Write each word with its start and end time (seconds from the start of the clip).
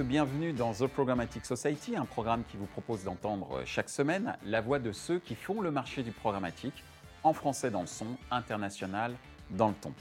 bienvenue 0.00 0.52
dans 0.52 0.72
The 0.72 0.86
Programmatic 0.86 1.44
Society, 1.46 1.94
un 1.94 2.04
programme 2.04 2.42
qui 2.50 2.56
vous 2.56 2.66
propose 2.66 3.04
d'entendre 3.04 3.62
chaque 3.64 3.88
semaine 3.88 4.36
la 4.44 4.60
voix 4.60 4.78
de 4.78 4.90
ceux 4.92 5.20
qui 5.20 5.34
font 5.34 5.60
le 5.60 5.70
marché 5.70 6.02
du 6.02 6.10
programmatique, 6.10 6.82
en 7.22 7.32
français 7.32 7.70
dans 7.70 7.82
le 7.82 7.86
son, 7.86 8.06
international 8.30 9.14
dans 9.50 9.68
le 9.68 9.74
ton. 9.74 9.92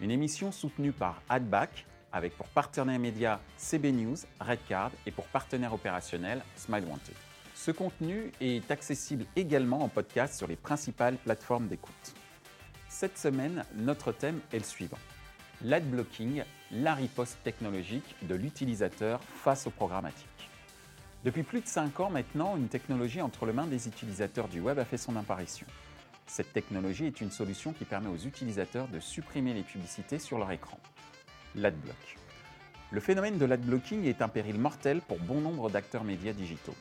Une 0.00 0.10
émission 0.10 0.52
soutenue 0.52 0.92
par 0.92 1.20
Adback, 1.28 1.86
avec 2.12 2.36
pour 2.36 2.46
partenaire 2.48 2.98
média 2.98 3.40
CB 3.56 3.92
News, 3.92 4.16
Redcard 4.40 4.92
et 5.06 5.10
pour 5.10 5.24
partenaire 5.26 5.74
opérationnel 5.74 6.42
Smile 6.54 6.84
Wanted. 6.84 7.14
Ce 7.54 7.72
contenu 7.72 8.30
est 8.40 8.70
accessible 8.70 9.24
également 9.34 9.82
en 9.82 9.88
podcast 9.88 10.34
sur 10.34 10.46
les 10.46 10.56
principales 10.56 11.16
plateformes 11.16 11.66
d'écoute. 11.66 12.14
Cette 12.88 13.18
semaine, 13.18 13.64
notre 13.74 14.12
thème 14.12 14.40
est 14.52 14.58
le 14.58 14.64
suivant 14.64 14.98
l'adblocking, 15.62 16.42
la 16.70 16.94
riposte 16.94 17.42
technologique 17.42 18.14
de 18.22 18.34
l'utilisateur 18.34 19.20
face 19.22 19.66
au 19.66 19.70
programmatique. 19.70 20.26
Depuis 21.24 21.42
plus 21.42 21.60
de 21.60 21.66
5 21.66 21.98
ans 22.00 22.10
maintenant, 22.10 22.56
une 22.56 22.68
technologie 22.68 23.22
entre 23.22 23.46
les 23.46 23.52
mains 23.52 23.66
des 23.66 23.88
utilisateurs 23.88 24.48
du 24.48 24.60
web 24.60 24.78
a 24.78 24.84
fait 24.84 24.98
son 24.98 25.16
apparition. 25.16 25.66
Cette 26.26 26.52
technologie 26.52 27.06
est 27.06 27.20
une 27.22 27.30
solution 27.30 27.72
qui 27.72 27.84
permet 27.84 28.08
aux 28.08 28.18
utilisateurs 28.18 28.86
de 28.88 29.00
supprimer 29.00 29.54
les 29.54 29.62
publicités 29.62 30.18
sur 30.18 30.38
leur 30.38 30.52
écran. 30.52 30.78
L'adblock. 31.54 32.18
Le 32.90 33.00
phénomène 33.00 33.38
de 33.38 33.46
l'adblocking 33.46 34.04
est 34.04 34.20
un 34.20 34.28
péril 34.28 34.58
mortel 34.58 35.00
pour 35.00 35.18
bon 35.18 35.40
nombre 35.40 35.70
d'acteurs 35.70 36.04
médias 36.04 36.34
digitaux. 36.34 36.76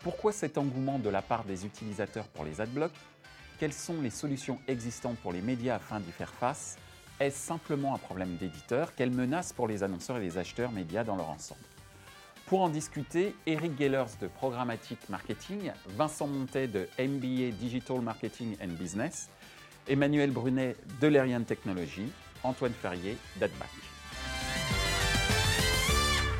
Pourquoi 0.00 0.32
cet 0.32 0.58
engouement 0.58 0.98
de 0.98 1.08
la 1.08 1.22
part 1.22 1.44
des 1.44 1.64
utilisateurs 1.64 2.28
pour 2.28 2.44
les 2.44 2.60
adblocks? 2.60 2.92
Quelles 3.58 3.72
sont 3.72 4.02
les 4.02 4.10
solutions 4.10 4.60
existantes 4.68 5.16
pour 5.18 5.32
les 5.32 5.40
médias 5.40 5.76
afin 5.76 5.98
d'y 5.98 6.12
faire 6.12 6.32
face? 6.32 6.76
Est-ce 7.20 7.38
simplement 7.38 7.94
un 7.94 7.98
problème 7.98 8.36
d'éditeur 8.36 8.94
Quelle 8.96 9.10
menace 9.10 9.52
pour 9.52 9.68
les 9.68 9.82
annonceurs 9.82 10.16
et 10.16 10.20
les 10.20 10.36
acheteurs 10.36 10.72
médias 10.72 11.04
dans 11.04 11.16
leur 11.16 11.30
ensemble 11.30 11.60
Pour 12.46 12.60
en 12.60 12.68
discuter, 12.68 13.36
Eric 13.46 13.78
Gellers 13.78 14.16
de 14.20 14.26
Programmatic 14.26 15.08
Marketing, 15.08 15.70
Vincent 15.96 16.26
Montet 16.26 16.66
de 16.66 16.88
MBA 16.98 17.56
Digital 17.56 18.00
Marketing 18.00 18.56
and 18.62 18.74
Business, 18.78 19.28
Emmanuel 19.86 20.32
Brunet 20.32 20.76
de 21.00 21.06
Lerian 21.06 21.44
Technology, 21.44 22.10
Antoine 22.42 22.72
Ferrier 22.72 23.16
d'Adback. 23.38 23.70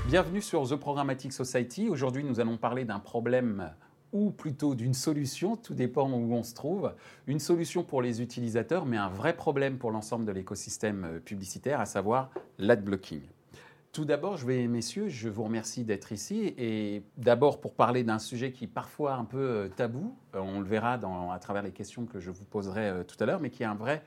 Bienvenue 0.08 0.42
sur 0.42 0.68
The 0.68 0.76
Programmatic 0.76 1.32
Society. 1.32 1.88
Aujourd'hui, 1.88 2.24
nous 2.24 2.40
allons 2.40 2.56
parler 2.56 2.84
d'un 2.84 2.98
problème 2.98 3.70
ou 4.14 4.30
plutôt 4.30 4.76
d'une 4.76 4.94
solution, 4.94 5.56
tout 5.56 5.74
dépend 5.74 6.08
où 6.08 6.32
on 6.32 6.44
se 6.44 6.54
trouve, 6.54 6.94
une 7.26 7.40
solution 7.40 7.82
pour 7.82 8.00
les 8.00 8.22
utilisateurs, 8.22 8.86
mais 8.86 8.96
un 8.96 9.08
vrai 9.08 9.36
problème 9.36 9.76
pour 9.76 9.90
l'ensemble 9.90 10.24
de 10.24 10.30
l'écosystème 10.30 11.04
euh, 11.04 11.18
publicitaire, 11.18 11.80
à 11.80 11.84
savoir 11.84 12.30
l'adblocking. 12.58 13.22
Tout 13.90 14.04
d'abord, 14.04 14.36
je 14.36 14.46
vais, 14.46 14.68
messieurs, 14.68 15.08
je 15.08 15.28
vous 15.28 15.42
remercie 15.42 15.84
d'être 15.84 16.12
ici 16.12 16.54
et 16.56 17.02
d'abord 17.16 17.60
pour 17.60 17.74
parler 17.74 18.04
d'un 18.04 18.20
sujet 18.20 18.52
qui 18.52 18.64
est 18.64 18.68
parfois 18.68 19.14
un 19.14 19.24
peu 19.24 19.38
euh, 19.38 19.68
tabou, 19.68 20.16
euh, 20.36 20.38
on 20.38 20.60
le 20.60 20.66
verra 20.66 20.92
à 20.92 21.38
travers 21.40 21.64
les 21.64 21.72
questions 21.72 22.06
que 22.06 22.20
je 22.20 22.30
vous 22.30 22.44
poserai 22.44 23.04
tout 23.08 23.16
à 23.18 23.26
l'heure, 23.26 23.40
mais 23.40 23.50
qui 23.50 23.64
est 23.64 23.66
un 23.66 23.74
vrai 23.74 24.02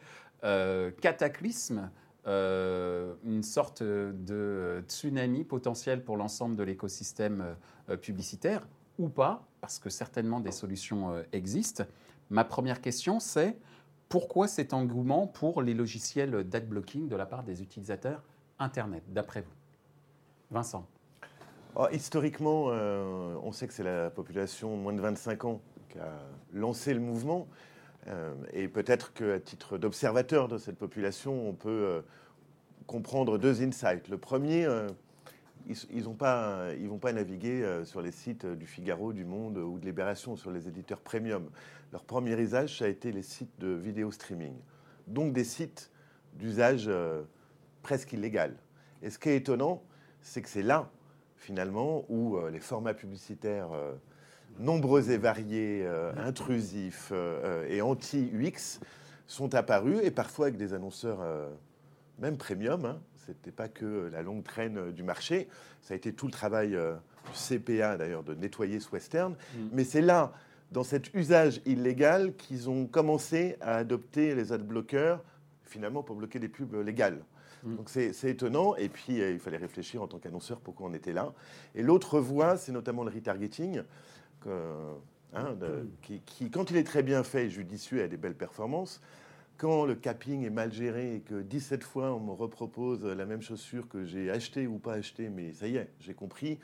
cataclysme 1.01 1.89
une 2.25 3.41
sorte 3.41 3.81
de 3.81 4.83
tsunami 4.87 5.45
potentiel 5.45 6.03
pour 6.03 6.15
l'ensemble 6.15 6.55
de 6.55 6.63
l'écosystème 6.63 7.55
publicitaire 8.01 8.67
ou 8.99 9.09
pas, 9.09 9.46
parce 9.61 9.79
que 9.79 9.89
certainement 9.89 10.39
des 10.39 10.51
solutions 10.51 11.11
euh, 11.11 11.23
existent. 11.31 11.83
Ma 12.29 12.43
première 12.43 12.81
question, 12.81 13.19
c'est 13.19 13.57
pourquoi 14.09 14.47
cet 14.47 14.73
engouement 14.73 15.27
pour 15.27 15.61
les 15.61 15.73
logiciels 15.73 16.43
d'adblocking 16.43 17.07
de 17.07 17.15
la 17.15 17.25
part 17.25 17.43
des 17.43 17.61
utilisateurs 17.61 18.23
Internet, 18.59 19.03
d'après 19.09 19.41
vous? 19.41 19.53
Vincent 20.49 20.87
oh, 21.75 21.87
Historiquement, 21.91 22.67
euh, 22.69 23.35
on 23.43 23.51
sait 23.51 23.67
que 23.67 23.73
c'est 23.73 23.83
la 23.83 24.09
population 24.09 24.77
moins 24.77 24.93
de 24.93 25.01
25 25.01 25.45
ans 25.45 25.61
qui 25.89 25.99
a 25.99 26.13
lancé 26.53 26.93
le 26.93 26.99
mouvement. 26.99 27.47
Euh, 28.07 28.33
et 28.53 28.67
peut-être 28.67 29.13
qu'à 29.13 29.39
titre 29.39 29.77
d'observateur 29.77 30.47
de 30.47 30.57
cette 30.57 30.77
population, 30.77 31.49
on 31.49 31.53
peut 31.53 32.03
comprendre 32.85 33.37
deux 33.37 33.61
insights. 33.61 34.07
Le 34.07 34.17
premier, 34.17 34.65
ils 35.89 36.07
ne 36.07 36.13
pas, 36.13 36.73
ils 36.79 36.87
vont 36.87 36.97
pas 36.97 37.13
naviguer 37.13 37.63
euh, 37.63 37.85
sur 37.85 38.01
les 38.01 38.11
sites 38.11 38.45
du 38.45 38.65
Figaro, 38.65 39.13
du 39.13 39.25
Monde 39.25 39.57
ou 39.57 39.79
de 39.79 39.85
Libération, 39.85 40.35
sur 40.35 40.51
les 40.51 40.67
éditeurs 40.67 41.01
premium. 41.01 41.49
Leur 41.91 42.03
premier 42.03 42.39
usage, 42.39 42.77
ça 42.79 42.85
a 42.85 42.87
été 42.87 43.11
les 43.11 43.23
sites 43.23 43.59
de 43.59 43.69
vidéo 43.69 44.11
streaming. 44.11 44.53
Donc 45.07 45.33
des 45.33 45.43
sites 45.43 45.91
d'usage 46.33 46.85
euh, 46.87 47.23
presque 47.81 48.13
illégal. 48.13 48.55
Et 49.01 49.09
ce 49.09 49.19
qui 49.19 49.29
est 49.29 49.37
étonnant, 49.37 49.83
c'est 50.21 50.41
que 50.41 50.49
c'est 50.49 50.63
là, 50.63 50.89
finalement, 51.35 52.05
où 52.09 52.37
euh, 52.37 52.49
les 52.49 52.59
formats 52.59 52.93
publicitaires 52.93 53.69
nombreux 54.59 55.11
et 55.11 55.17
variés, 55.17 55.87
intrusifs 56.17 57.13
et 57.69 57.81
anti-UX 57.81 58.79
sont 59.27 59.53
apparus, 59.53 59.99
et 60.01 60.09
parfois 60.09 60.47
avec 60.47 60.57
des 60.57 60.73
annonceurs 60.73 61.19
même 62.17 62.37
premium, 62.37 62.85
hein, 62.85 62.99
n'était 63.31 63.51
pas 63.51 63.67
que 63.67 64.09
la 64.11 64.21
longue 64.21 64.43
traîne 64.43 64.91
du 64.91 65.03
marché, 65.03 65.47
ça 65.81 65.93
a 65.93 65.97
été 65.97 66.13
tout 66.13 66.25
le 66.25 66.31
travail 66.31 66.75
euh, 66.75 66.95
du 67.25 67.57
CPA 67.57 67.97
d'ailleurs 67.97 68.23
de 68.23 68.33
nettoyer 68.33 68.79
ce 68.79 68.89
western. 68.91 69.33
Mm. 69.33 69.67
Mais 69.71 69.83
c'est 69.83 70.01
là, 70.01 70.33
dans 70.71 70.83
cet 70.83 71.13
usage 71.13 71.61
illégal, 71.65 72.35
qu'ils 72.35 72.69
ont 72.69 72.85
commencé 72.85 73.55
à 73.61 73.75
adopter 73.75 74.35
les 74.35 74.51
adblockers, 74.51 75.23
finalement 75.63 76.03
pour 76.03 76.15
bloquer 76.15 76.39
des 76.39 76.49
pubs 76.49 76.75
légales. 76.75 77.23
Mm. 77.63 77.75
Donc 77.75 77.89
c'est 77.89 78.29
étonnant, 78.29 78.75
et 78.75 78.89
puis 78.89 79.21
euh, 79.21 79.31
il 79.31 79.39
fallait 79.39 79.57
réfléchir 79.57 80.01
en 80.01 80.07
tant 80.07 80.19
qu'annonceur 80.19 80.59
pourquoi 80.59 80.87
on 80.89 80.93
était 80.93 81.13
là. 81.13 81.33
Et 81.75 81.83
l'autre 81.83 82.19
voie, 82.19 82.57
c'est 82.57 82.71
notamment 82.71 83.03
le 83.03 83.11
retargeting, 83.11 83.81
hein, 84.45 85.51
mm. 85.53 85.87
qui, 86.01 86.21
qui, 86.21 86.49
quand 86.49 86.71
il 86.71 86.77
est 86.77 86.83
très 86.83 87.03
bien 87.03 87.23
fait 87.23 87.45
et 87.45 87.49
judicieux, 87.49 88.03
a 88.03 88.07
des 88.07 88.17
belles 88.17 88.35
performances 88.35 89.01
quand 89.57 89.85
le 89.85 89.95
capping 89.95 90.45
est 90.45 90.51
mal 90.51 90.71
géré 90.71 91.15
et 91.15 91.19
que 91.21 91.41
17 91.41 91.83
fois 91.83 92.13
on 92.13 92.19
me 92.19 92.31
repropose 92.31 93.03
la 93.03 93.25
même 93.25 93.41
chaussure 93.41 93.87
que 93.87 94.05
j'ai 94.05 94.29
acheté 94.29 94.67
ou 94.67 94.77
pas 94.77 94.93
acheté, 94.93 95.29
mais 95.29 95.53
ça 95.53 95.67
y 95.67 95.77
est, 95.77 95.89
j'ai 95.99 96.13
compris. 96.13 96.59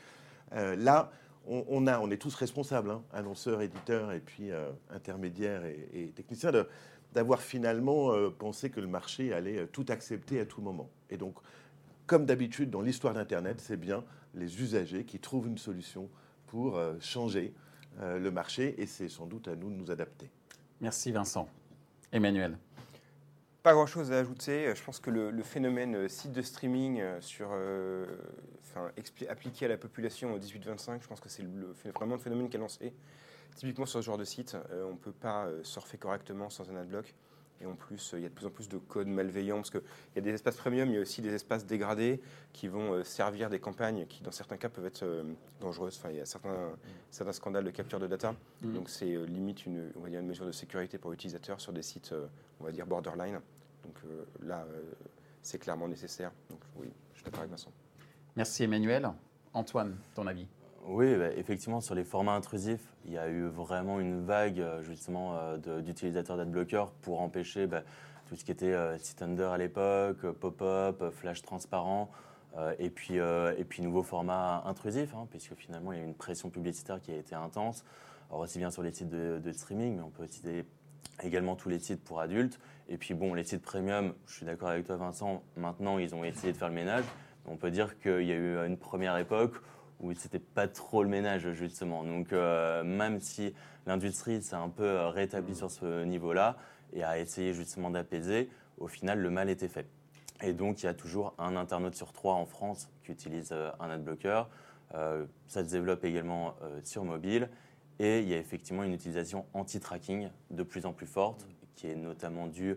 Euh, 0.52 0.76
là, 0.76 1.10
on, 1.46 2.10
est 2.10 2.16
tous 2.16 2.34
responsables, 2.34 2.90
hein, 2.90 3.02
annonceurs, 3.12 3.60
éditeurs 3.60 4.12
et 4.12 4.20
puis 4.20 4.50
euh, 4.50 4.70
intermédiaires 4.90 5.64
et, 5.64 6.12
techniciens, 6.14 6.52
d'avoir 7.12 7.42
finalement 7.42 8.12
euh, 8.12 8.30
pensé 8.30 8.70
que 8.70 8.80
le 8.80 8.86
marché 8.86 9.32
allait 9.34 9.66
tout 9.66 9.84
accepter 9.88 10.40
à 10.40 10.46
tout 10.46 10.62
moment. 10.62 10.88
Et 11.10 11.16
donc, 11.16 11.34
comme 12.06 12.24
d'habitude 12.24 12.70
dans 12.70 12.80
l'histoire 12.80 13.12
d'Internet, 13.12 13.60
c'est 13.60 13.76
bien 13.76 14.04
les 14.34 14.62
usagers 14.62 15.04
qui 15.04 15.18
trouvent 15.18 15.48
une 15.48 15.58
solution 15.58 16.08
pour 16.46 16.80
changer 17.00 17.54
le 18.00 18.30
marché 18.30 18.74
et 18.78 18.86
c'est 18.86 19.08
sans 19.08 19.26
doute 19.26 19.48
à 19.48 19.56
nous 19.56 19.70
de 19.70 19.74
nous 19.74 19.90
adapter. 19.90 20.28
Merci 20.80 21.12
Vincent. 21.12 21.48
Emmanuel. 22.12 22.58
Pas 23.64 23.72
grand-chose 23.72 24.12
à 24.12 24.18
ajouter. 24.18 24.74
Je 24.76 24.82
pense 24.84 25.00
que 25.00 25.08
le, 25.08 25.42
phénomène 25.42 25.96
euh, 25.96 26.06
site 26.06 26.32
de 26.32 26.42
streaming 26.42 27.00
euh, 27.00 27.18
euh, 27.40 28.06
appliqué 29.30 29.64
à 29.64 29.68
la 29.68 29.78
population 29.78 30.36
18-25, 30.36 31.00
je 31.00 31.08
pense 31.08 31.18
que 31.18 31.30
c'est 31.30 31.42
vraiment 31.94 32.16
le 32.16 32.20
phénomène 32.20 32.50
qui 32.50 32.58
a 32.58 32.60
lancé. 32.60 32.92
Typiquement 33.56 33.86
sur 33.86 34.00
ce 34.00 34.04
genre 34.04 34.18
de 34.18 34.24
site, 34.24 34.54
on 34.70 34.90
ne 34.90 34.98
peut 34.98 35.12
pas 35.12 35.48
surfer 35.62 35.96
correctement 35.96 36.50
sans 36.50 36.70
un 36.70 36.76
adblock. 36.76 37.14
Et 37.64 37.66
en 37.66 37.74
plus, 37.74 38.14
il 38.16 38.22
y 38.22 38.26
a 38.26 38.28
de 38.28 38.34
plus 38.34 38.46
en 38.46 38.50
plus 38.50 38.68
de 38.68 38.78
codes 38.78 39.08
malveillants, 39.08 39.56
parce 39.56 39.70
qu'il 39.70 39.82
y 40.14 40.18
a 40.18 40.22
des 40.22 40.34
espaces 40.34 40.56
premium, 40.56 40.88
il 40.88 40.94
y 40.94 40.98
a 40.98 41.00
aussi 41.00 41.20
des 41.20 41.34
espaces 41.34 41.66
dégradés 41.66 42.20
qui 42.52 42.68
vont 42.68 43.02
servir 43.02 43.50
des 43.50 43.58
campagnes 43.58 44.06
qui, 44.06 44.22
dans 44.22 44.30
certains 44.30 44.56
cas, 44.56 44.68
peuvent 44.68 44.86
être 44.86 45.04
dangereuses. 45.60 45.96
Enfin, 45.98 46.10
il 46.10 46.18
y 46.18 46.20
a 46.20 46.26
certains, 46.26 46.70
certains 47.10 47.32
scandales 47.32 47.64
de 47.64 47.70
capture 47.70 47.98
de 47.98 48.06
data. 48.06 48.36
Mmh. 48.62 48.72
Donc, 48.72 48.88
c'est 48.88 49.16
limite 49.26 49.66
une, 49.66 49.90
on 49.96 50.00
va 50.00 50.10
dire 50.10 50.20
une 50.20 50.28
mesure 50.28 50.46
de 50.46 50.52
sécurité 50.52 50.98
pour 50.98 51.10
l'utilisateur 51.10 51.60
sur 51.60 51.72
des 51.72 51.82
sites, 51.82 52.14
on 52.60 52.64
va 52.64 52.70
dire, 52.70 52.86
borderline. 52.86 53.40
Donc 53.84 53.96
euh, 54.06 54.24
là, 54.42 54.66
euh, 54.68 54.82
c'est 55.42 55.58
clairement 55.58 55.88
nécessaire. 55.88 56.32
Donc 56.50 56.60
oui, 56.76 56.88
je 57.14 57.24
avec 57.24 57.50
Vincent. 57.50 57.72
Merci 58.36 58.64
Emmanuel. 58.64 59.10
Antoine, 59.52 59.96
ton 60.14 60.26
avis? 60.26 60.46
Oui, 60.86 61.16
bah, 61.16 61.30
effectivement, 61.36 61.80
sur 61.80 61.94
les 61.94 62.04
formats 62.04 62.34
intrusifs, 62.34 62.86
il 63.06 63.12
y 63.12 63.18
a 63.18 63.28
eu 63.28 63.46
vraiment 63.46 64.00
une 64.00 64.24
vague 64.24 64.60
euh, 64.60 64.82
justement 64.82 65.56
d'utilisateurs 65.58 66.36
d'adblockers 66.36 66.90
pour 67.02 67.20
empêcher 67.20 67.66
bah, 67.66 67.82
tout 68.26 68.36
ce 68.36 68.44
qui 68.44 68.52
était 68.52 68.74
site 68.98 69.20
under 69.22 69.52
à 69.52 69.58
l'époque, 69.58 70.26
pop-up, 70.32 71.04
flash 71.12 71.42
transparent, 71.42 72.10
et, 72.78 72.88
puis, 72.88 73.16
et 73.16 73.64
puis 73.68 73.82
nouveaux 73.82 74.02
formats 74.02 74.62
intrusifs, 74.64 75.12
hein, 75.14 75.26
puisque 75.28 75.54
finalement 75.56 75.92
il 75.92 75.98
y 75.98 76.00
a 76.00 76.04
une 76.04 76.14
pression 76.14 76.48
publicitaire 76.48 77.02
qui 77.02 77.10
a 77.10 77.16
été 77.16 77.34
intense, 77.34 77.84
alors 78.30 78.40
aussi 78.40 78.58
bien 78.58 78.70
sur 78.70 78.82
les 78.82 78.92
sites 78.92 79.10
de 79.10 79.52
streaming, 79.52 79.96
mais 79.96 80.02
on 80.02 80.08
peut 80.08 80.26
citer 80.26 80.64
également 81.22 81.56
tous 81.56 81.68
les 81.68 81.78
sites 81.78 82.02
pour 82.02 82.20
adultes. 82.20 82.58
Et 82.88 82.96
puis 82.96 83.14
bon, 83.14 83.34
les 83.34 83.44
sites 83.44 83.62
premium, 83.62 84.14
je 84.26 84.34
suis 84.34 84.46
d'accord 84.46 84.68
avec 84.68 84.86
toi 84.86 84.96
Vincent, 84.96 85.42
maintenant 85.56 85.98
ils 85.98 86.14
ont 86.14 86.24
essayé 86.24 86.52
de 86.52 86.58
faire 86.58 86.68
le 86.68 86.74
ménage. 86.74 87.04
On 87.46 87.56
peut 87.56 87.70
dire 87.70 87.98
qu'il 87.98 88.22
y 88.22 88.32
a 88.32 88.36
eu 88.36 88.56
une 88.66 88.78
première 88.78 89.16
époque 89.16 89.54
où 90.00 90.12
c'était 90.14 90.38
pas 90.38 90.68
trop 90.68 91.02
le 91.02 91.08
ménage 91.08 91.50
justement. 91.52 92.04
Donc 92.04 92.32
euh, 92.32 92.82
même 92.84 93.20
si 93.20 93.54
l'industrie 93.86 94.42
s'est 94.42 94.56
un 94.56 94.68
peu 94.68 95.06
rétablie 95.06 95.54
sur 95.54 95.70
ce 95.70 96.04
niveau-là 96.04 96.56
et 96.92 97.02
a 97.02 97.18
essayé 97.18 97.54
justement 97.54 97.90
d'apaiser, 97.90 98.48
au 98.78 98.88
final 98.88 99.20
le 99.20 99.30
mal 99.30 99.50
était 99.50 99.68
fait. 99.68 99.86
Et 100.42 100.52
donc, 100.52 100.82
il 100.82 100.86
y 100.86 100.88
a 100.88 100.94
toujours 100.94 101.34
un 101.38 101.56
internaute 101.56 101.94
sur 101.94 102.12
trois 102.12 102.34
en 102.34 102.44
France 102.44 102.90
qui 103.04 103.12
utilise 103.12 103.50
euh, 103.52 103.70
un 103.80 103.90
adblocker. 103.90 104.42
Euh, 104.94 105.24
ça 105.46 105.64
se 105.64 105.70
développe 105.70 106.04
également 106.04 106.54
euh, 106.62 106.80
sur 106.82 107.04
mobile. 107.04 107.48
Et 107.98 108.20
il 108.20 108.28
y 108.28 108.34
a 108.34 108.38
effectivement 108.38 108.82
une 108.82 108.92
utilisation 108.92 109.46
anti-tracking 109.54 110.28
de 110.50 110.62
plus 110.62 110.84
en 110.84 110.92
plus 110.92 111.06
forte, 111.06 111.46
qui 111.76 111.86
est 111.86 111.94
notamment 111.94 112.48
due 112.48 112.76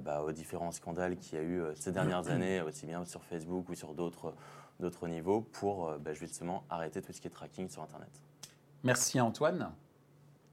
bah, 0.00 0.22
aux 0.22 0.32
différents 0.32 0.72
scandales 0.72 1.16
qu'il 1.16 1.38
y 1.38 1.40
a 1.40 1.44
eu 1.44 1.62
ces 1.76 1.92
dernières 1.92 2.28
années, 2.28 2.60
aussi 2.60 2.84
bien 2.84 3.04
sur 3.04 3.22
Facebook 3.22 3.68
ou 3.68 3.76
sur 3.76 3.94
d'autres 3.94 4.34
niveaux, 5.06 5.40
pour 5.40 5.92
bah, 5.98 6.12
justement 6.14 6.64
arrêter 6.70 7.02
tout 7.02 7.12
ce 7.12 7.20
qui 7.20 7.26
est 7.26 7.30
tracking 7.30 7.68
sur 7.68 7.82
Internet. 7.82 8.10
Merci 8.84 9.20
Antoine. 9.20 9.70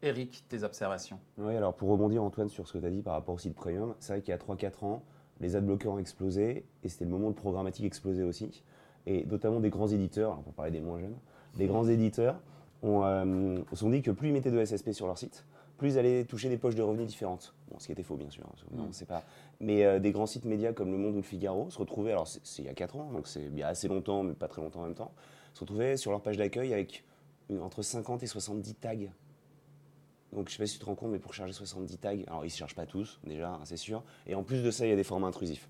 Eric, 0.01 0.43
tes 0.49 0.63
observations 0.63 1.19
Oui, 1.37 1.55
alors 1.55 1.73
pour 1.73 1.89
rebondir 1.89 2.23
Antoine 2.23 2.49
sur 2.49 2.67
ce 2.67 2.73
que 2.73 2.77
tu 2.77 2.85
as 2.85 2.89
dit 2.89 3.01
par 3.01 3.13
rapport 3.13 3.35
au 3.35 3.37
site 3.39 3.55
premium, 3.55 3.95
c'est 3.99 4.13
vrai 4.13 4.21
qu'il 4.21 4.31
y 4.31 4.33
a 4.33 4.37
3-4 4.37 4.85
ans, 4.85 5.03
les 5.39 5.55
adblockers 5.55 5.93
ont 5.93 5.99
explosé 5.99 6.65
et 6.83 6.89
c'était 6.89 7.05
le 7.05 7.11
moment 7.11 7.25
où 7.25 7.29
le 7.29 7.35
programmatique 7.35 7.85
explosait 7.85 8.23
aussi. 8.23 8.63
Et 9.05 9.25
notamment 9.25 9.59
des 9.59 9.69
grands 9.69 9.87
éditeurs, 9.87 10.39
pour 10.41 10.53
parler 10.53 10.71
des 10.71 10.81
moins 10.81 10.99
jeunes, 10.99 11.17
des 11.55 11.67
grands 11.67 11.87
éditeurs 11.87 12.39
ont, 12.83 13.03
euh, 13.03 13.57
se 13.71 13.77
sont 13.77 13.89
dit 13.89 14.01
que 14.01 14.11
plus 14.11 14.29
ils 14.29 14.33
mettaient 14.33 14.51
de 14.51 14.63
SSP 14.63 14.91
sur 14.91 15.07
leur 15.07 15.17
site, 15.17 15.45
plus 15.77 15.97
allaient 15.97 16.25
toucher 16.25 16.49
des 16.49 16.57
poches 16.57 16.75
de 16.75 16.81
revenus 16.81 17.07
différentes. 17.07 17.53
Bon, 17.69 17.79
ce 17.79 17.87
qui 17.87 17.91
était 17.91 18.03
faux, 18.03 18.15
bien 18.15 18.29
sûr. 18.29 18.43
Hein, 18.45 18.67
non, 18.71 18.89
c'est 18.91 19.05
pas. 19.05 19.23
Mais 19.59 19.83
euh, 19.83 19.99
des 19.99 20.11
grands 20.11 20.25
sites 20.25 20.45
médias 20.45 20.73
comme 20.73 20.91
Le 20.91 20.97
Monde 20.97 21.13
ou 21.13 21.17
Le 21.17 21.21
Figaro 21.21 21.69
se 21.69 21.77
retrouvaient, 21.77 22.11
alors 22.11 22.27
c'est 22.27 22.61
il 22.61 22.65
y 22.65 22.69
a 22.69 22.73
4 22.73 22.95
ans, 22.97 23.11
donc 23.11 23.27
c'est 23.27 23.49
bien 23.49 23.67
assez 23.67 23.87
longtemps, 23.87 24.23
mais 24.23 24.33
pas 24.33 24.47
très 24.47 24.61
longtemps 24.61 24.81
en 24.81 24.85
même 24.85 24.95
temps, 24.95 25.13
se 25.53 25.61
retrouvaient 25.61 25.97
sur 25.97 26.11
leur 26.11 26.21
page 26.21 26.37
d'accueil 26.37 26.73
avec 26.73 27.03
entre 27.61 27.81
50 27.81 28.23
et 28.23 28.27
70 28.27 28.75
tags. 28.75 28.95
Donc 30.33 30.49
je 30.49 30.53
sais 30.53 30.63
pas 30.63 30.67
si 30.67 30.73
tu 30.73 30.79
te 30.79 30.85
rends 30.85 30.95
compte, 30.95 31.11
mais 31.11 31.19
pour 31.19 31.33
charger 31.33 31.53
70 31.53 31.97
tags, 31.97 32.11
alors 32.27 32.43
ils 32.43 32.47
ne 32.47 32.51
se 32.51 32.57
chargent 32.57 32.75
pas 32.75 32.85
tous, 32.85 33.19
déjà, 33.23 33.51
hein, 33.51 33.61
c'est 33.63 33.77
sûr. 33.77 34.03
Et 34.27 34.35
en 34.35 34.43
plus 34.43 34.63
de 34.63 34.71
ça, 34.71 34.85
il 34.85 34.89
y 34.89 34.93
a 34.93 34.95
des 34.95 35.03
formats 35.03 35.27
intrusifs. 35.27 35.69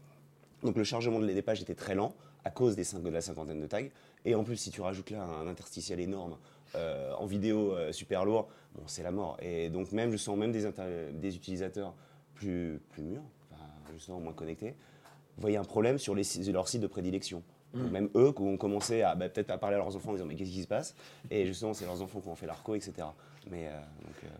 Donc 0.64 0.78
le 0.78 0.84
chargement 0.84 1.20
des 1.20 1.42
pages 1.42 1.62
était 1.62 1.76
très 1.76 1.96
lent 1.96 2.14
à 2.44 2.52
cause 2.52 2.76
des 2.76 2.84
5, 2.84 3.02
de 3.02 3.10
la 3.10 3.22
cinquantaine 3.22 3.60
de 3.60 3.68
tags. 3.68 3.88
Et 4.24 4.36
en 4.36 4.44
plus, 4.44 4.58
si 4.58 4.72
tu 4.72 4.82
rajoutes 4.82 5.10
là 5.10 5.24
un 5.24 5.48
interstitiel 5.48 6.00
énorme 6.00 6.38
euh, 6.76 7.14
en 7.14 7.26
vidéo 7.26 7.74
euh, 7.74 7.92
super 7.92 8.26
lourd, 8.26 8.48
bon, 8.76 8.84
c'est 8.88 9.04
la 9.04 9.12
mort. 9.12 9.38
Et 9.42 9.70
donc 9.70 9.92
même, 9.92 10.12
je 10.12 10.18
sens 10.18 10.38
même 10.38 10.52
des, 10.52 10.68
des 11.14 11.36
utilisateurs 11.36 11.94
plus, 12.34 12.82
plus 12.90 13.04
mûrs, 13.04 13.24
enfin, 13.52 13.66
justement 13.94 14.20
moins 14.20 14.34
connectés, 14.34 14.76
voyaient 15.38 15.58
un 15.58 15.64
problème 15.64 15.98
sur 15.98 16.16
les, 16.16 16.24
leurs 16.52 16.68
sites 16.68 16.82
de 16.82 16.88
prédilection. 16.88 17.44
Donc, 17.74 17.90
mm. 17.90 17.92
même 17.92 18.10
eux 18.16 18.32
qui 18.32 18.42
ont 18.42 18.58
commencé 18.58 19.02
à 19.02 19.16
bah, 19.16 19.28
peut-être 19.30 19.50
à 19.50 19.58
parler 19.58 19.76
à 19.76 19.80
leurs 19.80 19.96
enfants 19.96 20.12
en 20.12 20.14
disant 20.14 20.26
mais 20.26 20.36
qu'est-ce 20.36 20.52
qui 20.52 20.64
se 20.64 20.68
passe? 20.68 20.96
Et 21.30 21.46
justement, 21.46 21.74
c'est 21.74 21.86
leurs 21.86 22.02
enfants 22.02 22.22
qui 22.22 22.28
ont 22.28 22.36
fait 22.36 22.48
l'arco, 22.48 22.76
etc. 22.76 22.94
Mais 23.50 23.68
euh, 23.68 23.80
donc, 24.04 24.32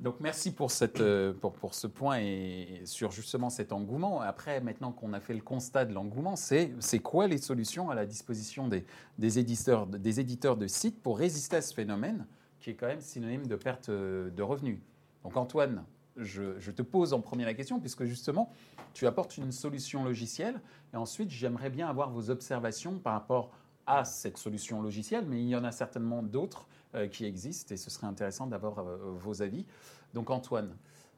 donc 0.00 0.16
merci 0.20 0.50
pour, 0.50 0.70
euh, 0.82 1.34
ce 1.72 1.86
point 1.86 2.18
et 2.20 2.80
sur 2.84 3.10
justement 3.10 3.50
cet 3.50 3.70
engouement. 3.70 4.22
Après, 4.22 4.60
maintenant 4.62 4.92
qu'on 4.92 5.12
a 5.12 5.20
fait 5.20 5.34
le 5.34 5.42
constat 5.42 5.84
de 5.84 5.92
l'engouement, 5.92 6.36
c'est 6.36 6.98
quoi 7.02 7.28
les 7.28 7.36
solutions 7.36 7.90
à 7.90 7.94
la 7.94 8.06
disposition 8.06 8.66
des, 8.66 9.38
éditeurs, 9.38 9.86
des 9.86 10.18
éditeurs 10.18 10.56
de 10.56 10.66
sites 10.66 11.02
pour 11.02 11.18
résister 11.18 11.56
à 11.56 11.62
ce 11.62 11.74
phénomène 11.74 12.26
qui 12.60 12.70
est 12.70 12.74
quand 12.74 12.86
même 12.86 13.02
synonyme 13.02 13.46
de 13.46 13.56
perte 13.56 13.90
euh, 13.90 14.30
de 14.30 14.42
revenus? 14.42 14.78
Donc 15.22 15.36
Antoine, 15.36 15.84
je, 16.16 16.70
te 16.70 16.82
pose 16.82 17.12
en 17.12 17.20
premier 17.20 17.44
la 17.44 17.54
question, 17.54 17.78
puisque 17.78 18.04
justement, 18.04 18.52
tu 18.94 19.06
apportes 19.06 19.36
une 19.36 19.52
solution 19.52 20.02
logicielle, 20.04 20.60
et 20.94 20.96
ensuite, 20.96 21.30
j'aimerais 21.30 21.70
bien 21.70 21.88
avoir 21.88 22.10
vos 22.10 22.30
observations 22.30 22.98
par 22.98 23.12
rapport 23.12 23.50
à 23.86 24.04
cette 24.04 24.38
solution 24.38 24.80
logicielle, 24.80 25.24
mais 25.26 25.42
il 25.42 25.48
y 25.48 25.56
en 25.56 25.64
a 25.64 25.72
certainement 25.72 26.22
d'autres 26.22 26.66
qui 27.10 27.24
existent 27.24 27.74
et 27.74 27.76
ce 27.76 27.90
serait 27.90 28.06
intéressant 28.06 28.46
d'avoir 28.46 28.78
euh, 28.78 29.14
vos 29.16 29.42
avis. 29.42 29.66
Donc 30.14 30.30
Antoine. 30.30 30.76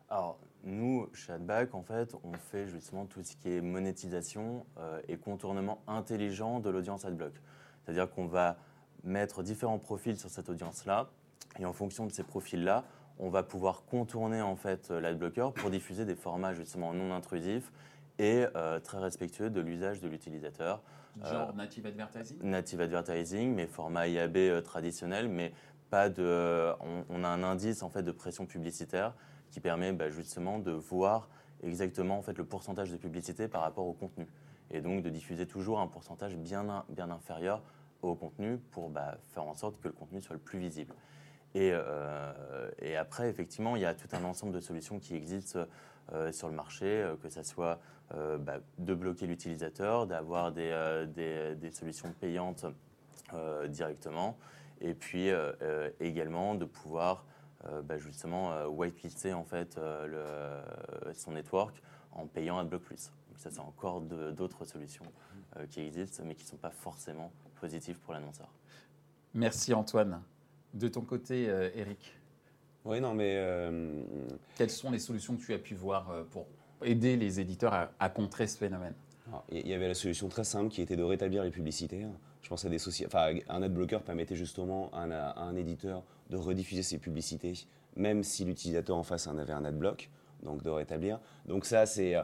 Alors 0.09 0.39
nous, 0.65 1.09
chez 1.15 1.33
AdBack, 1.33 1.75
en 1.75 1.83
fait, 1.83 2.15
on 2.23 2.35
fait 2.35 2.69
justement 2.69 3.07
tout 3.07 3.23
ce 3.23 3.35
qui 3.37 3.51
est 3.51 3.61
monétisation 3.61 4.65
euh, 4.79 5.01
et 5.09 5.17
contournement 5.17 5.83
intelligent 5.89 6.61
de 6.61 6.71
l'audience 6.71 7.05
AdBlock. 7.05 7.33
C'est-à-dire 7.83 8.11
qu'on 8.11 8.27
va 8.27 8.57
mettre 9.03 9.43
différents 9.43 9.79
profils 9.79 10.17
sur 10.17 10.31
cette 10.31 10.49
audience-là 10.49 11.11
et 11.59 11.65
en 11.65 11.73
fonction 11.73 12.07
de 12.07 12.13
ces 12.13 12.23
profils-là, 12.23 12.85
on 13.19 13.29
va 13.29 13.43
pouvoir 13.43 13.85
contourner 13.85 14.41
en 14.41 14.57
fait 14.57 14.91
l'adblocker 14.91 15.51
pour 15.55 15.71
diffuser 15.71 16.05
des 16.05 16.15
formats 16.15 16.55
justement 16.55 16.93
non 16.95 17.13
intrusifs 17.13 17.73
et 18.19 18.45
très 18.85 18.99
respectueux 18.99 19.51
de 19.51 19.61
l'usage 19.61 20.01
de 20.01 20.09
l'utilisateur. 20.09 20.83
Genre 21.21 21.51
euh, 21.51 21.53
native 21.53 21.87
advertising 21.87 22.39
Native 22.43 22.81
advertising, 22.81 23.55
mais 23.55 23.67
format 23.67 24.09
IAB 24.09 24.37
euh, 24.37 24.61
traditionnel, 24.61 25.29
mais 25.29 25.53
pas 25.91 26.09
de. 26.09 26.73
On, 27.11 27.25
a 27.25 27.29
un 27.29 27.43
indice 27.43 27.83
en 27.83 27.91
fait 27.91 28.03
de 28.03 28.13
pression 28.13 28.47
publicitaire 28.47 29.15
qui 29.51 29.61
permet 29.61 29.93
bah, 29.93 30.09
justement 30.09 30.59
de 30.59 30.73
voir 30.73 31.29
exactement 31.63 32.19
en 32.19 32.23
fait 32.23 32.39
le 32.39 32.45
pourcentage 32.45 32.91
de 32.91 32.97
publicité 32.97 33.47
par 33.47 33.61
rapport 33.61 33.87
au 33.87 33.93
contenu, 33.93 34.27
et 34.71 34.81
donc 34.81 35.03
de 35.03 35.11
diffuser 35.11 35.47
toujours 35.47 35.81
un 35.81 35.87
pourcentage 35.87 36.37
bien 36.37 36.85
bien 36.89 37.11
inférieur 37.11 37.63
au 38.01 38.15
contenu 38.15 38.59
pour 38.71 38.89
bah, 38.89 39.19
faire 39.33 39.45
en 39.45 39.55
sorte 39.55 39.81
que 39.81 39.89
le 39.89 39.95
contenu 39.95 40.21
soit 40.21 40.35
le 40.35 40.41
plus 40.41 40.59
visible. 40.59 40.95
Et, 41.55 41.71
euh, 41.73 42.71
et, 42.79 42.97
après, 42.97 43.29
effectivement, 43.29 43.77
il 43.77 43.83
y 43.83 43.85
a 43.85 43.95
tout 43.95 44.09
un 44.13 44.25
ensemble 44.25 44.53
de 44.53 44.61
solutions 44.61 44.99
qui 44.99 45.15
existent 45.15 45.67
euh, 46.13 46.33
sur 46.33 46.49
le 46.49 46.55
marché, 46.55 46.87
euh, 46.87 47.17
que 47.17 47.29
ce 47.29 47.43
soit 47.43 47.79
euh, 48.15 48.39
bah, 48.39 48.59
de 48.79 48.95
bloquer 48.95 49.27
l'utilisateur, 49.27 50.07
d'avoir 50.07 50.53
des, 50.53 51.07
des, 51.17 51.71
solutions 51.71 52.13
payantes 52.21 52.67
directement, 53.69 54.37
et 54.83 54.93
puis 54.93 55.31
également 56.01 56.55
de 56.55 56.67
pouvoir 56.67 57.25
bah, 57.85 57.97
justement 57.97 58.67
whitelister 58.67 59.33
en 59.33 59.45
fait 59.45 59.79
le, 59.79 60.23
son 61.15 61.33
network 61.33 61.83
en 62.13 62.27
payant 62.27 62.59
AdBlock 62.59 62.83
Plus. 62.83 63.11
Donc 63.31 63.39
ça, 63.39 63.51
c'est 63.51 63.61
encore 63.61 64.03
d'autres 64.03 64.67
solutions 64.67 65.07
qui 65.71 65.81
existent, 65.81 66.23
mais 66.27 66.35
qui 66.35 66.45
ne 66.45 66.51
sont 66.51 66.57
pas 66.57 66.71
forcément 66.71 67.33
positives 67.59 67.99
pour 68.01 68.13
l'annonceur. 68.13 68.53
Merci 69.33 69.73
Antoine. 69.73 70.21
De 70.75 70.89
ton 70.89 71.01
côté, 71.01 71.45
Eric 71.75 72.15
oui, 72.85 73.01
non, 73.01 73.15
mais. 73.15 73.35
Euh, 73.37 74.03
Quelles 74.57 74.71
sont 74.71 74.91
les 74.91 74.99
solutions 74.99 75.37
que 75.37 75.43
tu 75.43 75.55
as 75.55 75.59
pu 75.59 75.75
voir 75.75 76.11
euh, 76.11 76.25
pour 76.25 76.47
aider 76.85 77.17
les 77.17 77.41
éditeurs 77.41 77.91
à, 77.99 78.09
contrer 78.09 78.47
ce 78.47 78.59
phénomène 78.59 78.95
Il 79.51 79.67
y 79.67 79.75
avait 79.75 79.89
la 79.89 79.95
solution 79.95 80.29
très 80.29 80.45
simple 80.45 80.71
qui 80.71 80.83
était 80.83 80.97
de 80.97 81.03
rétablir 81.03 81.43
les 81.45 81.51
publicités. 81.51 82.07
Je 82.43 82.49
pense 82.49 82.65
à 82.65 82.69
des 82.69 82.79
sociétés. 82.79 83.09
Enfin, 83.15 83.35
un 83.49 83.63
adblocker 83.63 84.01
permettait 84.05 84.37
justement 84.37 84.91
à 84.93 85.03
un, 85.41 85.57
éditeur 85.57 86.03
de 86.31 86.37
rediffuser 86.37 86.83
ses 86.83 86.99
publicités, 86.99 87.53
même 87.97 88.25
si 88.25 88.45
l'utilisateur 88.45 88.97
en 88.97 89.03
face 89.03 89.27
en 89.27 89.39
avait 89.39 89.53
un 89.53 89.65
adblock, 89.65 90.11
donc 90.43 90.63
de 90.63 90.71
rétablir. 90.71 91.21
Donc, 91.47 91.65
ça, 91.65 91.87
c'est. 91.87 92.17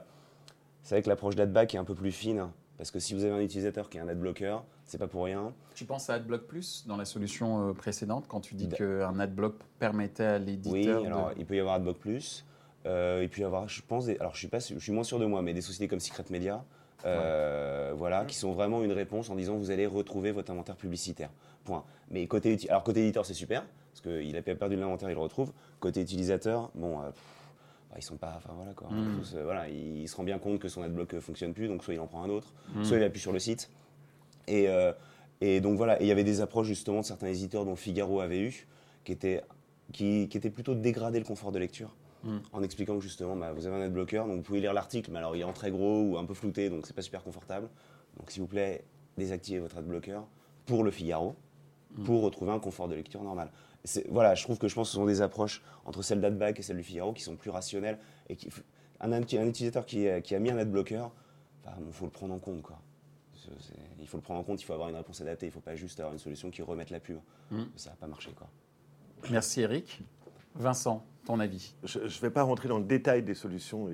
C'est 0.82 0.94
vrai 0.94 1.02
que 1.02 1.08
l'approche 1.08 1.34
d'adback 1.34 1.74
est 1.74 1.78
un 1.78 1.84
peu 1.84 1.94
plus 1.94 2.12
fine, 2.12 2.48
parce 2.78 2.90
que 2.90 2.98
si 2.98 3.12
vous 3.12 3.24
avez 3.24 3.34
un 3.34 3.40
utilisateur 3.40 3.90
qui 3.90 3.98
a 3.98 4.02
un 4.02 4.08
adblocker, 4.08 4.56
c'est 4.84 4.98
pas 4.98 5.06
pour 5.06 5.24
rien. 5.24 5.52
Tu 5.74 5.84
penses 5.84 6.08
à 6.08 6.14
AdBlock 6.14 6.46
Plus 6.46 6.86
dans 6.86 6.96
la 6.96 7.04
solution 7.04 7.68
euh, 7.68 7.72
précédente 7.74 8.24
quand 8.26 8.40
tu 8.40 8.54
dis 8.54 8.68
qu'un 8.68 9.18
AdBlock 9.20 9.54
permettait 9.78 10.24
à 10.24 10.38
l'éditeur 10.38 11.02
Oui, 11.02 11.06
alors 11.06 11.32
il 11.36 11.44
peut 11.44 11.56
y 11.56 11.60
avoir 11.60 11.74
AdBlock 11.74 11.98
Plus. 11.98 12.44
Euh, 12.88 13.28
peut 13.28 13.40
y 13.40 13.44
avoir, 13.44 13.68
je 13.68 13.82
pense, 13.86 14.08
alors 14.08 14.34
je 14.34 14.38
suis 14.38 14.48
pas, 14.48 14.58
je 14.58 14.78
suis 14.78 14.92
moins 14.92 15.04
sûr 15.04 15.18
de 15.18 15.26
moi, 15.26 15.42
mais 15.42 15.52
des 15.52 15.60
sociétés 15.60 15.88
comme 15.88 16.00
Secret 16.00 16.24
Media, 16.30 16.64
euh, 17.04 17.92
voilà, 17.96 18.24
qui 18.24 18.34
sont 18.34 18.52
vraiment 18.52 18.82
une 18.82 18.92
réponse 18.92 19.30
en 19.30 19.36
disant 19.36 19.56
vous 19.56 19.70
allez 19.70 19.86
retrouver 19.86 20.32
votre 20.32 20.50
inventaire 20.50 20.76
publicitaire. 20.76 21.30
Point. 21.64 21.84
Mais 22.10 22.26
côté, 22.26 22.58
alors 22.68 22.82
côté 22.82 23.02
éditeur 23.02 23.26
c'est 23.26 23.34
super 23.34 23.64
parce 23.92 24.00
qu'il 24.00 24.36
a 24.36 24.42
perdu 24.42 24.76
l'inventaire, 24.76 25.10
il 25.10 25.14
le 25.14 25.20
retrouve. 25.20 25.52
Côté 25.80 26.00
utilisateur, 26.00 26.70
bon. 26.74 27.00
Euh, 27.00 27.10
bah, 27.90 27.96
ils 27.98 28.02
sont 28.02 28.16
pas, 28.16 28.34
enfin 28.36 28.50
voilà 28.54 28.72
quoi. 28.72 28.88
Hmm. 28.90 29.22
voilà, 29.44 29.68
il, 29.68 30.06
se 30.08 30.16
rend 30.16 30.22
bien 30.22 30.38
compte 30.38 30.58
que 30.58 30.68
son 30.68 30.82
adblock 30.82 31.18
fonctionne 31.20 31.54
plus, 31.54 31.68
donc 31.68 31.82
soit 31.82 31.94
il 31.94 32.00
en 32.00 32.06
prend 32.06 32.22
un 32.22 32.28
autre, 32.28 32.52
hmm. 32.74 32.84
soit 32.84 32.98
il 32.98 33.02
appuie 33.02 33.20
sur 33.20 33.32
le 33.32 33.38
site. 33.38 33.70
Et, 34.46 34.68
euh, 34.68 34.92
et 35.40 35.60
donc 35.60 35.76
voilà, 35.76 36.00
il 36.02 36.06
y 36.06 36.10
avait 36.10 36.24
des 36.24 36.40
approches 36.40 36.66
justement 36.66 37.00
de 37.00 37.06
certains 37.06 37.28
éditeurs 37.28 37.64
dont 37.64 37.76
Figaro 37.76 38.20
avait 38.20 38.40
eu, 38.40 38.66
qui 39.04 39.12
étaient, 39.12 39.42
qui, 39.92 40.28
qui 40.28 40.36
étaient 40.36 40.50
plutôt 40.50 40.74
de 40.74 40.80
dégrader 40.80 41.18
le 41.18 41.24
confort 41.24 41.50
de 41.50 41.58
lecture. 41.58 41.94
Hmm. 42.24 42.38
En 42.52 42.62
expliquant 42.62 42.96
que 42.96 43.02
justement, 43.02 43.36
bah, 43.36 43.52
vous 43.52 43.66
avez 43.66 43.76
un 43.76 43.82
adblocker, 43.82 44.24
donc 44.26 44.36
vous 44.36 44.42
pouvez 44.42 44.60
lire 44.60 44.72
l'article, 44.72 45.10
mais 45.12 45.18
alors 45.18 45.36
il 45.36 45.40
est 45.40 45.44
en 45.44 45.52
très 45.52 45.70
gros 45.70 46.02
ou 46.02 46.18
un 46.18 46.24
peu 46.24 46.34
flouté, 46.34 46.68
donc 46.70 46.86
c'est 46.86 46.94
pas 46.94 47.02
super 47.02 47.22
confortable. 47.22 47.68
Donc 48.18 48.30
s'il 48.30 48.42
vous 48.42 48.48
plaît, 48.48 48.84
désactivez 49.16 49.60
votre 49.60 49.78
adblocker 49.78 50.20
pour 50.66 50.84
le 50.84 50.90
Figaro, 50.90 51.36
hmm. 51.96 52.04
pour 52.04 52.22
retrouver 52.22 52.52
un 52.52 52.58
confort 52.58 52.88
de 52.88 52.94
lecture 52.94 53.22
normal. 53.22 53.50
Voilà, 54.10 54.34
je 54.34 54.42
trouve 54.42 54.58
que 54.58 54.68
je 54.68 54.74
pense 54.74 54.88
que 54.88 54.92
ce 54.92 54.96
sont 54.98 55.06
des 55.06 55.22
approches 55.22 55.62
entre 55.84 56.02
celle 56.02 56.20
d'Adback 56.20 56.58
et 56.58 56.62
celle 56.62 56.76
du 56.76 56.82
Figaro 56.82 57.12
qui 57.12 57.22
sont 57.22 57.36
plus 57.36 57.50
rationnelles 57.50 57.98
et 58.28 58.36
qui, 58.36 58.50
un, 59.00 59.12
un, 59.12 59.22
utilisateur 59.22 59.86
qui, 59.86 60.06
qui, 60.22 60.34
a 60.34 60.38
mis 60.40 60.50
un 60.50 60.58
adblocker, 60.58 61.06
il 61.66 61.92
faut 61.92 62.04
le 62.04 62.10
prendre 62.10 62.34
en 62.34 62.38
compte 62.38 62.62
quoi 62.62 62.80
il 64.00 64.06
faut 64.06 64.16
le 64.16 64.22
prendre 64.22 64.40
en 64.40 64.44
compte, 64.44 64.60
il 64.60 64.64
faut 64.64 64.72
avoir 64.72 64.88
une 64.88 64.96
réponse 64.96 65.20
adaptée, 65.20 65.46
il 65.46 65.50
ne 65.50 65.54
faut 65.54 65.60
pas 65.60 65.76
juste 65.76 66.00
avoir 66.00 66.12
une 66.12 66.18
solution 66.18 66.50
qui 66.50 66.62
remette 66.62 66.90
la 66.90 67.00
pub. 67.00 67.18
Hmm. 67.50 67.64
Ça 67.76 67.90
va 67.90 67.96
pas 67.96 68.06
marcher. 68.06 68.32
Quoi. 68.32 68.48
Merci 69.30 69.62
Eric. 69.62 70.00
Vincent, 70.58 71.06
ton 71.24 71.38
avis? 71.38 71.76
Je 71.84 72.00
ne 72.00 72.08
vais 72.08 72.30
pas 72.30 72.42
rentrer 72.42 72.68
dans 72.68 72.78
le 72.78 72.84
détail 72.84 73.22
des 73.22 73.34
solutions, 73.34 73.88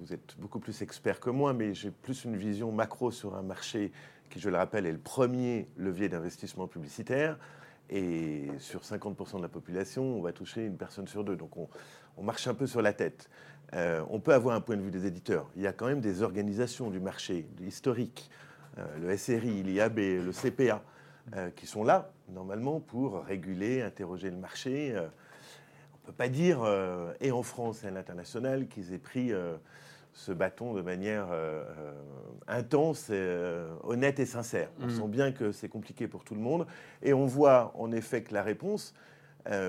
vous 0.00 0.12
êtes 0.14 0.34
beaucoup 0.38 0.58
plus 0.58 0.80
expert 0.80 1.20
que 1.20 1.28
moi, 1.28 1.52
mais 1.52 1.74
j'ai 1.74 1.90
plus 1.90 2.24
une 2.24 2.36
vision 2.36 2.72
macro 2.72 3.10
sur 3.10 3.36
un 3.36 3.42
marché 3.42 3.92
qui, 4.30 4.40
je 4.40 4.48
le 4.48 4.56
rappelle, 4.56 4.86
est 4.86 4.92
le 4.92 4.98
premier 4.98 5.68
levier 5.76 6.08
d'investissement 6.08 6.66
publicitaire 6.66 7.38
Et 7.90 8.46
sur 8.58 8.80
50% 8.80 9.36
de 9.36 9.42
la 9.42 9.48
population, 9.48 10.02
on 10.02 10.22
va 10.22 10.32
toucher 10.32 10.64
une 10.64 10.78
personne 10.78 11.06
sur 11.06 11.22
deux. 11.22 11.36
Donc 11.36 11.50
on, 11.58 12.22
marche 12.22 12.46
un 12.46 12.54
peu 12.54 12.66
sur 12.66 12.80
la 12.80 12.94
tête. 12.94 13.28
Euh, 13.74 14.02
on 14.08 14.20
peut 14.20 14.32
avoir 14.32 14.56
un 14.56 14.62
point 14.62 14.76
de 14.76 14.82
vue 14.82 14.90
des 14.90 15.04
éditeurs. 15.04 15.50
Il 15.54 15.62
y 15.62 15.66
a 15.66 15.74
quand 15.74 15.86
même 15.86 16.00
des 16.00 16.22
organisations 16.22 16.88
du 16.88 16.98
marché 16.98 17.46
historiques, 17.60 18.30
euh, 18.78 18.84
le 19.00 19.16
SRI, 19.18 19.62
l'IAB, 19.62 19.98
le 19.98 20.32
CPA, 20.32 20.82
euh, 21.36 21.50
qui 21.50 21.66
sont 21.66 21.84
là, 21.84 22.10
normalement, 22.30 22.80
pour 22.80 23.22
réguler, 23.22 23.82
interroger 23.82 24.30
le 24.30 24.38
marché. 24.38 24.96
On 26.10 26.12
ne 26.12 26.16
peut 26.16 26.24
pas 26.24 26.28
dire, 26.28 26.66
et 27.20 27.30
en 27.30 27.44
France 27.44 27.84
et 27.84 27.86
à 27.86 27.90
l'international, 27.92 28.66
qu'ils 28.66 28.92
aient 28.92 28.98
pris 28.98 29.30
ce 30.12 30.32
bâton 30.32 30.74
de 30.74 30.82
manière 30.82 31.28
intense, 32.48 33.12
honnête 33.84 34.18
et 34.18 34.26
sincère. 34.26 34.70
On 34.80 34.86
mmh. 34.86 34.90
sent 34.90 35.08
bien 35.08 35.32
que 35.32 35.52
c'est 35.52 35.68
compliqué 35.68 36.08
pour 36.08 36.24
tout 36.24 36.34
le 36.34 36.40
monde. 36.40 36.66
Et 37.02 37.12
on 37.12 37.26
voit 37.26 37.72
en 37.78 37.92
effet 37.92 38.24
que 38.24 38.34
la 38.34 38.42
réponse, 38.42 38.92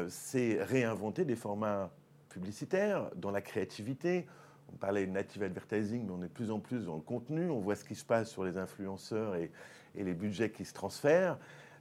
c'est 0.10 0.64
réinventer 0.64 1.26
des 1.26 1.36
formats 1.36 1.92
publicitaire, 2.32 3.10
dans 3.16 3.32
la 3.32 3.42
créativité. 3.42 4.26
On 4.74 4.78
parlait 4.78 5.06
de 5.06 5.12
native 5.12 5.44
advertising, 5.44 6.06
mais 6.06 6.12
on 6.12 6.24
est 6.24 6.28
de 6.28 6.34
plus 6.34 6.50
en 6.50 6.60
plus 6.60 6.86
dans 6.86 6.96
le 6.96 7.02
contenu. 7.02 7.50
On 7.50 7.60
voit 7.60 7.76
ce 7.76 7.84
qui 7.84 7.96
se 7.96 8.06
passe 8.06 8.30
sur 8.30 8.44
les 8.44 8.58
influenceurs 8.58 9.36
et, 9.36 9.52
les 9.96 10.14
budgets 10.14 10.50
qui 10.50 10.64
se 10.64 10.74
transfèrent. 10.74 11.38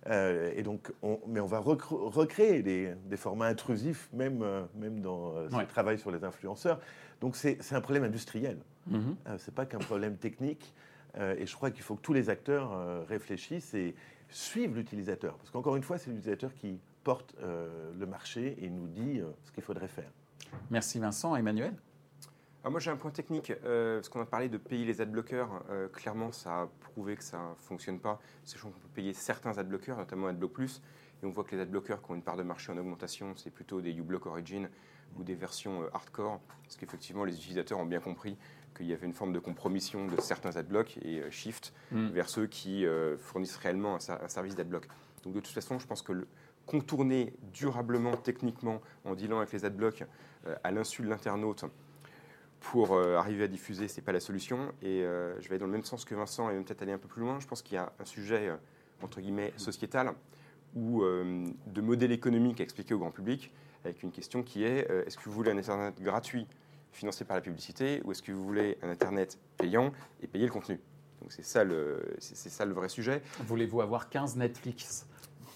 Euh, 0.09 0.53
et 0.57 0.63
donc, 0.63 0.93
on, 1.03 1.21
mais 1.27 1.41
on 1.41 1.47
va 1.47 1.59
recréer 1.59 2.63
des, 2.63 3.17
formats 3.17 3.47
intrusifs, 3.47 4.09
même, 4.13 4.43
euh, 4.43 4.63
même 4.75 5.01
dans 5.01 5.37
euh, 5.37 5.49
ce 5.51 5.65
travail 5.67 5.99
sur 5.99 6.11
les 6.11 6.25
influenceurs. 6.25 6.81
Donc, 7.21 7.37
c'est 7.37 7.73
un 7.73 7.81
problème 7.81 8.05
industriel. 8.05 8.59
Mm 8.87 9.13
c'est 9.39 9.55
pas 9.55 9.67
qu'un 9.67 9.79
problème 9.79 10.17
technique. 10.17 10.73
et 11.17 11.45
je 11.45 11.55
crois 11.55 11.71
qu'il 11.71 11.83
faut 11.83 11.97
que 11.97 12.01
tous 12.01 12.15
les 12.15 12.31
acteurs 12.31 13.07
réfléchissent 13.07 13.75
et 13.75 13.95
suivent 14.31 14.75
l'utilisateur. 14.75 15.37
Parce 15.37 15.51
qu'encore 15.51 15.77
une 15.77 15.83
fois, 15.83 15.99
c'est 15.99 16.11
l'utilisateur 16.11 16.55
qui 16.55 16.79
porte 17.05 17.35
le 17.43 18.07
marché 18.07 18.57
et 18.61 18.71
nous 18.71 18.87
dit 18.87 19.21
ce 19.45 19.53
qu'il 19.53 19.63
faudrait 19.63 19.89
faire. 19.89 20.11
Merci 20.71 20.99
Vincent. 20.99 21.37
Emmanuel? 21.37 21.75
Moi 22.69 22.81
j'ai 22.81 22.91
un 22.91 22.97
point 22.97 23.11
technique, 23.11 23.53
euh, 23.65 23.97
parce 23.97 24.09
qu'on 24.09 24.21
a 24.21 24.27
parlé 24.27 24.49
de 24.49 24.59
payer 24.59 24.85
les 24.85 25.01
adblockers. 25.01 25.49
Euh, 25.71 25.89
clairement, 25.89 26.33
ça 26.33 26.63
a 26.63 26.69
prouvé 26.81 27.17
que 27.17 27.25
ça 27.25 27.39
ne 27.39 27.55
fonctionne 27.57 27.99
pas, 27.99 28.21
sachant 28.45 28.71
qu'on 28.71 28.79
peut 28.79 28.89
payer 28.95 29.15
certains 29.15 29.57
adblockers, 29.57 29.97
notamment 29.97 30.27
AdBlock 30.27 30.53
Plus, 30.53 30.83
et 31.23 31.27
on 31.27 31.31
voit 31.31 31.45
que 31.45 31.55
les 31.55 31.63
adblockers 31.63 32.03
qui 32.03 32.11
ont 32.11 32.15
une 32.15 32.23
part 32.23 32.37
de 32.37 32.43
marché 32.43 32.71
en 32.73 32.77
augmentation, 32.77 33.35
c'est 33.37 33.51
plutôt 33.51 33.81
des 33.81 33.93
uBlock 33.93 34.27
Origin 34.27 34.69
ou 35.19 35.23
des 35.23 35.35
versions 35.35 35.83
euh, 35.83 35.91
hardcore, 35.95 36.41
parce 36.65 36.77
qu'effectivement 36.77 37.25
les 37.25 37.35
utilisateurs 37.35 37.79
ont 37.79 37.87
bien 37.87 38.01
compris 38.01 38.37
qu'il 38.77 38.87
y 38.87 38.93
avait 38.93 39.07
une 39.07 39.15
forme 39.15 39.33
de 39.33 39.41
compromission 39.41 40.07
de 40.07 40.21
certains 40.21 40.57
adblocks 40.57 40.99
et 41.03 41.23
shift 41.31 41.73
mm. 41.91 42.09
vers 42.09 42.29
ceux 42.29 42.47
qui 42.47 42.87
fournissent 43.19 43.57
réellement 43.57 43.97
un, 43.97 44.25
un 44.25 44.29
service 44.29 44.55
d'adblock. 44.55 44.87
Donc 45.25 45.35
de 45.35 45.41
toute 45.41 45.53
façon, 45.53 45.81
je 45.81 45.87
pense 45.89 46.03
que 46.03 46.13
le, 46.13 46.29
contourner 46.71 47.35
durablement, 47.53 48.17
techniquement, 48.17 48.81
en 49.05 49.17
dealant 49.17 49.39
avec 49.39 49.53
les 49.53 49.65
adblocks 49.65 50.05
euh, 50.47 50.55
à 50.63 50.71
l'insu 50.71 51.03
de 51.03 51.09
l'internaute 51.09 51.65
pour 52.61 52.95
euh, 52.95 53.17
arriver 53.17 53.45
à 53.45 53.49
diffuser, 53.49 53.89
ce 53.89 53.97
n'est 53.97 54.05
pas 54.05 54.13
la 54.13 54.21
solution. 54.21 54.73
Et 54.83 55.03
euh, 55.03 55.35
je 55.41 55.49
vais 55.49 55.51
aller 55.51 55.59
dans 55.59 55.67
le 55.67 55.73
même 55.73 55.85
sens 55.85 56.05
que 56.05 56.15
Vincent 56.15 56.51
et 56.51 56.55
peut-être 56.61 56.83
aller 56.83 56.93
un 56.93 56.99
peu 56.99 57.09
plus 57.09 57.23
loin. 57.23 57.41
Je 57.41 57.47
pense 57.47 57.63
qu'il 57.63 57.75
y 57.75 57.79
a 57.79 57.93
un 57.99 58.05
sujet, 58.05 58.51
entre 59.03 59.21
guillemets, 59.21 59.53
sociétal 59.57 60.13
ou 60.77 61.03
de 61.03 61.81
modèle 61.81 62.13
économique 62.13 62.61
à 62.61 62.63
expliquer 62.63 62.95
au 62.95 63.01
grand 63.01 63.11
public, 63.11 63.53
avec 63.85 64.05
une 64.05 64.13
question 64.13 64.45
qui 64.45 64.63
est 64.63 64.89
est-ce 65.05 65.17
que 65.17 65.25
vous 65.25 65.33
voulez 65.33 65.51
un 65.51 65.59
Internet 65.59 66.01
gratuit 66.01 66.47
financé 66.93 67.25
par 67.25 67.37
la 67.37 67.41
publicité 67.41 68.01
ou 68.05 68.13
est-ce 68.13 68.23
que 68.23 68.31
vous 68.31 68.45
voulez 68.45 68.79
un 68.83 68.89
Internet 68.89 69.37
payant 69.57 69.93
et 70.23 70.29
payer 70.29 70.47
le 70.47 70.53
contenu? 70.53 70.79
Donc 71.21 71.33
c'est 71.33 71.45
ça, 71.45 71.65
le, 71.65 72.15
c'est, 72.19 72.49
ça 72.49 72.65
le 72.65 72.73
vrai 72.73 72.89
sujet. 72.89 73.23
Voulez-vous 73.47 73.81
avoir 73.81 74.09
15 74.09 74.37
Netflix? 74.37 75.07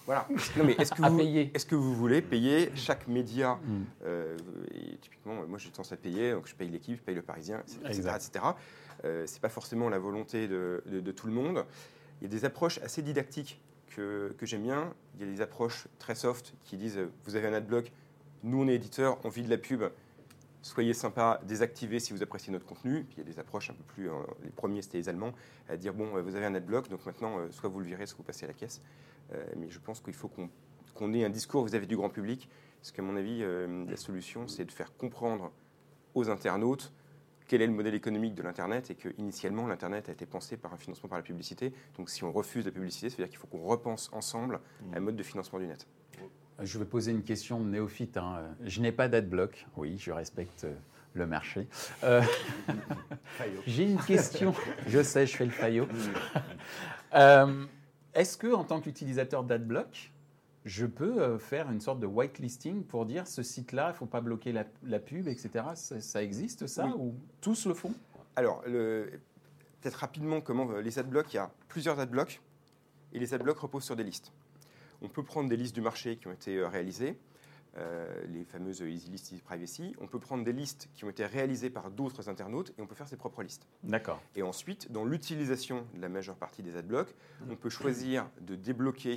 Voilà. 0.06 0.26
Non, 0.56 0.64
mais 0.64 0.72
est-ce 0.72 0.92
que, 0.92 1.02
vous, 1.02 1.20
est-ce 1.20 1.66
que 1.66 1.74
vous 1.74 1.94
voulez 1.94 2.22
payer 2.22 2.70
chaque 2.74 3.08
média 3.08 3.54
mm. 3.54 3.82
euh, 4.04 4.36
et 4.72 4.96
Typiquement, 4.98 5.46
moi, 5.46 5.58
j'ai 5.58 5.70
tendance 5.70 5.92
à 5.92 5.96
payer, 5.96 6.32
donc 6.32 6.46
je 6.46 6.54
paye 6.54 6.68
l'équipe, 6.68 6.96
je 6.96 7.02
paye 7.02 7.14
le 7.14 7.22
Parisien, 7.22 7.62
etc. 7.84 8.10
etc. 8.16 8.44
Euh, 9.04 9.24
c'est 9.26 9.40
pas 9.40 9.48
forcément 9.48 9.88
la 9.88 9.98
volonté 9.98 10.48
de, 10.48 11.12
tout 11.16 11.26
le 11.26 11.32
monde. 11.32 11.64
Il 12.20 12.24
y 12.24 12.26
a 12.26 12.30
des 12.30 12.44
approches 12.44 12.78
assez 12.78 13.02
didactiques 13.02 13.60
que, 13.88 14.34
que, 14.38 14.46
j'aime 14.46 14.62
bien. 14.62 14.92
Il 15.14 15.26
y 15.26 15.28
a 15.28 15.32
des 15.32 15.40
approches 15.40 15.88
très 15.98 16.14
soft 16.14 16.54
qui 16.64 16.76
disent 16.76 16.98
vous 17.24 17.36
avez 17.36 17.48
un 17.48 17.54
adblock, 17.54 17.92
nous 18.42 18.62
on 18.62 18.68
est 18.68 18.74
éditeur, 18.74 19.18
on 19.24 19.28
vit 19.28 19.42
de 19.42 19.50
la 19.50 19.58
pub. 19.58 19.84
Soyez 20.62 20.94
sympa, 20.94 21.40
désactivez 21.46 22.00
si 22.00 22.14
vous 22.14 22.22
appréciez 22.22 22.50
notre 22.50 22.64
contenu. 22.64 23.04
Puis 23.04 23.16
il 23.16 23.18
y 23.18 23.20
a 23.22 23.30
des 23.30 23.38
approches 23.38 23.68
un 23.68 23.74
peu 23.74 23.82
plus. 23.82 24.08
Euh, 24.08 24.14
les 24.42 24.50
premiers, 24.50 24.80
c'était 24.80 24.98
les 24.98 25.08
Allemands, 25.08 25.32
à 25.68 25.76
dire 25.76 25.92
bon, 25.92 26.06
vous 26.22 26.36
avez 26.36 26.46
un 26.46 26.54
adblock, 26.54 26.88
donc 26.88 27.04
maintenant, 27.04 27.38
soit 27.50 27.68
vous 27.68 27.80
le 27.80 27.86
virez, 27.86 28.06
soit 28.06 28.16
vous 28.16 28.22
passez 28.22 28.44
à 28.44 28.48
la 28.48 28.54
caisse. 28.54 28.80
Euh, 29.32 29.44
mais 29.56 29.68
je 29.70 29.78
pense 29.78 30.00
qu'il 30.00 30.14
faut 30.14 30.30
qu'on 30.94 31.12
ait 31.14 31.24
un 31.24 31.30
discours 31.30 31.64
vis-à-vis 31.64 31.86
du 31.86 31.96
grand 31.96 32.10
public, 32.10 32.48
parce 32.80 32.92
qu'à 32.92 33.02
mon 33.02 33.16
avis, 33.16 33.38
euh, 33.42 33.84
la 33.88 33.96
solution, 33.96 34.46
c'est 34.48 34.64
de 34.64 34.72
faire 34.72 34.96
comprendre 34.96 35.50
aux 36.14 36.28
internautes 36.30 36.92
quel 37.46 37.62
est 37.62 37.66
le 37.66 37.72
modèle 37.72 37.94
économique 37.94 38.34
de 38.34 38.42
l'Internet 38.42 38.90
et 38.90 38.94
qu'initialement, 38.94 39.66
l'Internet 39.66 40.08
a 40.08 40.12
été 40.12 40.26
pensé 40.26 40.56
par 40.56 40.72
un 40.72 40.76
financement 40.76 41.08
par 41.08 41.18
la 41.18 41.22
publicité. 41.22 41.72
Donc 41.96 42.08
si 42.08 42.24
on 42.24 42.32
refuse 42.32 42.64
la 42.64 42.70
publicité, 42.70 43.10
ça 43.10 43.16
veut 43.16 43.24
dire 43.24 43.30
qu'il 43.30 43.38
faut 43.38 43.46
qu'on 43.46 43.64
repense 43.64 44.10
ensemble 44.12 44.60
un 44.94 45.00
mode 45.00 45.16
de 45.16 45.22
financement 45.22 45.58
du 45.58 45.66
net. 45.66 45.86
Je 46.62 46.78
vais 46.78 46.84
poser 46.84 47.10
une 47.10 47.22
question 47.22 47.60
néophyte. 47.60 48.16
Hein. 48.16 48.54
Je 48.64 48.80
n'ai 48.80 48.92
pas 48.92 49.08
d'adblock. 49.08 49.66
Oui, 49.76 49.98
je 49.98 50.12
respecte 50.12 50.64
euh, 50.64 50.74
le 51.12 51.26
marché. 51.26 51.66
J'ai 53.66 53.84
une 53.84 54.00
question. 54.00 54.54
je 54.86 55.02
sais, 55.02 55.26
je 55.26 55.36
fais 55.36 55.44
le 55.44 55.50
faillot. 55.50 55.88
Est-ce 58.14 58.36
que, 58.38 58.52
en 58.52 58.64
tant 58.64 58.80
qu'utilisateur 58.80 59.44
d'AdBlock, 59.44 60.12
je 60.64 60.86
peux 60.86 61.20
euh, 61.20 61.38
faire 61.38 61.70
une 61.70 61.80
sorte 61.80 62.00
de 62.00 62.06
whitelisting 62.06 62.84
pour 62.84 63.06
dire 63.06 63.26
ce 63.26 63.42
site-là, 63.42 63.88
il 63.88 63.92
ne 63.92 63.96
faut 63.96 64.06
pas 64.06 64.20
bloquer 64.20 64.52
la, 64.52 64.98
pub, 64.98 65.28
etc. 65.28 65.50
Ça, 65.74 66.22
existe 66.22 66.66
ça 66.66 66.88
ou 66.96 67.14
tous 67.40 67.66
le 67.66 67.74
font? 67.74 67.92
Alors, 68.36 68.62
peut-être 69.84 69.96
rapidement 69.96 70.40
comment 70.40 70.70
euh, 70.70 70.80
les 70.80 70.98
adblocks, 70.98 71.32
il 71.34 71.36
y 71.36 71.38
a 71.38 71.50
plusieurs 71.68 72.00
adblocks 72.00 72.40
et 73.12 73.18
les 73.18 73.34
adblocks 73.34 73.58
reposent 73.58 73.84
sur 73.84 73.96
des 73.96 74.04
listes. 74.04 74.32
On 75.02 75.08
peut 75.08 75.22
prendre 75.22 75.48
des 75.48 75.56
listes 75.56 75.74
du 75.74 75.82
marché 75.82 76.16
qui 76.16 76.26
ont 76.26 76.32
été 76.32 76.56
euh, 76.56 76.68
réalisées, 76.68 77.18
euh, 77.76 78.06
les 78.28 78.44
fameuses 78.44 78.80
Easy 78.82 79.10
List 79.10 79.32
Easy 79.32 79.42
Privacy. 79.42 79.96
On 80.00 80.06
peut 80.06 80.20
prendre 80.20 80.44
des 80.44 80.52
listes 80.52 80.88
qui 80.94 81.04
ont 81.04 81.10
été 81.10 81.26
réalisées 81.26 81.70
par 81.70 81.90
d'autres 81.90 82.28
internautes 82.28 82.72
et 82.78 82.82
on 82.82 82.86
peut 82.86 82.94
faire 82.94 83.08
ses 83.08 83.16
propres 83.16 83.42
listes. 83.42 83.66
D'accord. 83.82 84.22
Et 84.36 84.44
ensuite, 84.44 84.92
dans 84.92 85.04
l'utilisation 85.04 85.84
de 85.94 86.00
la 86.00 86.08
majeure 86.08 86.36
partie 86.36 86.62
des 86.62 86.76
adblocks, 86.76 87.10
mmh. 87.10 87.50
on 87.50 87.56
peut 87.56 87.70
choisir 87.70 88.28
de 88.42 88.54
débloquer 88.54 89.16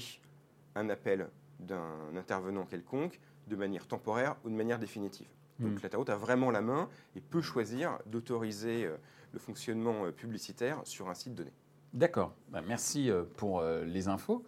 un 0.74 0.90
appel 0.90 1.28
d'un 1.60 2.16
intervenant 2.16 2.66
quelconque 2.66 3.20
de 3.48 3.56
manière 3.56 3.86
temporaire 3.86 4.36
ou 4.44 4.50
de 4.50 4.56
manière 4.56 4.80
définitive. 4.80 5.28
Donc 5.60 5.74
mmh. 5.74 5.84
l'internaute 5.84 6.10
a 6.10 6.16
vraiment 6.16 6.50
la 6.50 6.62
main 6.62 6.90
et 7.16 7.22
peut 7.22 7.42
choisir 7.42 8.00
d'autoriser 8.08 8.86
euh, 8.86 8.98
le 9.34 9.40
fonctionnement 9.40 10.06
euh, 10.06 10.12
publicitaire 10.12 10.82
sur 10.84 11.10
un 11.10 11.14
site 11.14 11.36
donné. 11.36 11.52
D'accord, 11.94 12.34
bah, 12.50 12.62
merci 12.68 13.10
pour 13.38 13.64
les 13.64 14.10
infos. 14.10 14.44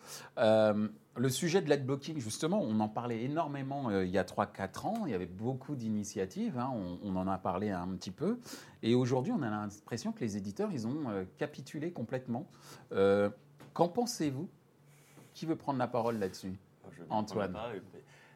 Le 1.20 1.28
sujet 1.28 1.62
de 1.62 1.68
l'adblocking, 1.68 2.18
justement, 2.20 2.62
on 2.62 2.80
en 2.80 2.88
parlait 2.88 3.24
énormément 3.24 3.90
euh, 3.90 4.06
il 4.06 4.12
y 4.12 4.18
a 4.18 4.24
3-4 4.24 4.88
ans. 4.88 5.06
Il 5.06 5.12
y 5.12 5.14
avait 5.14 5.26
beaucoup 5.26 5.76
d'initiatives, 5.76 6.58
hein, 6.58 6.72
on, 7.04 7.16
en 7.18 7.28
a 7.28 7.38
parlé 7.38 7.72
un 7.72 7.90
petit 7.90 8.12
peu. 8.12 8.40
Et 8.84 8.96
aujourd'hui, 8.96 9.34
on 9.34 9.42
a 9.42 9.50
l'impression 9.50 10.14
que 10.14 10.22
les 10.22 10.38
éditeurs, 10.38 10.72
ils 10.72 10.88
ont 10.88 11.10
euh, 11.10 11.26
capitulé 11.38 11.92
complètement. 11.92 12.48
Euh, 12.94 13.30
qu'en 13.74 13.90
pensez-vous? 13.90 14.48
Qui 15.34 15.46
veut 15.46 15.58
prendre 15.58 15.78
la 15.78 15.88
parole 15.88 16.20
là-dessus? 16.20 16.54
Antoine. 17.10 17.56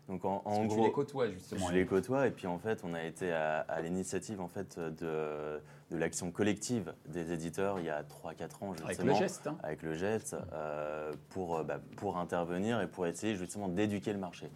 Donc 0.09 0.25
en, 0.25 0.41
gros, 0.65 0.75
tu 0.75 0.81
les 0.81 0.91
côtoies 0.91 1.29
justement. 1.29 1.67
Je 1.69 1.73
les 1.73 1.85
côtoie 1.85 2.27
et 2.27 2.31
puis 2.31 2.45
en 2.45 2.59
fait, 2.59 2.81
on 2.83 2.93
a 2.93 3.03
été 3.03 3.31
à, 3.31 3.81
l'initiative 3.81 4.41
en 4.41 4.49
fait 4.49 4.77
de, 4.77 5.61
de 5.91 5.97
l'action 5.97 6.29
collective 6.31 6.93
des 7.07 7.31
éditeurs 7.31 7.79
il 7.79 7.85
y 7.85 7.89
a 7.89 8.03
3-4 8.03 8.63
ans 8.63 8.73
justement. 8.73 8.87
Avec 8.87 9.03
le 9.03 9.13
geste. 9.13 9.47
Hein. 9.47 9.57
Avec 9.63 9.81
le 9.81 9.93
geste 9.93 10.35
euh, 10.51 11.13
pour, 11.29 11.57
euh, 11.57 11.63
bah, 11.63 11.79
pour 11.95 12.17
intervenir 12.17 12.81
et 12.81 12.87
pour 12.87 13.07
essayer 13.07 13.35
justement 13.35 13.69
d'éduquer 13.69 14.11
le 14.11 14.19
marché. 14.19 14.49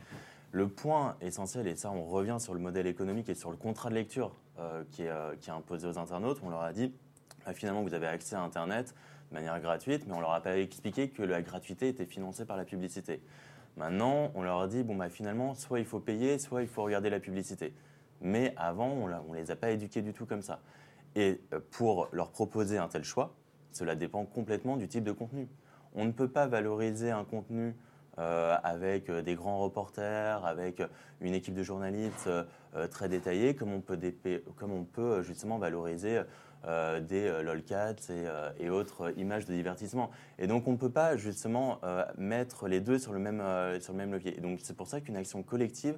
Le 0.52 0.68
point 0.68 1.16
essentiel, 1.22 1.68
et 1.68 1.76
ça 1.76 1.92
on 1.92 2.04
revient 2.06 2.38
sur 2.40 2.54
le 2.54 2.60
modèle 2.60 2.88
économique 2.88 3.30
et 3.30 3.36
sur 3.36 3.52
le 3.52 3.58
contrat 3.58 3.90
de 3.90 3.96
lecture 3.96 4.34
euh, 4.60 4.84
qui, 4.92 5.04
est, 5.04 5.40
qui, 5.40 5.50
est, 5.50 5.54
imposé 5.54 5.88
aux 5.88 5.98
internautes, 5.98 6.40
on 6.44 6.50
leur 6.50 6.62
a 6.62 6.74
dit 6.74 6.92
bah, 7.46 7.54
finalement 7.54 7.84
vous 7.84 7.94
avez 7.94 8.08
accès 8.08 8.36
à 8.36 8.42
Internet 8.42 8.94
de 9.30 9.36
manière 9.36 9.60
gratuite, 9.62 10.04
mais 10.08 10.14
on 10.14 10.20
leur 10.20 10.32
a 10.32 10.42
pas 10.42 10.58
expliqué 10.58 11.10
que 11.10 11.22
la 11.24 11.42
gratuité 11.42 11.88
était 11.88 12.06
financée 12.06 12.46
par 12.46 12.58
la 12.58 12.66
publicité. 12.66 13.22
Maintenant, 13.78 14.32
on 14.34 14.42
leur 14.42 14.68
dit, 14.68 14.84
bon, 14.84 14.96
bah, 14.96 15.08
finalement, 15.08 15.54
soit 15.54 15.80
il 15.80 15.86
faut 15.86 16.00
payer, 16.00 16.40
soit 16.40 16.64
il 16.64 16.68
faut 16.68 16.84
regarder 16.84 17.12
la 17.12 17.20
publicité. 17.20 17.74
Mais 18.22 18.54
avant, 18.58 18.88
on 18.88 19.08
ne 19.08 19.36
les 19.36 19.52
a 19.52 19.56
pas 19.56 19.70
éduqués 19.70 20.02
du 20.02 20.14
tout 20.14 20.26
comme 20.26 20.42
ça. 20.42 20.60
Et 21.16 21.40
euh, 21.54 21.60
pour 21.72 22.10
leur 22.12 22.32
proposer 22.32 22.80
un 22.80 22.88
tel 22.88 23.04
choix, 23.04 23.36
cela 23.72 23.96
dépend 23.96 24.26
complètement 24.26 24.78
du 24.78 24.88
type 24.88 25.04
de 25.04 25.12
contenu. 25.12 25.48
On 25.94 26.06
ne 26.06 26.12
peut 26.12 26.28
pas 26.28 26.48
valoriser 26.48 27.12
un 27.12 27.24
contenu 27.24 27.76
euh, 28.18 28.58
avec 28.64 29.10
euh, 29.12 29.22
des 29.22 29.36
grands 29.36 29.60
reporters, 29.60 30.44
avec 30.44 30.82
une 31.22 31.36
équipe 31.36 31.54
de 31.54 31.64
journalistes 31.64 32.30
très 32.92 33.10
détaillée, 33.10 33.56
comme 33.56 33.74
on 33.74 34.84
peut 34.84 35.22
justement 35.24 35.58
valoriser 35.58 36.22
euh, 36.66 37.00
des 37.00 37.28
euh, 37.28 37.42
lolcats 37.42 37.92
et, 37.92 37.96
euh, 38.10 38.50
et 38.60 38.70
autres 38.70 39.18
images 39.18 39.46
de 39.46 39.54
divertissement. 39.54 40.10
Et 40.40 40.48
donc 40.48 40.68
on 40.68 40.74
ne 40.74 40.78
peut 40.78 40.90
pas 40.90 41.16
justement 41.18 41.80
euh, 41.84 42.04
mettre 42.18 42.68
les 42.68 42.82
deux 42.82 43.00
sur 43.00 43.14
le 43.14 43.20
même, 43.20 43.42
sur 43.80 43.94
le 43.94 43.98
même 43.98 44.12
levier. 44.12 44.38
Et 44.38 44.42
donc 44.42 44.60
c'est 44.62 44.76
pour 44.76 44.88
ça 44.88 45.02
qu'une 45.02 45.16
action 45.16 45.44
collective 45.44 45.98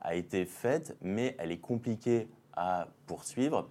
a 0.00 0.14
été 0.14 0.46
faite, 0.46 0.96
mais 1.02 1.36
elle 1.38 1.52
est 1.52 1.58
compliquée 1.60 2.28
à 2.54 2.88
poursuivre. 3.06 3.68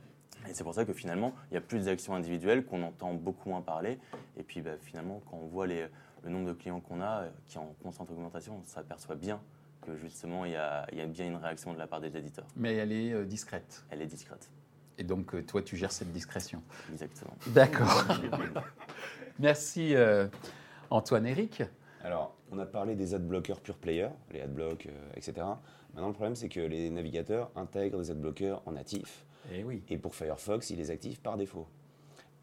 Et 0.48 0.53
c'est 0.53 0.63
pour 0.63 0.74
ça 0.74 0.86
que 0.86 0.93
finalement, 0.93 1.33
il 1.51 1.55
y 1.55 1.57
a 1.57 1.62
plus 1.62 1.86
d'actions 1.86 2.15
individuelles 2.15 2.65
qu'on 2.65 2.83
entend 2.83 3.13
beaucoup 3.13 3.50
moins 3.50 3.62
parler. 3.62 4.00
Et 4.38 4.43
puis 4.43 4.62
bah, 4.62 4.77
finalement, 4.81 5.21
quand 5.29 5.38
on 5.38 5.48
voit 5.48 5.67
les, 5.67 5.88
le 6.24 6.29
nombre 6.29 6.48
de 6.48 6.53
clients 6.53 6.79
qu'on 6.79 7.01
a, 7.01 7.25
qui 7.45 7.57
est 7.57 7.59
en 7.59 7.75
constante 7.83 8.09
augmentation, 8.12 8.62
on 8.62 8.67
s'aperçoit 8.67 9.15
bien 9.15 9.41
que 9.81 9.95
justement, 9.98 10.45
il 10.45 10.51
y, 10.51 10.55
a, 10.55 10.86
il 10.91 10.98
y 10.98 11.01
a 11.01 11.05
bien 11.05 11.25
une 11.25 11.36
réaction 11.36 11.74
de 11.74 11.77
la 11.77 11.88
part 11.88 12.00
des 12.00 12.15
éditeurs. 12.15 12.48
Mais 12.55 12.75
elle 12.75 12.91
est 12.91 13.25
discrète. 13.25 13.83
Elle 13.89 14.01
est 14.01 14.07
discrète. 14.07 14.50
Et 14.99 15.03
donc, 15.03 15.33
euh, 15.33 15.41
toi, 15.41 15.61
tu 15.61 15.77
gères 15.77 15.91
cette 15.91 16.11
discrétion. 16.11 16.61
Exactement. 16.91 17.35
D'accord. 17.47 18.05
Merci 19.39 19.95
euh, 19.95 20.27
Antoine 20.89 21.25
Eric. 21.25 21.63
Alors, 22.03 22.35
on 22.51 22.59
a 22.59 22.65
parlé 22.65 22.95
des 22.95 23.13
adblockers 23.13 23.61
pure 23.61 23.77
player, 23.77 24.09
les 24.31 24.41
adblocks, 24.41 24.87
euh, 24.87 25.11
etc. 25.15 25.33
Maintenant, 25.93 26.09
le 26.09 26.13
problème, 26.13 26.35
c'est 26.35 26.49
que 26.49 26.59
les 26.59 26.89
navigateurs 26.89 27.49
intègrent 27.55 27.99
des 27.99 28.11
adblockers 28.11 28.61
en 28.65 28.73
natif. 28.73 29.25
Eh 29.53 29.63
oui. 29.63 29.81
Et 29.89 29.97
pour 29.97 30.15
Firefox, 30.15 30.69
il 30.69 30.77
les 30.77 30.91
active 30.91 31.21
par 31.21 31.37
défaut. 31.37 31.67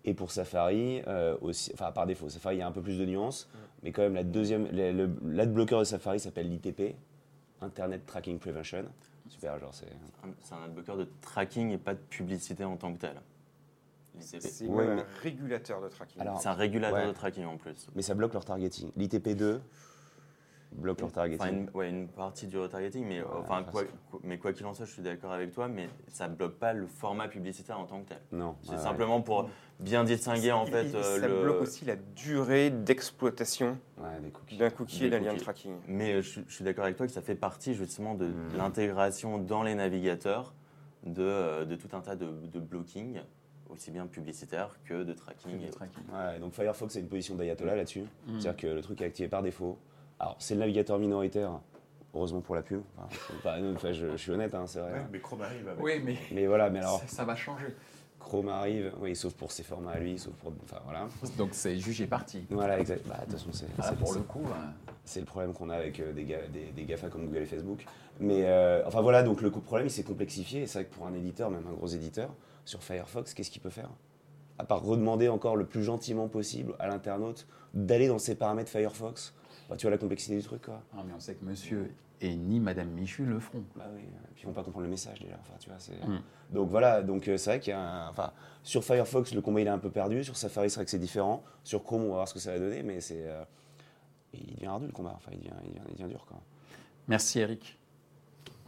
Et 0.05 0.15
pour 0.15 0.31
Safari 0.31 1.03
euh, 1.07 1.37
aussi, 1.43 1.71
enfin 1.75 1.93
par 1.93 2.07
défaut. 2.07 2.29
Safari, 2.31 2.57
il 2.57 2.59
y 2.61 2.63
a 2.63 2.67
un 2.67 2.73
peu 2.73 2.83
plus 2.83 2.99
de 2.99 3.05
nuances, 3.05 3.51
mais 3.83 3.93
quand 3.93 4.03
même, 4.03 4.15
la 4.15 4.25
deuxième, 4.25 4.69
l'adblocker 5.25 5.81
de 5.81 5.85
Safari 5.85 6.21
s'appelle 6.21 6.49
l'ITP, 6.49 6.95
Internet 7.61 8.07
Tracking 8.07 8.39
Prevention. 8.39 8.85
Super, 9.29 9.59
genre 9.59 9.75
c'est. 9.75 9.87
C'est 10.43 10.55
un 10.55 10.63
adblocker 10.65 10.97
de 10.97 11.09
tracking 11.21 11.71
et 11.71 11.79
pas 11.79 11.95
de 11.95 12.01
publicité 12.01 12.65
en 12.65 12.77
tant 12.77 12.93
que 12.93 12.99
tel. 12.99 13.21
C'est 14.21 14.41
C'est 14.41 14.67
Ouais, 14.67 14.87
un 14.87 15.05
régulateur 15.23 15.81
de 15.83 15.89
tracking. 15.89 16.21
Alors, 16.23 16.47
un 16.47 16.53
régulateur 16.55 16.99
ouais. 17.01 17.07
de 17.09 17.13
tracking 17.13 17.45
en 17.45 17.57
plus. 17.59 17.89
Mais 17.95 18.03
ça 18.03 18.15
bloque 18.15 18.33
leur 18.33 18.45
targeting. 18.45 18.91
L'ITP2 18.97 19.61
bloque 20.77 21.01
leur 21.01 21.11
targeting. 21.13 21.41
Enfin, 21.41 21.53
une, 21.53 21.71
ouais, 21.75 21.91
une 21.91 22.09
partie 22.09 22.47
du 22.47 22.59
retargeting, 22.59 23.05
mais, 23.07 23.21
Ouais, 23.21 23.27
enfin, 23.39 23.63
quoi, 23.65 23.83
quoi- 24.11 24.21
mais 24.23 24.39
quoi 24.39 24.53
qu'il 24.53 24.65
en 24.67 24.75
soit, 24.75 24.85
je 24.87 24.93
suis 24.93 25.03
d'accord 25.03 25.33
avec 25.33 25.53
toi, 25.53 25.69
mais 25.69 25.89
ça 26.09 26.29
bloque 26.29 26.55
pas 26.59 26.73
le 26.73 26.87
format 26.87 27.29
publicitaire 27.29 27.79
en 27.79 27.85
tant 27.87 28.01
que 28.03 28.09
tel. 28.11 28.19
Non. 28.33 28.55
C'est 28.63 28.71
ouais, 28.71 28.77
ouais. 28.77 28.83
simplement 28.83 29.21
pour 29.23 29.49
bien 29.81 30.05
distinguer 30.05 30.53
en 30.53 30.65
fait 30.67 30.85
il- 30.89 30.97
euh, 30.97 31.21
ça 31.21 31.29
le. 31.29 31.43
bloque 31.43 31.61
aussi 31.63 31.85
la 31.85 31.97
durée 31.97 32.71
d'exploitation 32.71 33.79
Ouais, 33.99 34.21
des 34.23 34.31
cookies. 34.31 34.57
d'un 34.59 34.71
cookie 34.71 35.01
Des 35.01 35.07
et 35.07 35.11
d'un 35.11 35.21
lien 35.21 35.35
de 35.35 35.39
tracking. 35.41 35.77
Mais 35.89 36.15
euh, 36.15 36.23
je, 36.23 36.29
suis- 36.29 36.45
je 36.49 36.55
suis 36.55 36.65
d'accord 36.65 36.85
avec 36.85 36.97
toi 36.97 37.07
que 37.07 37.13
ça 37.13 37.23
fait 37.23 37.35
partie 37.35 37.75
justement 37.75 38.15
de 38.15 38.27
Mm. 38.27 38.57
l'intégration 38.57 39.39
dans 39.39 39.63
les 39.63 39.75
navigateurs 39.75 40.55
de, 41.05 41.23
euh, 41.23 41.65
de 41.65 41.77
tout 41.77 41.89
un 41.95 42.01
tas 42.01 42.17
de, 42.17 42.27
de 42.53 42.59
blocking, 42.61 43.21
aussi 43.71 43.91
bien 43.91 44.07
publicitaire 44.07 44.77
que 44.85 45.05
de 45.05 45.13
tracking. 45.13 45.61
et 45.63 45.69
autres. 45.69 45.81
Ouais, 45.81 46.39
donc 46.39 46.53
Firefox 46.53 46.97
a 46.97 47.01
une 47.01 47.09
position 47.09 47.35
d'ayatollah 47.35 47.77
là-dessus. 47.77 48.01
Mm. 48.27 48.41
C'est-à-dire 48.41 48.57
que 48.57 48.67
le 48.69 48.81
truc 48.83 49.01
est 49.01 49.07
activé 49.07 49.29
par 49.29 49.43
défaut. 49.43 49.79
Alors, 50.19 50.37
c'est 50.39 50.55
le 50.55 50.61
navigateur 50.61 50.99
minoritaire, 50.99 51.51
heureusement 52.15 52.41
pour 52.41 52.55
la 52.55 52.63
pub. 52.63 52.81
Enfin, 53.39 53.57
je, 53.93 54.11
je 54.13 54.17
suis 54.17 54.31
honnête, 54.31 54.55
hein, 54.55 54.65
c'est 54.67 54.81
vrai. 54.81 54.93
Ouais, 54.93 55.07
mais 55.13 55.21
Chrome 55.21 55.43
arrive 55.43 55.69
avec. 55.69 55.83
Oui, 55.85 56.01
mais 56.05 56.17
Mais 56.33 56.47
voilà, 56.47 56.71
mais 56.71 56.79
alors, 56.79 57.01
ça, 57.01 57.07
ça 57.07 57.25
va 57.25 57.37
changer. 57.37 57.67
Chrome 58.19 58.49
arrive, 58.49 58.93
oui, 59.01 59.15
sauf 59.15 59.35
pour 59.35 59.53
ses 59.53 59.63
formats 59.63 59.93
à 59.93 59.99
lui, 59.99 60.19
sauf 60.19 60.33
pour. 60.35 60.53
Enfin, 60.65 60.79
voilà. 60.85 61.07
Donc, 61.37 61.51
c'est 61.53 61.77
jugé 61.79 62.07
parti. 62.07 62.45
Voilà, 62.51 62.81
exact. 62.81 63.07
Bah, 63.07 63.17
de 63.19 63.25
toute 63.25 63.33
façon, 63.35 63.51
c'est 63.53 63.67
Ah, 63.79 63.91
c'est- 63.91 63.97
pour 63.99 64.15
le 64.15 64.21
coup, 64.23 64.43
hein. 64.47 64.73
c'est 65.05 65.21
le 65.21 65.27
problème 65.27 65.53
qu'on 65.53 65.69
a 65.71 65.77
avec 65.77 66.01
euh, 66.01 66.13
des, 66.13 66.25
ga- 66.25 66.47
des, 66.53 66.73
des 66.75 66.85
GAFA 66.85 67.09
comme 67.09 67.27
Google 67.27 67.43
et 67.43 67.47
Facebook. 67.47 67.85
Mais 68.19 68.45
euh, 68.47 68.83
enfin 68.87 69.03
voilà, 69.03 69.23
donc 69.23 69.43
le 69.43 69.51
problème 69.51 69.87
il 69.89 69.91
s'est 69.91 70.03
complexifié. 70.03 70.63
Et 70.63 70.67
c'est 70.67 70.79
vrai 70.81 70.85
que 70.89 70.95
pour 70.95 71.07
un 71.07 71.13
éditeur, 71.13 71.51
même 71.51 71.67
un 71.69 71.75
gros 71.75 71.87
éditeur, 71.89 72.31
sur 72.65 72.83
Firefox, 72.83 73.35
qu'est-ce 73.35 73.51
qu'il 73.51 73.61
peut 73.61 73.69
faire? 73.71 73.91
À 74.59 74.65
part 74.65 74.83
redemander 74.83 75.29
encore 75.29 75.55
le 75.55 75.67
plus 75.67 75.85
gentiment 75.85 76.27
possible 76.27 76.75
à 76.79 76.89
l'internaute 76.89 77.47
d'aller 77.75 78.09
dans 78.09 78.19
ses 78.19 78.35
paramètres 78.35 78.71
Firefox. 78.71 79.35
Bah, 79.69 79.77
tu 79.77 79.83
vois 79.83 79.91
la 79.91 79.99
complexité 79.99 80.37
du 80.37 80.43
truc 80.43 80.63
quoi. 80.63 80.83
Ah, 80.97 81.03
mais 81.07 81.13
on 81.13 81.21
sait 81.21 81.35
que 81.35 81.45
monsieur 81.45 81.93
et 82.21 82.35
ni 82.35 82.61
madame 82.61 82.89
Michu 82.91 83.25
le 83.27 83.39
feront. 83.41 83.65
Bah 83.77 83.85
oui, 83.95 84.01
et 84.01 84.35
puis 84.35 84.45
ils 84.45 84.47
vont 84.47 84.53
pas 84.53 84.63
comprendre 84.63 84.85
le 84.85 84.91
message 84.91 85.21
déjà. 85.21 85.37
Enfin, 85.41 85.55
tu 85.59 85.69
vois, 85.69 85.79
c'est... 85.79 86.03
Mm. 86.07 86.21
Donc 86.51 86.71
voilà, 86.71 87.03
donc 87.03 87.29
euh, 87.29 87.37
c'est 87.37 87.51
vrai 87.51 87.61
qu'il 87.61 87.73
y 87.73 87.75
a 87.75 87.81
un... 87.81 88.09
Enfin, 88.09 88.33
sur 88.63 88.85
Firefox, 88.85 89.35
le 89.35 89.41
combat 89.43 89.61
il 89.61 89.67
est 89.67 89.71
un 89.71 89.79
peu 89.79 89.91
perdu. 89.91 90.25
Sur 90.25 90.37
Safari, 90.37 90.71
c'est 90.71 90.77
vrai 90.77 90.85
que 90.85 90.91
c'est 90.91 90.99
différent. 90.99 91.45
Sur 91.63 91.83
Chrome, 91.85 92.05
on 92.05 92.09
va 92.09 92.15
voir 92.15 92.29
ce 92.29 92.35
que 92.35 92.41
ça 92.41 92.53
va 92.53 92.59
donner, 92.59 92.83
mais 92.83 93.01
c'est... 93.01 93.27
euh, 93.27 93.45
Il 94.33 94.55
devient 94.55 94.67
ardu 94.67 94.87
le 94.87 94.93
combat. 94.93 95.13
Enfin, 95.17 95.31
il 95.33 95.39
devient, 95.39 95.51
il 95.65 95.71
devient, 95.71 95.83
il 95.89 95.95
devient 95.97 96.09
dur 96.11 96.25
quoi. 96.27 96.41
Merci 97.09 97.41
Eric. 97.41 97.79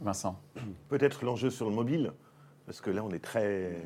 Vincent. 0.01 0.39
Peut-être 0.87 1.25
l'enjeu 1.25 1.49
sur 1.49 1.69
le 1.69 1.75
mobile, 1.75 2.13
parce 2.65 2.81
que 2.81 2.89
là, 2.89 3.03
on 3.03 3.09
est 3.11 3.19
très 3.23 3.85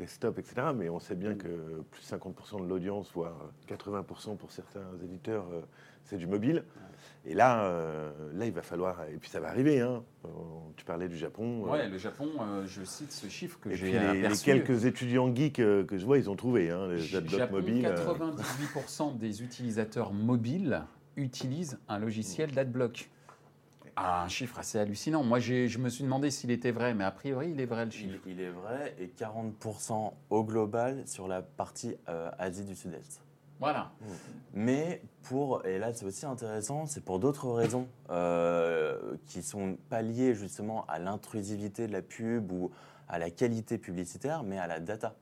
desktop, 0.00 0.38
etc. 0.38 0.68
Mais 0.74 0.88
on 0.88 0.98
sait 0.98 1.14
bien 1.14 1.34
que 1.34 1.82
plus 1.90 2.00
de 2.02 2.06
50% 2.16 2.62
de 2.62 2.68
l'audience, 2.68 3.10
voire 3.14 3.36
80% 3.68 4.36
pour 4.36 4.50
certains 4.50 4.86
éditeurs, 5.04 5.46
euh, 5.52 5.60
c'est 6.04 6.16
du 6.16 6.26
mobile. 6.26 6.64
Et 7.26 7.34
là, 7.34 7.64
euh, 7.64 8.10
là, 8.34 8.46
il 8.46 8.52
va 8.52 8.62
falloir. 8.62 9.04
Et 9.12 9.16
puis 9.18 9.28
ça 9.28 9.40
va 9.40 9.48
arriver. 9.48 9.80
Hein. 9.80 10.02
Euh, 10.24 10.28
Tu 10.76 10.84
parlais 10.84 11.08
du 11.08 11.16
Japon. 11.16 11.64
euh, 11.66 11.70
Ouais, 11.70 11.88
le 11.88 11.98
Japon, 11.98 12.28
euh, 12.40 12.66
je 12.66 12.82
cite 12.82 13.12
ce 13.12 13.28
chiffre 13.28 13.58
que 13.60 13.74
j'ai 13.74 13.92
les, 13.98 14.22
les 14.22 14.36
quelques 14.36 14.84
étudiants 14.86 15.32
geeks 15.34 15.56
que 15.56 15.86
je 15.98 16.04
vois, 16.06 16.18
ils 16.18 16.28
ont 16.30 16.36
trouvé 16.36 16.70
hein, 16.70 16.88
les 16.88 17.14
adblocks 17.14 17.50
mobiles. 17.50 17.86
euh, 17.86 17.96
98% 17.96 19.18
des 19.18 19.42
utilisateurs 19.42 20.12
mobiles 20.12 20.82
utilisent 21.16 21.78
un 21.88 21.98
logiciel 21.98 22.50
d'adblock. 22.52 23.10
Ah, 24.02 24.22
un 24.22 24.28
chiffre 24.28 24.58
assez 24.58 24.78
hallucinant. 24.78 25.22
Moi, 25.22 25.40
je 25.40 25.78
me 25.78 25.90
suis 25.90 26.04
demandé 26.04 26.30
s'il 26.30 26.50
était 26.50 26.70
vrai, 26.70 26.94
mais 26.94 27.04
a 27.04 27.10
priori, 27.10 27.50
il 27.50 27.60
est 27.60 27.66
vrai 27.66 27.84
le 27.84 27.90
chiffre. 27.90 28.18
il 28.26 28.40
est 28.40 28.48
vrai, 28.48 28.94
et 28.98 29.08
40% 29.08 30.12
au 30.30 30.44
global 30.44 31.06
sur 31.06 31.28
la 31.28 31.42
partie 31.42 31.96
euh, 32.08 32.30
Asie 32.38 32.64
du 32.64 32.74
Sud-Est. 32.74 33.20
Voilà. 33.58 33.92
Mais 34.54 35.02
pour, 35.24 35.66
et 35.66 35.78
là 35.78 35.92
c'est 35.92 36.06
aussi 36.06 36.24
intéressant, 36.24 36.86
c'est 36.86 37.04
pour 37.04 37.18
d'autres 37.18 37.50
raisons 37.50 37.86
euh, 38.08 39.16
qui 39.26 39.42
sont 39.42 39.76
pas 39.90 40.00
liées 40.00 40.34
justement 40.34 40.86
à 40.86 40.98
l'intrusivité 40.98 41.86
de 41.86 41.92
la 41.92 42.00
pub 42.00 42.50
ou 42.52 42.70
à 43.06 43.18
la 43.18 43.30
qualité 43.30 43.76
publicitaire, 43.76 44.44
mais 44.44 44.58
à 44.58 44.66
la 44.66 44.80
data. 44.80 45.14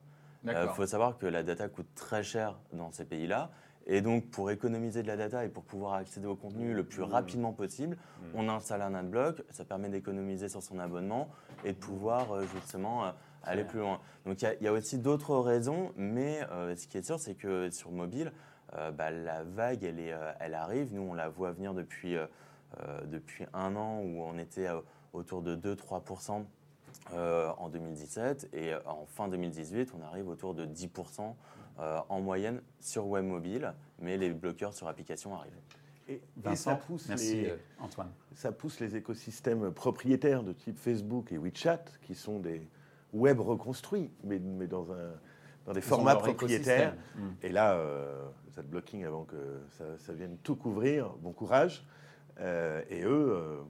Il 0.45 0.53
D'accord. 0.53 0.77
faut 0.77 0.87
savoir 0.87 1.19
que 1.19 1.27
la 1.27 1.43
data 1.43 1.69
coûte 1.69 1.89
très 1.97 2.23
cher 2.23 2.61
dans 2.73 2.93
ces 2.93 3.05
pays-là. 3.05 3.51
Et 3.91 4.03
donc, 4.03 4.27
pour 4.31 4.51
économiser 4.51 5.03
de 5.03 5.07
la 5.09 5.17
data 5.17 5.45
et 5.45 5.49
pour 5.49 5.65
pouvoir 5.65 5.95
accéder 5.95 6.27
au 6.27 6.37
contenu 6.37 6.75
le 6.75 6.85
plus 6.85 7.03
rapidement 7.03 7.53
possible, 7.55 7.97
on 8.35 8.49
installe 8.51 8.83
un 8.83 8.95
adblock. 8.95 9.43
Ça 9.51 9.65
permet 9.65 9.89
d'économiser 9.89 10.49
sur 10.51 10.63
son 10.63 10.79
abonnement 10.79 11.29
et 11.65 11.73
de 11.73 11.79
pouvoir 11.79 12.33
euh, 12.33 12.45
justement 12.55 13.07
euh, 13.07 13.11
aller 13.45 13.65
plus 13.65 13.81
loin. 13.81 13.99
Donc, 14.27 14.43
il 14.43 14.45
y 14.45 14.49
a- 14.49 14.55
il 14.57 14.63
y, 14.63 14.69
a 14.69 14.73
aussi 14.73 14.99
d'autres 14.99 15.37
raisons, 15.39 15.93
mais 15.97 16.41
euh, 16.53 16.77
ce 16.77 16.87
qui 16.87 16.99
est 16.99 17.03
sûr, 17.03 17.19
c'est 17.19 17.35
que 17.35 17.71
sur 17.71 17.91
mobile, 17.91 18.31
euh, 18.77 18.91
bah, 18.91 19.11
la 19.11 19.43
vague, 19.43 19.83
elle, 19.85 19.99
est, 20.01 20.15
elle 20.41 20.53
arrive. 20.55 20.93
Nous, 20.95 21.01
on 21.03 21.15
la 21.15 21.31
voit 21.31 21.53
venir 21.53 21.73
depuis, 21.73 22.15
euh, 22.17 22.27
depuis 23.07 23.47
un 23.55 23.75
an 23.75 24.01
où 24.03 24.21
on 24.23 24.37
était 24.39 24.69
autour 25.15 25.41
de 25.41 25.57
2-3% 25.57 26.45
euh, 27.15 27.49
en 27.57 27.71
2017 27.71 28.51
et 28.53 28.73
en 28.85 29.07
fin 29.07 29.29
2018, 29.29 29.95
on 29.99 30.05
arrive 30.05 30.29
autour 30.29 30.53
de 30.53 30.67
10% 30.67 31.35
euh, 31.79 31.99
en 32.09 32.21
moyenne 32.21 32.61
sur 32.81 33.07
web 33.07 33.25
mobile, 33.25 33.75
mais 34.01 34.17
les 34.17 34.31
bloqueurs 34.31 34.75
sur 34.75 34.89
application 34.89 35.35
arrivent. 35.35 35.53
Et, 36.09 36.21
ça 36.55 36.75
pousse 36.75 37.07
merci 37.09 37.43
les, 37.43 37.51
euh, 37.51 37.57
Antoine. 37.81 38.11
ça 38.35 38.51
pousse 38.51 38.81
les 38.81 38.97
écosystèmes 38.97 39.71
propriétaires 39.73 40.43
de 40.43 40.55
type 40.55 40.79
Facebook 40.79 41.33
et 41.33 41.39
WeChat, 41.39 41.85
qui 42.03 42.15
sont 42.15 42.39
des 42.39 42.67
web 43.13 43.41
reconstruits, 43.41 44.11
mais, 44.25 44.39
mais 44.39 44.67
dans, 44.67 44.91
un, 44.91 45.13
dans 45.67 45.73
des 45.73 45.81
Ils 45.81 45.83
formats 45.83 46.17
propriétaires. 46.17 46.95
Mm. 47.15 47.29
Et 47.43 47.51
là, 47.51 47.75
euh, 47.75 48.27
ça 48.55 48.63
blocking 48.63 49.05
avant 49.05 49.25
que 49.25 49.61
ça, 49.77 49.85
ça 49.99 50.13
vienne 50.15 50.39
tout 50.43 50.57
couvrir. 50.57 51.11
Bon 51.21 51.33
courage. 51.33 51.85
Euh, 52.41 52.83
et 52.89 53.03
eux, 53.03 53.33
euh, 53.33 53.61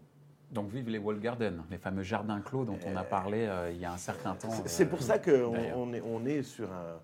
Donc, 0.51 0.71
vive 0.71 0.88
les 0.88 0.99
wall 0.99 1.18
gardens, 1.21 1.64
les 1.71 1.79
fameux 1.79 2.03
jardins 2.03 2.40
clos 2.40 2.64
dont 2.64 2.79
on 2.87 2.97
a 2.97 3.05
parlé 3.05 3.47
euh, 3.47 3.71
il 3.71 3.81
y 3.81 3.85
a 3.85 3.92
un 3.92 3.99
certain 3.99 4.35
temps. 4.35 4.51
c'est- 4.64 4.85
euh, 4.85 4.88
pour 4.88 5.03
ça 5.03 5.18
qu'on 5.18 5.55
on 5.75 5.92
est, 5.92 6.01
on 6.01 6.25
est 6.25 6.42
sur, 6.42 6.71
un, 6.73 7.01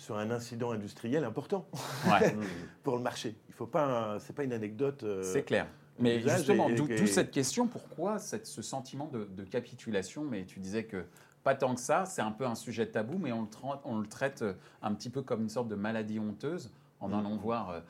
sur 0.00 0.16
un 0.16 0.30
incident 0.30 0.70
industriel 0.72 1.24
important 1.24 1.66
Ouais, 2.10 2.34
pour 2.82 2.96
le 2.96 3.02
marché. 3.02 3.34
Il 3.48 3.54
faut 3.54 3.66
pas, 3.66 4.18
c'est 4.20 4.32
pas 4.34 4.44
une 4.44 4.52
anecdote. 4.54 5.02
euh, 5.02 5.22
c'est 5.22 5.42
clair. 5.42 5.66
Mais 5.98 6.20
justement, 6.20 6.70
d'où 6.70 7.06
cette 7.06 7.30
question, 7.30 7.66
pourquoi 7.66 8.18
cette- 8.18 8.46
ce 8.46 8.62
sentiment 8.62 9.06
de, 9.08 9.24
de 9.24 9.44
capitulation? 9.44 10.24
Mais 10.24 10.44
tu 10.46 10.58
disais 10.58 10.84
que 10.84 11.04
pas 11.44 11.54
tant 11.54 11.74
que 11.74 11.80
ça, 11.80 12.06
c'est 12.06 12.22
un 12.22 12.32
peu 12.32 12.46
un 12.46 12.54
sujet 12.54 12.86
tabou, 12.86 13.18
mais 13.18 13.32
on 13.32 13.42
le, 13.42 13.48
tra- 13.48 13.80
on 13.84 13.98
le 13.98 14.06
traite 14.06 14.40
euh, 14.40 14.54
un 14.82 14.94
petit 14.94 15.10
peu 15.10 15.20
comme 15.20 15.42
une 15.42 15.48
sorte 15.50 15.68
de 15.68 15.74
maladie 15.74 16.18
honteuse 16.18 16.70
en 17.00 17.08
Mm. 17.10 17.14
allant 17.14 17.36
voir 17.36 17.70
euh, 17.70 17.80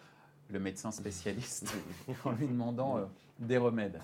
le 0.50 0.58
médecin 0.58 0.90
spécialiste 0.90 1.72
en 2.24 2.32
lui 2.32 2.48
demandant 2.48 2.98
euh, 2.98 3.04
des 3.38 3.56
remèdes. 3.56 4.00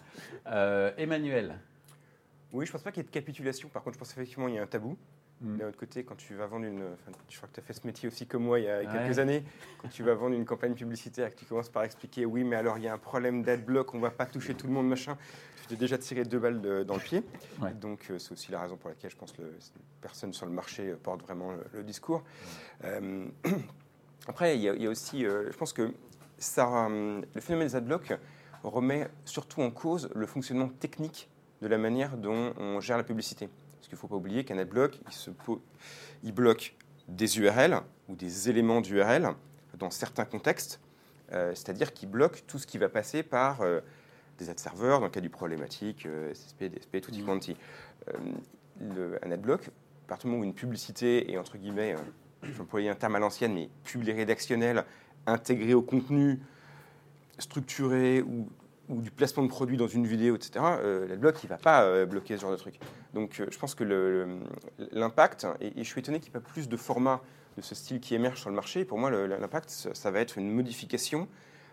Euh, 0.47 0.93
Emmanuel, 0.97 1.59
Oui, 2.53 2.67
je 2.67 2.71
pense 2.73 2.83
pas 2.83 2.93
qu'il 2.93 3.03
y 3.03 3.07
ait 3.07 3.09
de 3.09 3.13
capitulation. 3.13 3.69
Par 3.69 3.83
contre, 3.83 3.95
je 3.95 3.99
pense 3.99 4.13
effectivement 4.13 4.47
qu'il 4.47 4.55
y 4.55 4.59
a 4.59 4.63
un 4.63 4.67
tabou. 4.69 4.97
Mm. 5.43 5.57
D'un 5.59 5.69
autre 5.69 5.77
côté, 5.77 6.03
quand 6.03 6.15
tu 6.17 6.35
vas 6.35 6.47
vendre 6.47 6.65
une. 6.65 6.83
enfin, 6.83 7.13
je 7.29 7.37
crois 7.37 7.47
que 7.49 7.55
tu 7.55 7.61
as 7.61 7.63
fait 7.63 7.75
ce 7.75 7.87
métier 7.87 8.09
aussi 8.09 8.27
comme 8.27 8.45
moi 8.45 8.59
il 8.59 8.65
y 8.65 8.69
a 8.71 8.79
Ouais. 8.79 8.87
quelques 8.87 9.19
années. 9.19 9.45
Quand 9.83 9.89
tu 9.89 10.03
vas 10.03 10.15
vendre 10.15 10.35
une 10.35 10.47
campagne 10.47 10.75
publicitaire 10.75 11.27
et 11.27 11.31
que 11.31 11.37
tu 11.37 11.45
commences 11.45 11.69
par 11.69 11.83
expliquer 11.85 12.25
oui, 12.25 12.43
mais 12.43 12.57
alors 12.57 12.79
il 12.79 12.85
y 12.85 12.89
a 12.89 12.95
un 12.95 12.99
problème 12.99 13.43
d'adblock, 13.43 13.93
on 13.95 13.99
va 14.01 14.11
pas 14.11 14.25
toucher 14.25 14.55
tout 14.55 14.67
le 14.67 14.73
monde, 14.73 14.89
machin. 14.89 15.19
Tu 15.61 15.67
t'es 15.69 15.77
déjà 15.77 15.99
tiré 15.99 16.23
deux 16.25 16.39
balles 16.39 16.63
de- 16.63 16.85
dans 16.85 16.95
le 16.95 17.01
pied. 17.01 17.23
Ouais. 17.61 17.75
Donc 17.75 18.07
euh, 18.11 18.19
c'est 18.19 18.33
aussi 18.33 18.51
la 18.51 18.61
raison 18.63 18.77
pour 18.79 18.89
laquelle 18.89 19.11
je 19.11 19.17
pense 19.17 19.33
que 19.33 19.43
personne 20.01 20.33
sur 20.33 20.47
le 20.47 20.53
marché 20.53 20.89
euh, 20.91 20.97
porte 20.97 21.21
vraiment 21.23 21.53
le, 21.53 21.65
le 21.75 21.83
discours. 21.83 22.23
Euh, 22.85 23.27
après, 24.29 24.57
il 24.57 24.63
y, 24.63 24.69
a- 24.71 24.75
il 24.75 24.83
y 24.83 24.87
a 24.87 24.91
aussi. 24.91 25.27
euh, 25.27 25.51
je 25.51 25.57
pense 25.57 25.73
que 25.73 25.93
ça, 26.39 26.87
euh, 26.89 27.21
le 27.35 27.41
phénomène 27.43 27.69
des 27.69 27.77
adblocks 27.77 28.15
remet 28.63 29.09
surtout 29.25 29.61
en 29.63 29.71
cause 29.71 30.09
le 30.15 30.27
fonctionnement 30.27 30.69
technique 30.69 31.29
de 31.63 31.69
la 31.69 31.79
manière 31.79 32.17
dont 32.17 32.53
on 32.59 32.81
gère 32.81 32.97
la 32.97 33.05
publicité. 33.05 33.49
Parce 33.87 33.91
qu'il 33.91 33.97
ne 33.99 34.01
faut 34.01 34.09
pas 34.09 34.17
oublier 34.17 34.45
qu'un 34.45 34.59
adblock, 34.59 34.99
il, 35.07 35.13
se 35.13 35.31
il 36.25 36.33
bloque 36.33 36.75
des 37.07 37.39
URL 37.39 37.79
ou 38.09 38.17
des 38.17 38.51
éléments 38.51 38.81
d'URL 38.81 39.29
dans 39.79 39.91
certains 39.91 40.25
contextes, 40.25 40.81
euh, 41.31 41.55
c'est-à-dire 41.55 41.93
qu'il 41.93 42.09
bloque 42.11 42.43
tout 42.49 42.59
ce 42.59 42.67
qui 42.67 42.79
va 42.79 42.89
passer 42.89 43.23
par 43.23 43.61
euh, 43.61 43.81
des 44.39 44.51
ad 44.51 44.59
serveurs, 44.59 44.99
dans 44.99 45.07
le 45.07 45.13
cas 45.13 45.21
du 45.21 45.31
problématique, 45.31 46.05
euh, 46.07 46.35
SSP, 46.35 46.65
DSP, 46.65 47.01
tutti 47.01 47.23
quanti. 47.23 47.57
Le- 48.81 49.25
un 49.25 49.31
adblock, 49.31 49.69
à 49.69 50.09
partir 50.09 50.27
du 50.27 50.33
moment 50.33 50.41
où 50.43 50.45
une 50.45 50.55
publicité 50.55 51.31
est 51.33 51.39
entre 51.39 51.57
guillemets, 51.57 51.95
euh, 51.95 51.99
je 52.43 52.51
vais 52.51 52.61
employer 52.63 52.89
un 52.89 52.97
terme 52.97 53.15
à 53.15 53.21
l'ancienne, 53.21 53.55
mais 53.55 53.71
publié 53.85 54.15
rédactionnel, 54.15 54.85
intégré 55.27 55.75
au 55.75 55.83
contenu, 55.83 56.41
structuré 57.39 58.21
ou, 58.23 58.49
ou 58.89 59.01
du 59.01 59.11
placement 59.11 59.43
de 59.43 59.49
produits 59.49 59.77
dans 59.77 59.89
une 59.89 60.07
vidéo, 60.07 60.37
etc., 60.37 60.65
euh, 60.65 61.09
l'adblock, 61.09 61.43
il 61.43 61.47
ne 61.47 61.51
va 61.51 61.59
pas 61.59 61.83
euh, 61.83 62.07
bloquer 62.07 62.37
ce 62.37 62.43
genre 62.43 62.53
de 62.53 62.57
truc. 62.57 62.79
Donc 63.15 63.41
euh, 63.41 63.47
je 63.51 63.59
pense 63.59 63.75
que 63.75 63.85
l'impact, 64.93 65.47
et, 65.61 65.81
et 65.81 65.85
je 65.85 65.89
suis 65.89 66.01
étonné 66.01 66.21
qu'il 66.21 66.31
n'y 66.33 66.37
ait 66.37 66.41
pas 66.41 66.49
plus 66.49 66.69
de 66.69 66.77
formats 66.77 67.21
de 67.57 67.63
ce 67.63 67.75
style 67.75 68.01
qui 68.01 68.15
émergent 68.15 68.41
sur 68.41 68.51
le 68.51 68.57
marché, 68.57 68.85
pour 68.85 68.99
moi, 68.99 69.11
l'impact, 69.11 69.71
ça, 69.71 69.95
ça 69.95 70.11
va 70.11 70.21
être 70.21 70.39
une 70.39 70.51
modification 70.51 71.27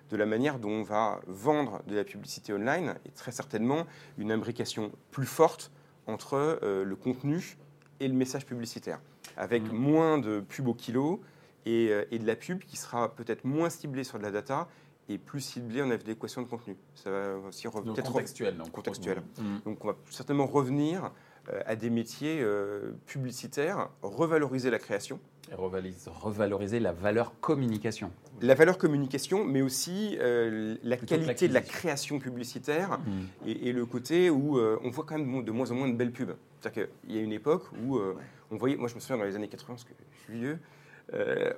de 0.10 0.18
la 0.18 0.26
manière 0.26 0.60
dont 0.60 0.70
on 0.70 0.84
va 0.84 1.20
vendre 1.28 1.82
de 1.88 1.96
la 1.96 2.04
publicité 2.04 2.54
online, 2.54 2.96
et 3.06 3.10
très 3.12 3.32
certainement 3.32 3.86
une 4.18 4.32
imbrication 4.32 4.92
plus 5.12 5.26
forte 5.26 5.72
entre 6.08 6.36
euh, 6.64 6.84
le 6.84 6.96
contenu 6.96 7.58
et 8.00 8.08
le 8.08 8.14
message 8.14 8.46
publicitaire, 8.46 9.00
avec 9.38 9.64
Mhm. 9.64 9.78
moins 9.78 10.18
de 10.18 10.40
pub 10.42 10.68
au 10.68 10.74
kilo 10.74 11.22
et, 11.66 11.92
et 12.12 12.20
de 12.20 12.28
la 12.28 12.36
pub 12.36 12.60
qui 12.60 12.76
sera 12.76 13.16
peut-être 13.16 13.46
moins 13.46 13.70
ciblée 13.70 14.04
sur 14.04 14.18
de 14.18 14.24
la 14.24 14.32
data 14.32 14.68
et 15.10 15.18
plus 15.18 15.42
ciblée 15.42 15.82
en 15.82 15.92
adéquation 15.92 16.42
de 16.42 16.48
contenu. 16.48 16.76
Ça 16.96 17.12
va 17.12 17.36
aussi 17.50 17.68
re- 17.68 17.84
Donc 17.84 17.96
peut-être 17.96 18.10
re- 18.10 18.14
contextuel. 18.14 18.58
donc. 18.58 18.72
contextuel. 18.72 19.22
Donc 19.66 19.84
on 19.84 19.88
va 19.90 19.96
certainement 20.10 20.46
revenir 20.46 21.12
euh, 21.52 21.60
à 21.66 21.76
des 21.76 21.90
métiers 21.90 22.40
euh, 22.42 22.94
publicitaires, 23.06 23.90
revaloriser 24.02 24.70
la 24.70 24.80
création, 24.80 25.20
Et 25.52 25.56
revaloriser 25.56 26.80
la 26.80 26.94
valeur 26.94 27.38
communication. 27.42 28.12
la 28.42 28.56
valeur 28.56 28.78
communication, 28.78 29.44
mais 29.44 29.62
aussi 29.62 30.18
euh, 30.22 30.78
la 30.84 30.96
Plutôt 30.96 31.16
qualité 31.18 31.48
de 31.50 31.54
la 31.54 31.62
création 31.62 32.20
publicitaire 32.20 32.98
Mm. 33.00 33.48
et, 33.50 33.70
et 33.70 33.74
le 33.74 33.86
côté 33.86 34.30
où 34.30 34.58
euh, 34.58 34.80
on 34.84 34.90
voit 34.90 35.04
quand 35.06 35.18
même 35.18 35.26
de 35.26 35.32
mo- 35.32 35.42
de 35.44 35.52
moins 35.52 35.70
en 35.70 35.76
moins 35.76 35.90
de 35.90 35.96
belles 35.98 36.14
pubs. 36.14 36.36
C'est-à-dire 36.62 36.88
qu'il 37.04 37.16
y 37.16 37.20
a 37.20 37.22
une 37.22 37.34
époque 37.34 37.66
où 37.86 37.98
euh, 37.98 38.16
on 38.52 38.56
voyait, 38.56 38.78
moi 38.78 38.88
je 38.88 38.96
me 38.96 39.02
souviens 39.02 39.18
dans 39.18 39.26
les 39.26 39.36
années 39.36 39.50
80, 39.50 39.74
parce 39.74 39.84
que 39.84 39.92
je 40.18 40.24
suis 40.24 40.34
vieux, 40.40 40.60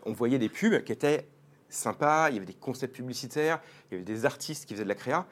on 0.06 0.12
voyait 0.14 0.40
des 0.40 0.50
pubs 0.50 0.84
qui 0.84 0.92
étaient 0.92 1.28
sympas, 1.76 2.30
il 2.30 2.34
y 2.34 2.38
avait 2.38 2.46
des 2.46 2.54
concepts 2.54 2.96
publicitaires, 2.96 3.62
il 3.90 3.94
y 3.94 3.96
avait 3.96 4.06
des 4.06 4.26
artistes 4.26 4.66
qui 4.66 4.74
faisaient 4.74 4.84
de 4.84 4.90
la 4.90 4.96
créa. 4.96 5.26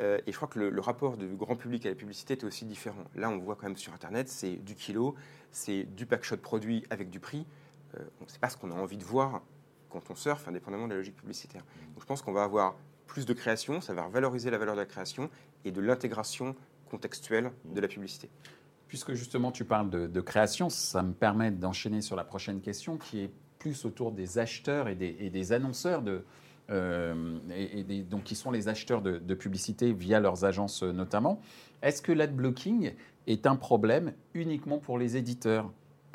euh, 0.00 0.18
et 0.26 0.32
je 0.32 0.36
crois 0.36 0.48
que 0.48 0.58
le, 0.58 0.70
le 0.70 0.80
rapport 0.80 1.16
du 1.16 1.26
grand 1.28 1.56
public 1.56 1.84
à 1.86 1.88
la 1.88 1.94
publicité 1.94 2.34
était 2.34 2.46
aussi 2.46 2.64
différent. 2.64 3.04
Là, 3.14 3.30
on 3.30 3.38
voit 3.38 3.56
quand 3.56 3.66
même 3.66 3.76
sur 3.76 3.92
Internet, 3.92 4.28
c'est 4.28 4.56
du 4.56 4.74
kilo, 4.74 5.14
c'est 5.50 5.84
du 5.84 6.06
packshot 6.06 6.36
produit 6.36 6.84
avec 6.90 7.10
du 7.10 7.20
prix. 7.20 7.46
Euh, 7.96 8.04
on 8.20 8.24
ne 8.24 8.28
sait 8.28 8.38
pas 8.38 8.48
ce 8.48 8.56
qu'on 8.56 8.70
a 8.70 8.74
envie 8.74 8.96
de 8.98 9.04
voir 9.04 9.42
quand 9.90 10.10
on 10.10 10.14
surfe, 10.14 10.46
indépendamment 10.46 10.86
de 10.86 10.92
la 10.92 10.98
logique 10.98 11.16
publicitaire. 11.16 11.64
Donc 11.94 12.02
je 12.02 12.06
pense 12.06 12.22
qu'on 12.22 12.32
va 12.32 12.44
avoir 12.44 12.76
plus 13.06 13.24
de 13.24 13.32
création, 13.32 13.80
ça 13.80 13.94
va 13.94 14.06
valoriser 14.08 14.50
la 14.50 14.58
valeur 14.58 14.74
de 14.74 14.80
la 14.80 14.86
création 14.86 15.30
et 15.64 15.72
de 15.72 15.80
l'intégration 15.80 16.54
contextuelle 16.90 17.50
de 17.64 17.80
la 17.80 17.88
publicité. 17.88 18.28
Puisque 18.86 19.14
justement 19.14 19.50
tu 19.50 19.64
parles 19.64 19.88
de, 19.90 20.06
de 20.06 20.20
création, 20.20 20.68
ça 20.68 21.02
me 21.02 21.12
permet 21.12 21.50
d'enchaîner 21.50 22.02
sur 22.02 22.16
la 22.16 22.24
prochaine 22.24 22.60
question 22.60 22.98
qui 22.98 23.20
est 23.20 23.30
plus 23.58 23.84
autour 23.84 24.12
des 24.12 24.38
acheteurs 24.38 24.88
et 24.88 24.94
des, 24.94 25.16
et 25.20 25.30
des 25.30 25.52
annonceurs 25.52 26.02
de, 26.02 26.24
euh, 26.70 27.38
et, 27.50 27.80
et 27.80 27.84
des- 27.84 28.02
donc 28.02 28.24
qui 28.24 28.34
sont 28.34 28.50
les 28.50 28.68
acheteurs 28.68 29.02
de, 29.02 29.18
de 29.18 29.34
publicité 29.34 29.92
via 29.92 30.20
leurs 30.20 30.44
agences 30.44 30.82
euh, 30.82 30.92
notamment. 30.92 31.40
Est-ce 31.82 32.02
que 32.02 32.12
l'adblocking 32.12 32.92
est 33.26 33.46
un 33.46 33.56
problème 33.56 34.12
uniquement 34.34 34.78
pour 34.78 34.98
les 34.98 35.16
éditeurs? 35.16 35.70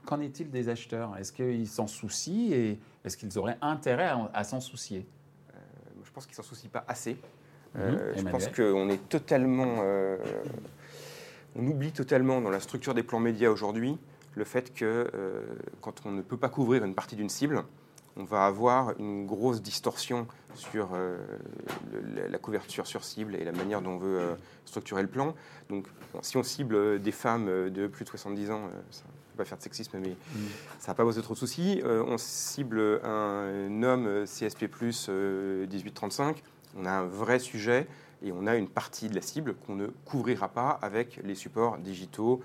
Qu'en 0.06 0.20
est-il 0.20 0.52
des 0.52 0.70
acheteurs? 0.70 1.18
Est-ce 1.18 1.32
qu'ils 1.32 1.68
s'en 1.68 1.88
soucient 1.88 2.52
et 2.52 2.80
est-ce 3.06 3.16
qu'ils 3.18 3.38
auraient 3.40 3.58
intérêt 3.62 4.08
à, 4.08 4.30
à 4.34 4.44
s'en 4.44 4.60
soucier? 4.60 5.06
Je 6.04 6.12
pense 6.12 6.26
qu'ils 6.26 6.36
s'en 6.36 6.44
soucient 6.44 6.70
pas 6.70 6.84
assez. 6.88 7.18
Euh, 7.76 8.14
je 8.16 8.22
pense 8.24 8.50
qu'on 8.50 8.90
est 8.90 9.10
totalement. 9.10 9.78
euh, 9.82 10.18
on 11.56 11.66
oublie 11.66 11.92
totalement 11.92 12.42
dans 12.42 12.52
la 12.52 12.60
structure 12.60 12.94
des 12.94 13.02
plans 13.02 13.20
médias 13.20 13.50
aujourd'hui 13.50 13.98
le 14.36 14.44
fait 14.44 14.74
que 14.74 15.10
euh, 15.14 15.42
quand 15.82 16.02
on 16.06 16.12
ne 16.12 16.22
peut 16.22 16.38
pas 16.38 16.50
couvrir 16.50 16.84
une 16.84 16.96
partie 16.96 17.16
d'une 17.16 17.30
cible, 17.30 17.64
on 18.16 18.24
va 18.26 18.46
avoir 18.46 18.94
une 19.00 19.26
grosse 19.26 19.62
distorsion 19.62 20.28
sur 20.54 20.90
euh, 20.94 21.18
le- 21.92 22.28
la- 22.28 22.38
couverture 22.38 22.86
sur 22.86 23.04
cible 23.04 23.36
et 23.36 23.44
la 23.44 23.52
manière 23.52 23.82
dont 23.82 23.92
on 23.92 23.98
veut 23.98 24.20
euh, 24.20 24.36
structurer 24.66 25.02
le 25.02 25.08
plan. 25.08 25.34
Donc, 25.70 25.88
bon, 26.14 26.20
si 26.22 26.38
on 26.38 26.44
cible 26.44 27.02
des 27.02 27.12
femmes 27.12 27.70
de 27.72 27.88
plus 27.88 28.06
de 28.06 28.10
70 28.10 28.52
ans, 28.52 28.70
ça 28.92 29.02
ne 29.02 29.08
peut 29.32 29.38
pas 29.38 29.46
faire 29.46 29.58
de 29.58 29.64
sexisme, 29.64 29.98
mais 30.00 30.16
ça 30.78 30.88
va 30.92 30.94
pas 30.94 31.04
poser 31.04 31.22
trop 31.24 31.34
de 31.34 31.40
soucis. 31.40 31.82
On 31.86 32.18
cible 32.20 33.02
un, 33.04 33.82
homme 33.82 34.26
CSP+, 34.26 34.70
euh, 35.10 35.66
18-35, 35.66 36.36
on 36.78 36.86
a 36.86 36.92
un 36.92 37.06
vrai 37.06 37.40
sujet 37.40 37.88
et 38.22 38.32
on 38.32 38.46
a 38.46 38.56
une 38.56 38.70
partie 38.70 39.10
de 39.10 39.16
la 39.16 39.22
cible 39.24 39.56
qu'on 39.66 39.76
ne 39.76 39.88
couvrira 40.06 40.50
pas 40.50 40.78
avec 40.84 41.20
les 41.24 41.36
supports 41.36 41.78
digitaux 41.80 42.42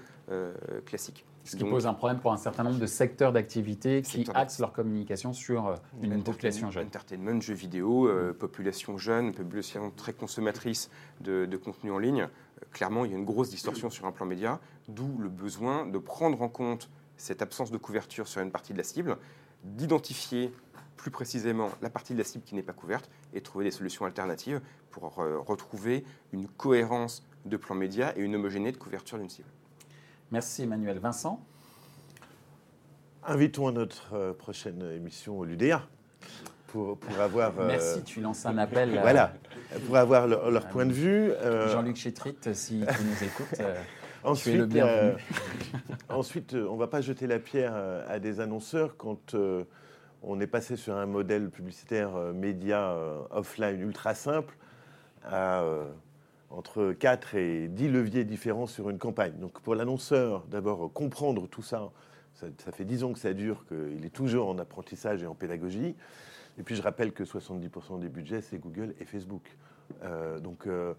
classiques. 0.87 1.25
Ce 1.49 1.57
qui 1.57 1.63
Donc, 1.63 1.71
pose 1.71 1.87
un 1.87 1.95
problème 1.95 2.19
pour 2.21 2.33
un 2.33 2.37
certain 2.37 2.63
nombre 2.63 2.79
de 2.79 2.87
secteurs 2.87 3.33
d'activité 3.33 4.03
qui 4.03 4.27
axent 4.35 4.59
leur 4.59 4.73
communication 4.73 5.33
sur 5.33 5.67
euh, 5.69 5.77
une 6.03 6.13
entertainment- 6.13 6.23
population 6.25 6.71
jeune. 6.71 6.87
Entertainment, 6.89 7.41
jeux 7.41 7.55
vidéo, 7.55 8.07
euh, 8.07 8.35
population 8.35 8.99
jeune, 8.99 9.33
population 9.33 9.91
très 9.91 10.13
consommatrice 10.13 10.91
de, 11.23 11.47
de 11.47 11.57
contenu 11.57 11.91
en 11.91 11.99
ligne. 11.99 12.23
Euh, 12.23 12.65
clairement, 12.73 13.07
il 13.07 13.13
y 13.13 13.15
a 13.15 13.17
une 13.19 13.25
grosse 13.25 13.49
distorsion 13.49 13.89
sur 13.89 14.05
un 14.05 14.13
plan 14.13 14.27
média, 14.27 14.61
d'où 14.89 15.17
le 15.19 15.31
besoin 15.31 15.87
de 15.87 15.97
prendre 15.97 16.43
en 16.43 16.49
compte 16.51 16.91
cette 17.17 17.41
absence 17.41 17.71
de 17.71 17.79
couverture 17.79 18.29
sur 18.29 18.43
une 18.43 18.51
partie 18.51 18.75
de 18.75 18.79
la 18.79 18.85
cible, 18.85 19.17
d'identifier 19.65 20.53
plus 20.97 21.11
précisément 21.11 21.71
la 21.81 21.91
partie 21.91 22.13
de 22.13 22.19
la 22.19 22.25
cible 22.25 22.45
qui 22.45 22.55
n'est 22.57 22.63
pas 22.63 22.73
couverte 22.73 23.09
et 23.33 23.41
trouver 23.41 23.65
des 23.65 23.71
solutions 23.71 24.05
alternatives 24.05 24.61
pour 24.91 25.19
euh, 25.21 25.39
retrouver 25.39 26.05
une 26.33 26.47
cohérence 26.49 27.25
de 27.47 27.57
plan 27.57 27.75
média 27.75 28.13
et 28.19 28.21
une 28.21 28.35
homogénéité 28.35 28.77
de 28.79 28.83
couverture 28.83 29.17
d'une 29.19 29.29
cible. 29.31 29.49
Merci 30.31 30.63
Emmanuel. 30.63 30.99
Vincent 30.99 31.41
Invitons 33.27 33.69
à 33.69 33.73
notre 33.73 34.15
euh, 34.15 34.33
prochaine 34.33 34.83
émission 34.95 35.39
au 35.39 35.45
l'UDA 35.45 35.83
pour, 36.69 36.99
pour 36.99 37.21
avoir. 37.21 37.59
euh, 37.59 37.67
Merci, 37.67 38.03
tu 38.05 38.21
lances 38.21 38.47
un 38.47 38.57
appel 38.59 38.97
à 38.97 39.01
Voilà, 39.03 39.33
pour 39.87 39.97
avoir 39.97 40.27
leur, 40.27 40.51
leur 40.51 40.69
point 40.69 40.87
de 40.87 40.93
vue. 40.93 41.31
euh, 41.33 41.69
Jean-Luc 41.73 41.97
Chétrit, 41.97 42.37
si 42.55 42.81
tu 42.81 43.05
nous 43.05 43.25
écoutes. 43.25 43.61
euh, 43.61 43.75
ensuite, 44.23 44.57
le 44.57 44.67
bienvenu. 44.67 45.13
euh, 45.13 45.17
ensuite, 46.09 46.55
euh, 46.55 46.69
on 46.69 46.75
ne 46.75 46.79
va 46.79 46.87
pas 46.87 47.01
jeter 47.01 47.27
la 47.27 47.39
pierre 47.39 47.73
euh, 47.75 48.05
à 48.09 48.19
des 48.19 48.41
annonceurs 48.41 48.97
quand 48.97 49.35
euh, 49.35 49.65
on 50.23 50.41
est 50.41 50.47
passé 50.47 50.77
sur 50.77 50.97
un 50.97 51.07
modèle 51.07 51.51
publicitaire 51.51 52.15
euh, 52.17 52.33
média 52.33 52.91
euh, 52.93 53.19
offline 53.31 53.81
ultra 53.81 54.15
simple 54.15 54.57
à 55.25 55.63
euh, 55.63 55.85
entre 56.51 56.93
4 56.93 57.35
et 57.35 57.69
10 57.69 57.89
leviers 57.89 58.25
différents 58.25 58.67
sur 58.67 58.91
une 58.91 58.99
campagne. 58.99 59.35
Donc 59.39 59.61
pour 59.61 59.75
l'annonceur, 59.75 60.45
d'abord 60.47 60.93
comprendre 60.93 61.47
tout 61.47 61.63
ça, 61.63 61.91
ça, 62.35 62.73
fait 62.73 62.85
10 62.85 63.05
ans 63.05 63.13
que 63.13 63.19
ça 63.19 63.33
dure, 63.35 63.67
qu'il 63.67 64.05
est 64.05 64.15
toujours 64.15 64.49
en 64.49 64.59
apprentissage 64.59 65.23
et 65.23 65.27
en 65.27 65.35
pédagogie. 65.35 65.97
Et 66.59 66.63
puis 66.63 66.77
je 66.77 66.83
rappelle 66.83 67.13
que 67.13 67.25
70% 67.25 68.01
des 68.01 68.09
budgets, 68.09 68.43
c'est 68.43 68.59
Google 68.59 68.95
et 69.01 69.05
Facebook. 69.05 69.57
Euh, 70.03 70.39
donc 70.39 70.67
euh, 70.67 70.95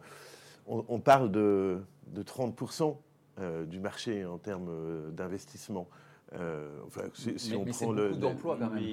on, 0.68 1.00
parle 1.00 1.32
de, 1.32 1.82
de 2.08 2.24
30% 2.24 2.96
euh, 3.40 3.66
du 3.66 3.80
marché 3.80 4.26
en 4.26 4.38
termes 4.38 5.12
d'investissement. 5.12 5.88
Euh, 6.36 6.68
enfin, 6.86 7.02
si, 7.14 7.40
si 7.40 7.52
mais 7.52 7.56
on 7.58 7.66
mais 7.66 7.72
c'est 7.74 7.86
prend 7.86 7.94
beaucoup 7.94 8.08
le, 8.10 8.16
d'emplois 8.16 8.58
quand 8.60 8.70
même. 8.70 8.84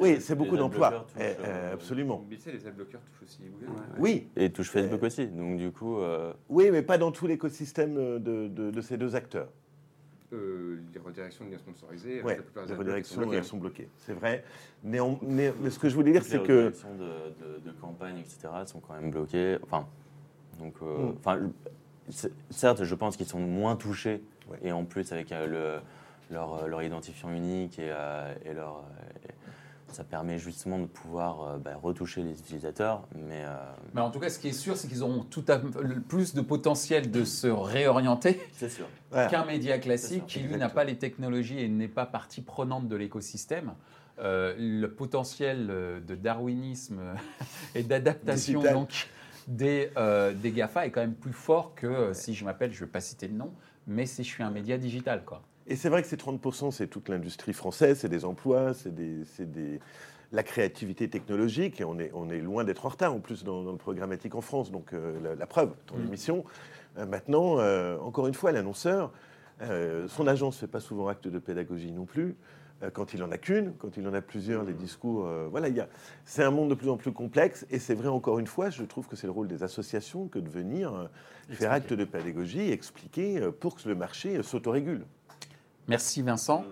oui, 0.00 0.16
c'est 0.20 0.34
beaucoup 0.34 0.52
les 0.54 0.58
d'emplois, 0.58 0.90
touchent, 0.90 1.22
Eh, 1.22 1.22
eh, 1.22 1.46
euh, 1.46 1.72
absolument. 1.74 2.24
Mais 2.28 2.34
tu 2.36 2.42
sais, 2.42 2.52
les 2.52 2.66
adblockers 2.66 3.00
touchent 3.02 3.22
aussi 3.28 3.38
Google. 3.44 3.72
Oui, 3.98 4.26
Et 4.34 4.50
touche 4.50 4.70
Facebook 4.70 5.00
aussi. 5.04 5.28
Donc 5.28 5.58
du 5.58 5.70
coup, 5.70 5.98
euh, 5.98 6.32
oui, 6.48 6.70
mais 6.72 6.82
pas 6.82 6.98
dans 6.98 7.12
tout 7.12 7.28
l'écosystème 7.28 7.94
de, 8.18 8.48
de- 8.48 8.70
de 8.72 8.80
ces 8.80 8.96
deux 8.96 9.14
acteurs. 9.14 9.48
Euh, 10.32 10.80
les 10.92 10.98
redirections 10.98 11.44
de 11.44 11.52
liens 11.52 11.58
sponsorisés, 11.58 12.20
Oui, 12.24 12.32
les 12.66 12.74
redirections 12.74 13.32
elles 13.32 13.44
sont 13.44 13.58
bloquées, 13.58 13.88
c'est 13.98 14.14
vrai. 14.14 14.42
Mais, 14.82 14.98
mais 15.22 15.52
ce 15.70 15.78
que 15.78 15.88
je 15.88 15.94
voulais 15.94 16.10
dire, 16.10 16.22
les 16.22 16.28
c'est 16.28 16.42
que 16.42 16.52
redirections 16.52 16.94
de, 16.96 17.04
de, 17.04 17.70
de 17.70 17.70
campagne, 17.80 18.18
etc., 18.18 18.48
sont 18.66 18.80
quand 18.80 18.94
même 18.94 19.12
bloquées. 19.12 19.58
Enfin, 19.62 19.86
donc, 20.58 20.74
euh, 20.82 21.10
Mm. 21.12 21.14
enfin, 21.20 21.40
certes, 22.50 22.82
je 22.82 22.94
pense 22.96 23.16
qu'ils 23.16 23.26
sont 23.26 23.38
moins 23.38 23.76
touchés. 23.76 24.20
Ouais. 24.50 24.58
Et 24.62 24.72
en 24.72 24.84
plus, 24.84 25.12
avec 25.12 25.30
euh, 25.30 25.78
le, 25.78 25.80
leur, 26.34 26.68
leur 26.68 26.82
identifiant 26.82 27.32
unique 27.32 27.78
et, 27.78 27.90
euh, 27.90 28.34
et 28.44 28.52
leur, 28.52 28.84
et 29.24 29.32
ça 29.94 30.04
permet 30.04 30.38
justement 30.38 30.78
de 30.78 30.86
pouvoir 30.86 31.42
euh, 31.42 31.58
bah, 31.58 31.76
retoucher 31.80 32.22
les 32.22 32.38
utilisateurs. 32.38 33.06
Mais, 33.14 33.44
euh, 33.44 33.54
Mais 33.94 34.00
en 34.00 34.10
tout 34.10 34.18
cas, 34.18 34.28
ce 34.28 34.38
qui 34.38 34.48
est 34.48 34.52
sûr, 34.52 34.76
c'est 34.76 34.88
qu'ils 34.88 35.02
auront 35.02 35.22
tout 35.22 35.44
à, 35.48 35.58
plus 36.08 36.34
de 36.34 36.40
potentiel 36.40 37.10
de 37.10 37.24
se 37.24 37.46
réorienter 37.46 38.40
qu'un 39.30 39.44
média 39.44 39.78
classique 39.78 40.26
qui, 40.26 40.40
lui, 40.40 40.56
n'a 40.56 40.68
pas 40.68 40.84
les 40.84 40.98
technologies 40.98 41.60
et 41.60 41.68
n'est 41.68 41.88
pas 41.88 42.06
partie 42.06 42.42
prenante 42.42 42.88
de 42.88 42.96
l'écosystème. 42.96 43.72
Euh, 44.20 44.54
le 44.56 44.86
potentiel 44.92 45.68
euh, 45.70 46.00
de 46.00 46.14
darwinisme 46.14 47.00
euh, 47.00 47.14
et 47.74 47.82
d'adaptation 47.82 48.62
donc 48.62 49.08
des, 49.48 49.90
euh, 49.96 50.32
des 50.32 50.52
GAFA 50.52 50.86
est 50.86 50.90
quand 50.90 51.00
même 51.00 51.14
plus 51.14 51.32
fort 51.32 51.74
que 51.74 51.86
euh, 51.86 52.14
si 52.14 52.34
je 52.34 52.44
m'appelle, 52.44 52.72
je 52.72 52.80
ne 52.80 52.86
vais 52.86 52.92
pas 52.92 53.00
citer 53.00 53.28
le 53.28 53.34
nom, 53.34 53.52
mais 53.86 54.06
si 54.06 54.22
je 54.24 54.28
suis 54.28 54.42
un 54.42 54.50
média 54.50 54.78
digital. 54.78 55.24
Quoi. 55.24 55.42
Et 55.66 55.76
c'est 55.76 55.88
vrai 55.88 56.02
que 56.02 56.08
ces 56.08 56.16
30%, 56.16 56.70
c'est 56.70 56.86
toute 56.88 57.08
l'industrie 57.08 57.52
française, 57.54 57.98
c'est 58.00 58.08
des 58.08 58.24
emplois, 58.24 58.74
c'est 58.74 58.94
des, 58.94 59.22
des- 59.40 59.80
la 60.32 60.42
créativité 60.42 61.08
technologique, 61.08 61.80
et 61.80 61.84
on 61.84 61.98
est, 61.98 62.10
on 62.12 62.28
est 62.28 62.40
loin 62.40 62.64
d'être 62.64 62.84
en 62.86 62.88
retard 62.88 63.14
en 63.14 63.20
plus 63.20 63.44
dans, 63.44 63.62
dans 63.62 63.72
le 63.72 63.78
programmatique 63.78 64.34
en 64.34 64.40
France. 64.40 64.70
Donc 64.72 64.92
euh, 64.92 65.18
la, 65.22 65.34
la 65.36 65.46
preuve, 65.46 65.70
ton 65.86 65.96
Mm. 65.96 66.02
émission. 66.06 66.44
Euh, 66.98 67.06
maintenant, 67.06 67.58
euh, 67.60 67.96
encore 67.98 68.26
une 68.26 68.34
fois, 68.34 68.50
l'annonceur, 68.52 69.12
euh, 69.62 70.06
son 70.08 70.26
agence 70.26 70.56
ne 70.56 70.60
fait 70.60 70.66
pas 70.72 70.80
souvent 70.80 71.08
acte 71.08 71.28
de 71.28 71.38
pédagogie 71.38 71.92
non 71.92 72.04
plus. 72.04 72.36
Quand 72.92 73.14
il 73.14 73.22
en 73.22 73.30
a 73.30 73.38
qu'une, 73.38 73.72
quand 73.78 73.96
il 73.96 74.06
en 74.06 74.12
a 74.12 74.20
plusieurs, 74.20 74.64
les 74.64 74.74
discours, 74.74 75.26
voilà, 75.50 75.68
il 75.68 75.76
y 75.76 75.80
a, 75.80 75.88
c'est 76.26 76.42
un 76.42 76.50
monde 76.50 76.68
de 76.68 76.74
plus 76.74 76.90
en 76.90 76.98
plus 76.98 77.12
complexe, 77.12 77.64
et 77.70 77.78
c'est 77.78 77.94
vrai 77.94 78.08
encore 78.08 78.38
une 78.40 78.48
fois, 78.48 78.68
je 78.68 78.82
trouve 78.82 79.06
que 79.06 79.16
c'est 79.16 79.26
le 79.28 79.32
rôle 79.32 79.46
des 79.48 79.62
associations 79.62 80.26
que 80.28 80.38
de 80.38 80.50
venir 80.50 81.08
faire 81.48 81.72
acte 81.72 81.94
de 81.94 82.04
pédagogie, 82.04 82.70
expliquer 82.72 83.40
pour 83.60 83.76
que 83.76 83.88
le 83.88 83.94
marché 83.94 84.42
s'autorégule. 84.42 85.06
Merci 85.88 86.22
Vincent. 86.22 86.64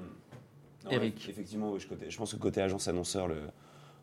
Non, 0.85 0.91
Eric. 0.91 1.19
eff- 1.21 1.31
Effectivement, 1.31 1.79
je, 1.79 1.87
côté- 1.87 2.11
je 2.11 2.17
pense 2.19 2.33
que 2.33 2.39
côté 2.39 2.61
agence 2.61 2.89
annonceur, 2.89 3.29
le, 3.29 3.37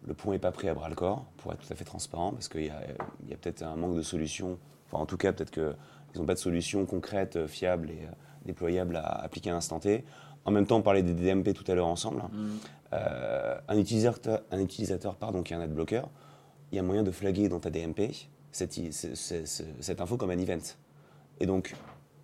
le 0.07 0.13
point 0.13 0.33
n'est 0.33 0.39
pas 0.39 0.51
pris 0.51 0.69
à 0.69 0.73
bras 0.73 0.89
le 0.89 0.95
corps, 0.95 1.25
pour 1.37 1.51
être 1.53 1.65
tout 1.65 1.73
à 1.73 1.75
fait 1.75 1.83
transparent, 1.85 2.31
parce 2.31 2.47
qu'il 2.47 2.65
y 2.65 2.69
a, 2.69 3.35
peut-être 3.41 3.63
un 3.63 3.75
manque 3.75 3.95
de 3.95 4.01
solutions. 4.01 4.57
Enfin, 4.87 5.01
en 5.03 5.05
tout 5.05 5.17
cas, 5.17 5.33
peut-être 5.33 5.51
qu'ils 5.51 5.75
n'ont 6.21 6.25
pas 6.25 6.33
de 6.35 6.39
solution 6.39 6.85
concrète, 6.85 7.35
euh, 7.35 7.47
fiable 7.47 7.89
et 7.91 8.05
euh, 8.05 8.11
déployable 8.45 8.95
à 8.95 9.05
appliquer 9.07 9.49
à 9.49 9.53
l'instant 9.53 9.79
T. 9.79 10.03
En 10.45 10.51
même 10.51 10.65
temps, 10.65 10.77
on 10.77 10.81
parlait 10.81 11.03
des 11.03 11.13
DMP 11.13 11.53
tout 11.53 11.69
à 11.69 11.75
l'heure 11.75 11.87
ensemble. 11.87 12.23
Euh, 12.93 13.57
un 13.67 13.77
utilisateur, 13.77 14.41
un 14.51 14.59
utilisateur 14.59 15.15
pardon, 15.15 15.43
qui 15.43 15.53
a 15.53 15.57
un 15.57 15.61
adblocker, 15.61 16.01
il 16.71 16.75
y 16.77 16.79
a 16.79 16.81
moyen 16.83 17.03
de 17.03 17.11
flaguer 17.11 17.49
dans 17.49 17.59
ta 17.59 17.69
DMP 17.69 18.11
cette, 18.51 18.79
cette 18.93 20.01
info 20.01 20.17
comme 20.17 20.29
un 20.31 20.37
event. 20.39 20.57
Et 21.39 21.45
donc, 21.45 21.75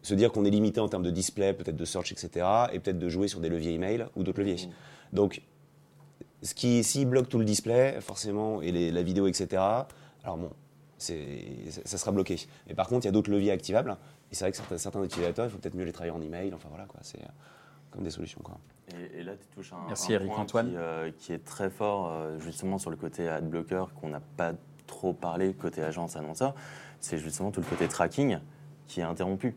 se 0.05 0.13
dire 0.13 0.31
qu'on 0.31 0.45
est 0.45 0.49
limité 0.49 0.79
en 0.79 0.87
termes 0.87 1.03
de 1.03 1.11
display, 1.11 1.53
peut-être 1.53 1.75
de 1.75 1.85
search, 1.85 2.11
etc., 2.11 2.45
et 2.71 2.79
peut-être 2.79 2.99
de 2.99 3.09
jouer 3.09 3.27
sur 3.27 3.39
des 3.39 3.49
leviers 3.49 3.73
email 3.73 4.05
ou 4.15 4.23
d'autres 4.23 4.39
leviers. 4.39 4.69
Donc, 5.13 5.41
ce 6.43 6.53
qui, 6.53 6.83
s'il 6.83 7.07
bloque 7.07 7.27
tout 7.29 7.39
le 7.39 7.45
display, 7.45 7.99
forcément, 8.01 8.61
et 8.61 8.71
les- 8.71 8.91
la 8.91 9.01
vidéo, 9.01 9.27
etc., 9.27 9.61
alors 10.23 10.37
bon, 10.37 10.51
ça 10.97 11.97
sera 11.97 12.11
bloqué. 12.11 12.37
Mais 12.67 12.73
par 12.75 12.87
contre, 12.87 13.05
il 13.05 13.07
y 13.07 13.09
a 13.09 13.11
d'autres 13.11 13.31
leviers 13.31 13.51
activables, 13.51 13.97
et 14.31 14.35
c'est 14.35 14.45
vrai 14.45 14.51
que 14.51 14.57
certains, 14.57 14.77
certains 14.77 15.03
utilisateurs, 15.03 15.45
il 15.45 15.51
faut 15.51 15.57
peut-être 15.57 15.75
mieux 15.75 15.85
les 15.85 15.91
travailler 15.91 16.13
en 16.15 16.21
email, 16.21 16.53
enfin 16.53 16.67
voilà, 16.69 16.85
quoi, 16.85 16.99
c'est 17.01 17.19
euh, 17.21 17.27
comme 17.91 18.03
des 18.03 18.11
solutions, 18.11 18.41
quoi. 18.43 18.57
Et, 18.95 19.19
et 19.19 19.23
là, 19.23 19.33
tu 19.35 19.47
touches 19.55 19.73
un, 19.73 19.77
Merci, 19.87 20.11
un 20.13 20.15
Eric 20.17 20.27
point 20.29 20.41
Antoine. 20.43 20.69
Qui, 20.69 20.77
euh, 20.77 21.11
qui 21.17 21.33
est 21.33 21.43
très 21.43 21.71
fort 21.71 22.11
euh, 22.11 22.37
justement 22.39 22.77
sur 22.77 22.91
le 22.91 22.95
côté 22.97 23.27
adblocker 23.27 23.85
qu'on 23.99 24.09
n'a 24.09 24.21
pas 24.37 24.53
trop 24.85 25.13
parlé 25.13 25.53
côté 25.55 25.81
agence 25.81 26.15
annonceur. 26.15 26.53
C'est 26.99 27.17
justement 27.17 27.49
tout 27.49 27.61
le 27.61 27.65
côté 27.65 27.87
tracking 27.87 28.37
qui 28.87 28.99
est 28.99 29.03
interrompu. 29.03 29.55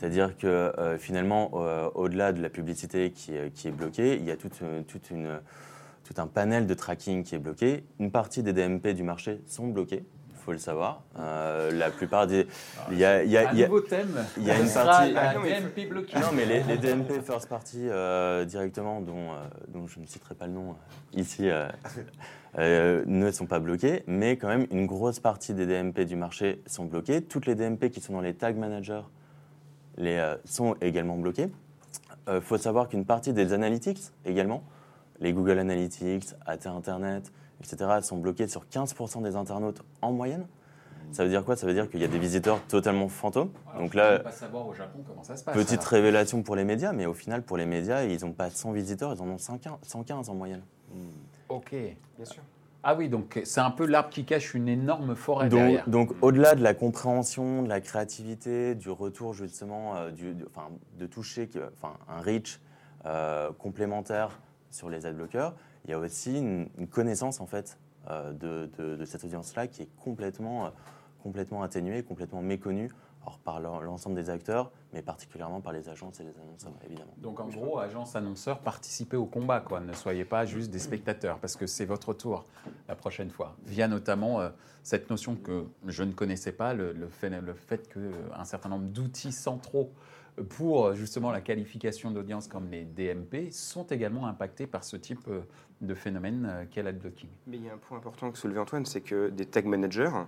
C'est-à-dire 0.00 0.34
que 0.38 0.46
euh, 0.46 0.96
finalement, 0.96 1.50
euh, 1.56 1.90
au-delà 1.94 2.32
de 2.32 2.40
la 2.40 2.48
publicité 2.48 3.10
qui 3.10 3.36
est, 3.36 3.50
qui 3.52 3.68
est 3.68 3.70
bloquée, 3.70 4.16
il 4.16 4.24
y 4.24 4.30
a 4.30 4.36
toute, 4.36 4.58
une- 4.62 4.82
toute 4.84 5.10
une, 5.10 5.28
tout 6.04 6.14
un 6.16 6.26
panel 6.26 6.66
de 6.66 6.72
tracking 6.72 7.22
qui 7.22 7.34
est 7.34 7.38
bloqué. 7.38 7.84
Une 7.98 8.10
partie 8.10 8.42
des 8.42 8.54
DMP 8.54 8.94
du 8.94 9.02
marché 9.02 9.42
sont 9.46 9.68
bloqués, 9.68 10.02
il 10.30 10.36
faut 10.42 10.52
le 10.52 10.58
savoir. 10.58 11.02
Euh, 11.18 11.70
la 11.72 11.90
plupart 11.90 12.26
des... 12.26 12.46
Il 12.90 12.96
y 12.96 13.04
a, 13.04 13.22
il 13.22 13.30
y 13.30 13.36
a- 13.36 13.50
Un 13.50 13.52
il 13.52 13.58
y 13.58 13.62
a- 13.62 13.66
nouveau 13.68 13.82
thème. 13.82 14.24
il 14.38 14.44
y 14.44 14.50
a 14.50 14.58
une 14.58 14.72
partie- 14.72 15.12
la 15.12 15.30
Ah, 15.30 15.34
non, 15.34 15.40
mais- 15.42 15.60
DMP 15.60 15.86
bloquée. 15.90 16.18
non, 16.18 16.28
mais 16.34 16.46
les, 16.46 16.62
les 16.62 16.78
DMP 16.78 17.20
first 17.22 17.46
party 17.50 17.80
euh, 17.90 18.46
directement, 18.46 19.02
dont, 19.02 19.32
euh, 19.32 19.34
dont 19.68 19.86
je 19.86 20.00
ne 20.00 20.06
citerai 20.06 20.34
pas 20.34 20.46
le 20.46 20.54
nom 20.54 20.70
euh, 20.70 21.20
ici, 21.20 21.50
euh, 21.50 21.68
euh, 22.58 23.04
ne 23.06 23.30
sont 23.30 23.44
pas 23.44 23.58
bloqués, 23.60 24.02
mais 24.06 24.38
quand 24.38 24.48
même 24.48 24.66
une 24.70 24.86
grosse 24.86 25.20
partie 25.20 25.52
des 25.52 25.66
DMP 25.66 26.06
du 26.06 26.16
marché 26.16 26.62
sont 26.64 26.86
bloqués. 26.86 27.20
Toutes 27.20 27.44
les 27.44 27.54
DMP 27.54 27.90
qui 27.90 28.00
sont 28.00 28.14
dans 28.14 28.22
les 28.22 28.32
tag 28.34 28.56
managers 28.56 29.02
les, 30.00 30.16
euh, 30.16 30.36
sont 30.44 30.74
également 30.80 31.16
bloqués. 31.16 31.48
Il 32.32 32.40
faut 32.40 32.58
savoir 32.58 32.88
qu'une 32.88 33.04
partie 33.04 33.32
des 33.32 33.52
analytics 33.52 33.98
également, 34.24 34.62
les 35.18 35.32
Google 35.32 35.58
Analytics, 35.58 36.34
AT 36.46 36.66
Internet, 36.66 37.32
etc., 37.60 37.90
sont 38.02 38.18
bloqués 38.18 38.46
sur 38.46 38.66
15% 38.66 39.22
des 39.22 39.34
internautes 39.34 39.82
en 40.00 40.12
moyenne. 40.12 40.46
Ça 41.12 41.24
veut 41.24 41.30
dire 41.30 41.44
quoi? 41.44 41.56
Ça 41.56 41.66
veut 41.66 41.74
dire 41.74 41.90
qu'il 41.90 42.00
y 42.00 42.04
a 42.04 42.08
des 42.08 42.18
visiteurs 42.18 42.60
totalement 42.68 43.08
fantômes. 43.08 43.50
Alors, 43.70 43.82
Donc 43.82 43.94
là, 43.94 44.20
pas 44.20 44.30
savoir 44.30 44.66
au 44.66 44.74
Japon 44.74 45.00
comment 45.06 45.24
ça 45.24 45.36
se 45.36 45.42
passe. 45.42 45.56
Petite 45.56 45.80
alors. 45.80 45.88
révélation 45.88 46.42
pour 46.42 46.54
les 46.54 46.64
médias, 46.64 46.92
mais 46.92 47.06
au 47.06 47.14
final, 47.14 47.42
pour 47.42 47.56
les 47.56 47.66
médias, 47.66 48.04
ils 48.04 48.24
n'ont 48.24 48.32
pas 48.32 48.48
100 48.48 48.72
visiteurs, 48.72 49.14
ils 49.14 49.20
en 49.20 49.28
ont 49.28 49.38
115 49.38 49.72
115 49.82 50.28
en 50.28 50.34
moyenne. 50.34 50.62
Ok. 51.48 51.72
Bien 51.72 52.24
sûr. 52.24 52.42
Ah 52.82 52.94
oui, 52.94 53.08
donc 53.10 53.40
c'est 53.44 53.60
un 53.60 53.70
peu 53.70 53.84
l'arbre 53.84 54.08
qui 54.08 54.24
cache 54.24 54.54
une 54.54 54.68
énorme 54.68 55.14
forêt 55.14 55.48
Donc, 55.48 55.58
derrière. 55.60 55.88
donc, 55.88 56.12
au-delà 56.22 56.54
de 56.54 56.62
la 56.62 56.72
compréhension, 56.72 57.62
de 57.62 57.68
la 57.68 57.80
créativité, 57.80 58.74
du 58.74 58.88
retour 58.90 59.34
justement, 59.34 59.96
euh, 59.96 60.10
du, 60.10 60.34
de, 60.34 61.06
toucher 61.06 61.48
enfin, 61.74 61.94
un 62.08 62.20
reach 62.20 62.58
euh, 63.04 63.50
complémentaire 63.58 64.40
sur 64.70 64.88
les 64.88 65.04
adblockers, 65.04 65.54
il 65.84 65.90
y 65.90 65.94
a 65.94 65.98
aussi 65.98 66.38
une, 66.38 66.68
une 66.78 66.86
connaissance 66.88 67.40
en 67.40 67.46
fait 67.46 67.78
euh, 68.10 68.32
de, 68.32 68.70
de- 68.78 68.96
de 68.96 69.04
cette 69.04 69.24
audience-là 69.24 69.66
qui 69.66 69.82
est 69.82 69.88
complètement, 70.02 70.66
euh, 70.66 70.70
complètement 71.22 71.62
atténuée, 71.62 72.02
complètement 72.02 72.40
méconnue, 72.40 72.90
alors 73.22 73.38
par 73.38 73.60
l'en- 73.60 73.80
l'ensemble 73.80 74.16
des 74.16 74.30
acteurs, 74.30 74.70
mais 74.92 75.02
particulièrement 75.02 75.60
par 75.60 75.72
les 75.72 75.88
agences 75.88 76.20
et 76.20 76.24
les 76.24 76.38
annonceurs, 76.38 76.72
évidemment. 76.86 77.12
Donc 77.18 77.38
en 77.40 77.48
gros, 77.48 77.78
agence 77.78 78.16
annonceur, 78.16 78.60
participez 78.60 79.16
au 79.16 79.26
combat, 79.26 79.60
quoi. 79.60 79.80
Ne 79.80 79.92
soyez 79.92 80.24
pas 80.24 80.46
juste 80.46 80.70
des 80.70 80.78
spectateurs, 80.78 81.38
parce 81.38 81.56
que 81.56 81.66
c'est 81.66 81.84
votre 81.84 82.14
tour 82.14 82.44
la 82.88 82.94
prochaine 82.96 83.30
fois. 83.30 83.56
Via 83.66 83.88
notamment 83.88 84.40
euh, 84.40 84.48
cette 84.82 85.10
notion 85.10 85.36
que 85.36 85.66
je 85.86 86.02
ne 86.02 86.12
connaissais 86.12 86.52
pas, 86.52 86.72
le, 86.74 86.92
le 86.92 87.08
fait, 87.08 87.28
le 87.30 87.54
fait 87.54 87.92
qu'un 87.92 88.44
certain 88.44 88.70
nombre 88.70 88.86
d'outils 88.86 89.32
centraux 89.32 89.92
pour 90.48 90.86
euh, 90.86 90.94
justement 90.94 91.30
la 91.32 91.42
qualification 91.42 92.10
d'audience 92.10 92.48
comme 92.48 92.70
les 92.70 92.84
DMP 92.84 93.50
sont 93.52 93.84
également 93.88 94.26
impactés 94.26 94.66
par 94.66 94.84
ce 94.84 94.96
type 94.96 95.20
euh, 95.28 95.40
de 95.82 95.94
phénomène 95.94 96.46
euh, 96.48 96.64
qu'est 96.70 96.82
l'adblocking. 96.82 97.28
Mais 97.46 97.58
il 97.58 97.64
y 97.66 97.68
a 97.68 97.74
un 97.74 97.78
point 97.78 97.98
important 97.98 98.30
que 98.30 98.38
soulevait 98.38 98.60
Antoine, 98.60 98.86
c'est 98.86 99.02
que 99.02 99.28
des 99.28 99.44
tag 99.44 99.66
managers, 99.66 100.04
euh, 100.14 100.24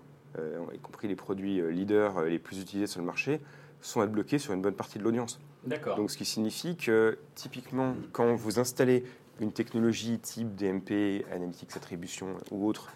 y 0.74 0.78
compris 0.78 1.08
les 1.08 1.16
produits 1.16 1.60
euh, 1.60 1.70
leaders 1.70 2.18
euh, 2.18 2.28
les 2.28 2.38
plus 2.38 2.60
utilisés 2.60 2.86
sur 2.86 3.00
le 3.00 3.06
marché, 3.06 3.40
sont 3.80 4.00
adbloqués 4.00 4.38
sur 4.38 4.52
une 4.52 4.62
bonne 4.62 4.74
partie 4.74 4.98
de 4.98 5.04
l'audience. 5.04 5.40
D'accord. 5.64 5.96
Donc, 5.96 6.10
ce 6.10 6.16
qui 6.16 6.24
signifie 6.24 6.76
que 6.76 7.18
typiquement, 7.34 7.94
quand 8.12 8.34
vous 8.34 8.58
installez 8.58 9.04
une 9.40 9.52
technologie 9.52 10.18
type 10.18 10.54
DMP, 10.54 11.24
Analytics 11.32 11.76
Attribution 11.76 12.36
ou 12.50 12.66
autre, 12.66 12.88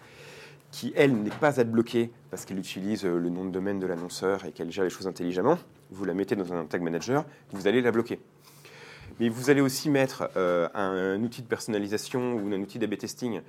qui 0.71 0.93
elle 0.95 1.15
n'est 1.15 1.29
pas 1.29 1.59
adbloquée 1.59 2.11
parce 2.29 2.45
qu'elle 2.45 2.59
utilise 2.59 3.05
euh, 3.05 3.17
le 3.17 3.29
nom 3.29 3.45
de 3.45 3.51
domaine 3.51 3.79
de 3.79 3.87
l'annonceur 3.87 4.45
et 4.45 4.51
qu'elle 4.51 4.71
gère 4.71 4.83
les 4.83 4.89
choses 4.89 5.07
intelligemment, 5.07 5.57
vous 5.91 6.05
la 6.05 6.13
mettez 6.13 6.35
dans 6.35 6.53
un 6.53 6.65
tag 6.65 6.81
manager, 6.81 7.25
vous 7.51 7.67
allez 7.67 7.81
la 7.81 7.91
bloquer. 7.91 8.19
Mais 9.19 9.29
vous 9.29 9.49
allez 9.49 9.61
aussi 9.61 9.89
mettre 9.89 10.29
euh, 10.35 10.67
un, 10.73 11.15
un 11.15 11.23
outil 11.23 11.41
de 11.41 11.47
personnalisation 11.47 12.35
ou 12.35 12.47
un 12.53 12.61
outil 12.61 12.79
d'AB 12.79 12.97
testing 12.97 13.41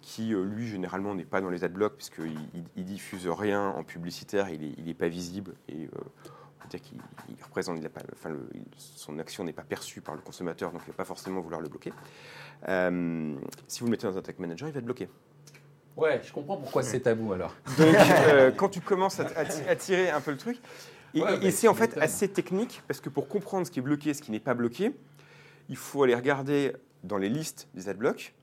qui, 0.00 0.32
euh, 0.34 0.42
lui, 0.44 0.66
généralement, 0.68 1.14
n'est 1.14 1.24
pas 1.24 1.40
dans 1.40 1.50
les 1.50 1.64
adblocks 1.64 1.94
puisqu'il 1.96 2.38
il, 2.54 2.64
il 2.76 2.84
diffuse 2.84 3.26
rien 3.28 3.62
en 3.68 3.84
publicitaire, 3.84 4.48
il 4.48 4.84
n'est 4.84 4.94
pas 4.94 5.08
visible 5.08 5.54
et 5.68 5.84
euh, 5.86 5.88
on 5.94 6.62
peut 6.62 6.68
dire 6.70 6.80
qu'il 6.80 6.98
il 7.28 7.42
représente, 7.44 7.78
il 7.78 7.86
a 7.86 7.88
pas, 7.90 8.00
enfin, 8.14 8.30
le- 8.30 8.48
son 8.78 9.18
action 9.18 9.44
n'est 9.44 9.52
pas 9.52 9.62
perçue 9.64 10.00
par 10.00 10.14
le 10.14 10.20
consommateur, 10.20 10.70
donc 10.72 10.82
il 10.86 10.88
ne 10.88 10.92
va 10.92 10.96
pas 10.96 11.04
forcément 11.04 11.40
vouloir 11.40 11.60
le 11.60 11.68
bloquer. 11.68 11.92
Euh, 12.68 13.34
si 13.66 13.80
vous 13.80 13.86
le 13.86 13.90
mettez 13.92 14.06
dans 14.06 14.16
un 14.16 14.22
tag 14.22 14.38
manager, 14.38 14.68
il 14.68 14.72
va 14.72 14.78
être 14.78 14.84
bloqué. 14.84 15.08
Ouais, 15.96 16.20
je 16.24 16.32
comprends 16.32 16.56
pourquoi 16.56 16.82
c'est 16.82 17.00
tabou 17.00 17.32
alors. 17.32 17.54
Donc, 17.76 17.94
euh, 18.28 18.50
quand 18.52 18.68
tu 18.68 18.80
commences 18.80 19.18
à, 19.20 19.26
à 19.36 19.44
ti- 19.44 19.68
à 19.68 19.76
tirer 19.76 20.10
un 20.10 20.20
peu 20.20 20.30
le 20.30 20.36
truc, 20.36 20.58
et, 21.14 21.22
Ouais, 21.22 21.44
et- 21.46 21.50
c'est 21.50 21.68
en 21.68 21.74
fait 21.74 21.96
assez 21.98 22.28
technique, 22.28 22.82
parce 22.86 23.00
que 23.00 23.08
pour 23.08 23.28
comprendre 23.28 23.66
ce 23.66 23.70
qui 23.72 23.78
est 23.80 23.82
bloqué 23.82 24.10
et 24.10 24.14
ce 24.14 24.22
qui 24.22 24.30
n'est 24.30 24.38
pas 24.40 24.54
bloqué, 24.54 24.92
il 25.68 25.76
faut 25.76 26.02
aller 26.04 26.14
regarder 26.14 26.72
dans 27.04 27.18
les 27.18 27.28
listes 27.28 27.68
des 27.74 27.88
adblocks, 27.88 28.34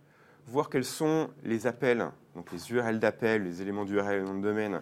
voir 0.47 0.69
quels 0.69 0.85
sont 0.85 1.29
les 1.43 1.67
appels, 1.67 2.09
donc 2.35 2.51
les 2.51 2.71
URL 2.71 2.99
d'appel, 2.99 3.43
les 3.43 3.61
éléments 3.61 3.85
d'URL 3.85 4.19
et 4.19 4.21
nom 4.21 4.37
de 4.37 4.43
domaine, 4.43 4.81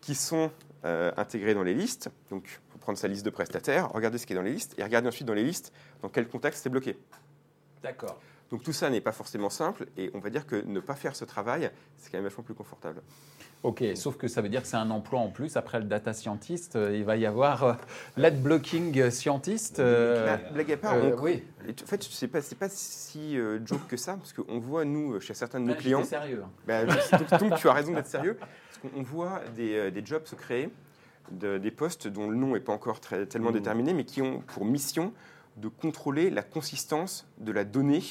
qui 0.00 0.14
sont 0.14 0.50
euh, 0.84 1.12
intégrés 1.16 1.54
dans 1.54 1.62
les 1.62 1.74
listes. 1.74 2.10
Donc, 2.30 2.60
faut 2.68 2.78
prendre 2.78 2.98
sa 2.98 3.08
liste 3.08 3.24
de 3.24 3.30
prestataires, 3.30 3.90
regarder 3.92 4.18
ce 4.18 4.26
qui 4.26 4.32
est 4.32 4.36
dans 4.36 4.42
les 4.42 4.52
listes, 4.52 4.74
et 4.78 4.82
regarder 4.82 5.08
ensuite 5.08 5.26
dans 5.26 5.34
les 5.34 5.44
listes 5.44 5.72
dans 6.02 6.08
quel 6.08 6.28
contexte 6.28 6.62
c'est 6.62 6.70
bloqué. 6.70 6.98
D'accord. 7.82 8.20
Donc 8.50 8.62
tout 8.64 8.72
ça 8.72 8.90
n'est 8.90 9.00
pas 9.00 9.12
forcément 9.12 9.50
simple 9.50 9.86
et 9.96 10.10
on 10.14 10.18
va 10.18 10.28
dire 10.28 10.44
que 10.46 10.56
ne 10.66 10.80
pas 10.80 10.96
faire 10.96 11.14
ce 11.14 11.24
travail, 11.24 11.70
c'est 11.98 12.10
quand 12.10 12.18
même 12.18 12.24
vachement 12.24 12.42
plus 12.42 12.54
confortable. 12.54 13.00
Ok, 13.62 13.84
sauf 13.94 14.16
que 14.16 14.26
ça 14.26 14.40
veut 14.40 14.48
dire 14.48 14.62
que 14.62 14.68
c'est 14.68 14.76
un 14.78 14.90
emploi 14.90 15.20
en 15.20 15.28
plus. 15.28 15.56
Après 15.56 15.78
le 15.78 15.84
data 15.84 16.12
scientist, 16.14 16.74
euh, 16.76 16.96
il 16.96 17.04
va 17.04 17.16
y 17.16 17.26
avoir 17.26 17.62
euh, 17.62 17.74
l'ad 18.16 18.42
blocking 18.42 19.10
scientist. 19.10 19.78
euh, 19.78 20.24
La 20.26 20.36
blague 20.38 20.72
à 20.72 20.76
part, 20.78 20.94
euh, 20.94 21.14
on- 21.16 21.22
oui. 21.22 21.44
en 21.68 21.86
fait, 21.86 22.02
c'est 22.02 22.26
pas, 22.26 22.40
pas 22.58 22.68
si 22.70 23.36
joke 23.66 23.86
que 23.86 23.96
ça, 23.98 24.14
parce 24.16 24.32
qu'on 24.32 24.58
voit, 24.58 24.84
nous, 24.86 25.20
chez 25.20 25.34
certains 25.34 25.60
de 25.60 25.66
nos 25.66 25.72
Ouais, 25.72 25.78
clients, 25.78 26.02
sérieux. 26.04 26.42
hein. 26.44 26.50
Bah, 26.66 26.86
donc, 26.86 27.38
donc, 27.38 27.54
tu 27.58 27.68
as 27.68 27.72
raison 27.74 27.92
d'être 27.92 28.06
sérieux. 28.08 28.36
Parce 28.38 28.78
qu'on 28.94 28.98
on 28.98 29.02
voit 29.02 29.42
des, 29.54 29.90
des 29.90 30.04
jobs 30.06 30.24
se 30.26 30.34
créer, 30.34 30.70
de- 31.30 31.58
des 31.58 31.70
postes 31.70 32.08
dont 32.08 32.28
le 32.30 32.36
nom 32.36 32.54
n'est 32.54 32.60
pas 32.60 32.72
encore 32.72 32.98
très, 33.00 33.26
tellement 33.26 33.48
Mhm. 33.50 33.54
déterminé, 33.56 33.92
mais 33.94 34.04
qui 34.04 34.22
ont 34.22 34.40
pour 34.40 34.64
mission 34.64 35.12
de 35.58 35.68
contrôler 35.68 36.30
la 36.30 36.42
consistance 36.42 37.28
de 37.38 37.52
la 37.52 37.64
donnée 37.64 38.02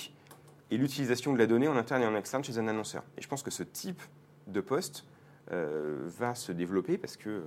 et 0.72 0.78
l'utilisation 0.78 1.34
de 1.34 1.38
la 1.38 1.48
donnée 1.48 1.68
en 1.68 1.76
interne 1.76 2.04
et 2.04 2.06
en 2.06 2.16
externe 2.16 2.44
chez 2.44 2.58
un 2.58 2.68
annonceur. 2.68 3.04
Et 3.18 3.22
je 3.22 3.28
pense 3.28 3.44
que 3.44 3.52
ce 3.52 3.64
type 3.64 4.02
de 4.48 4.62
poste 4.62 5.06
euh, 5.52 5.98
va 6.06 6.36
se 6.36 6.52
développer 6.52 6.98
parce 6.98 7.18
que 7.18 7.30
euh, 7.30 7.44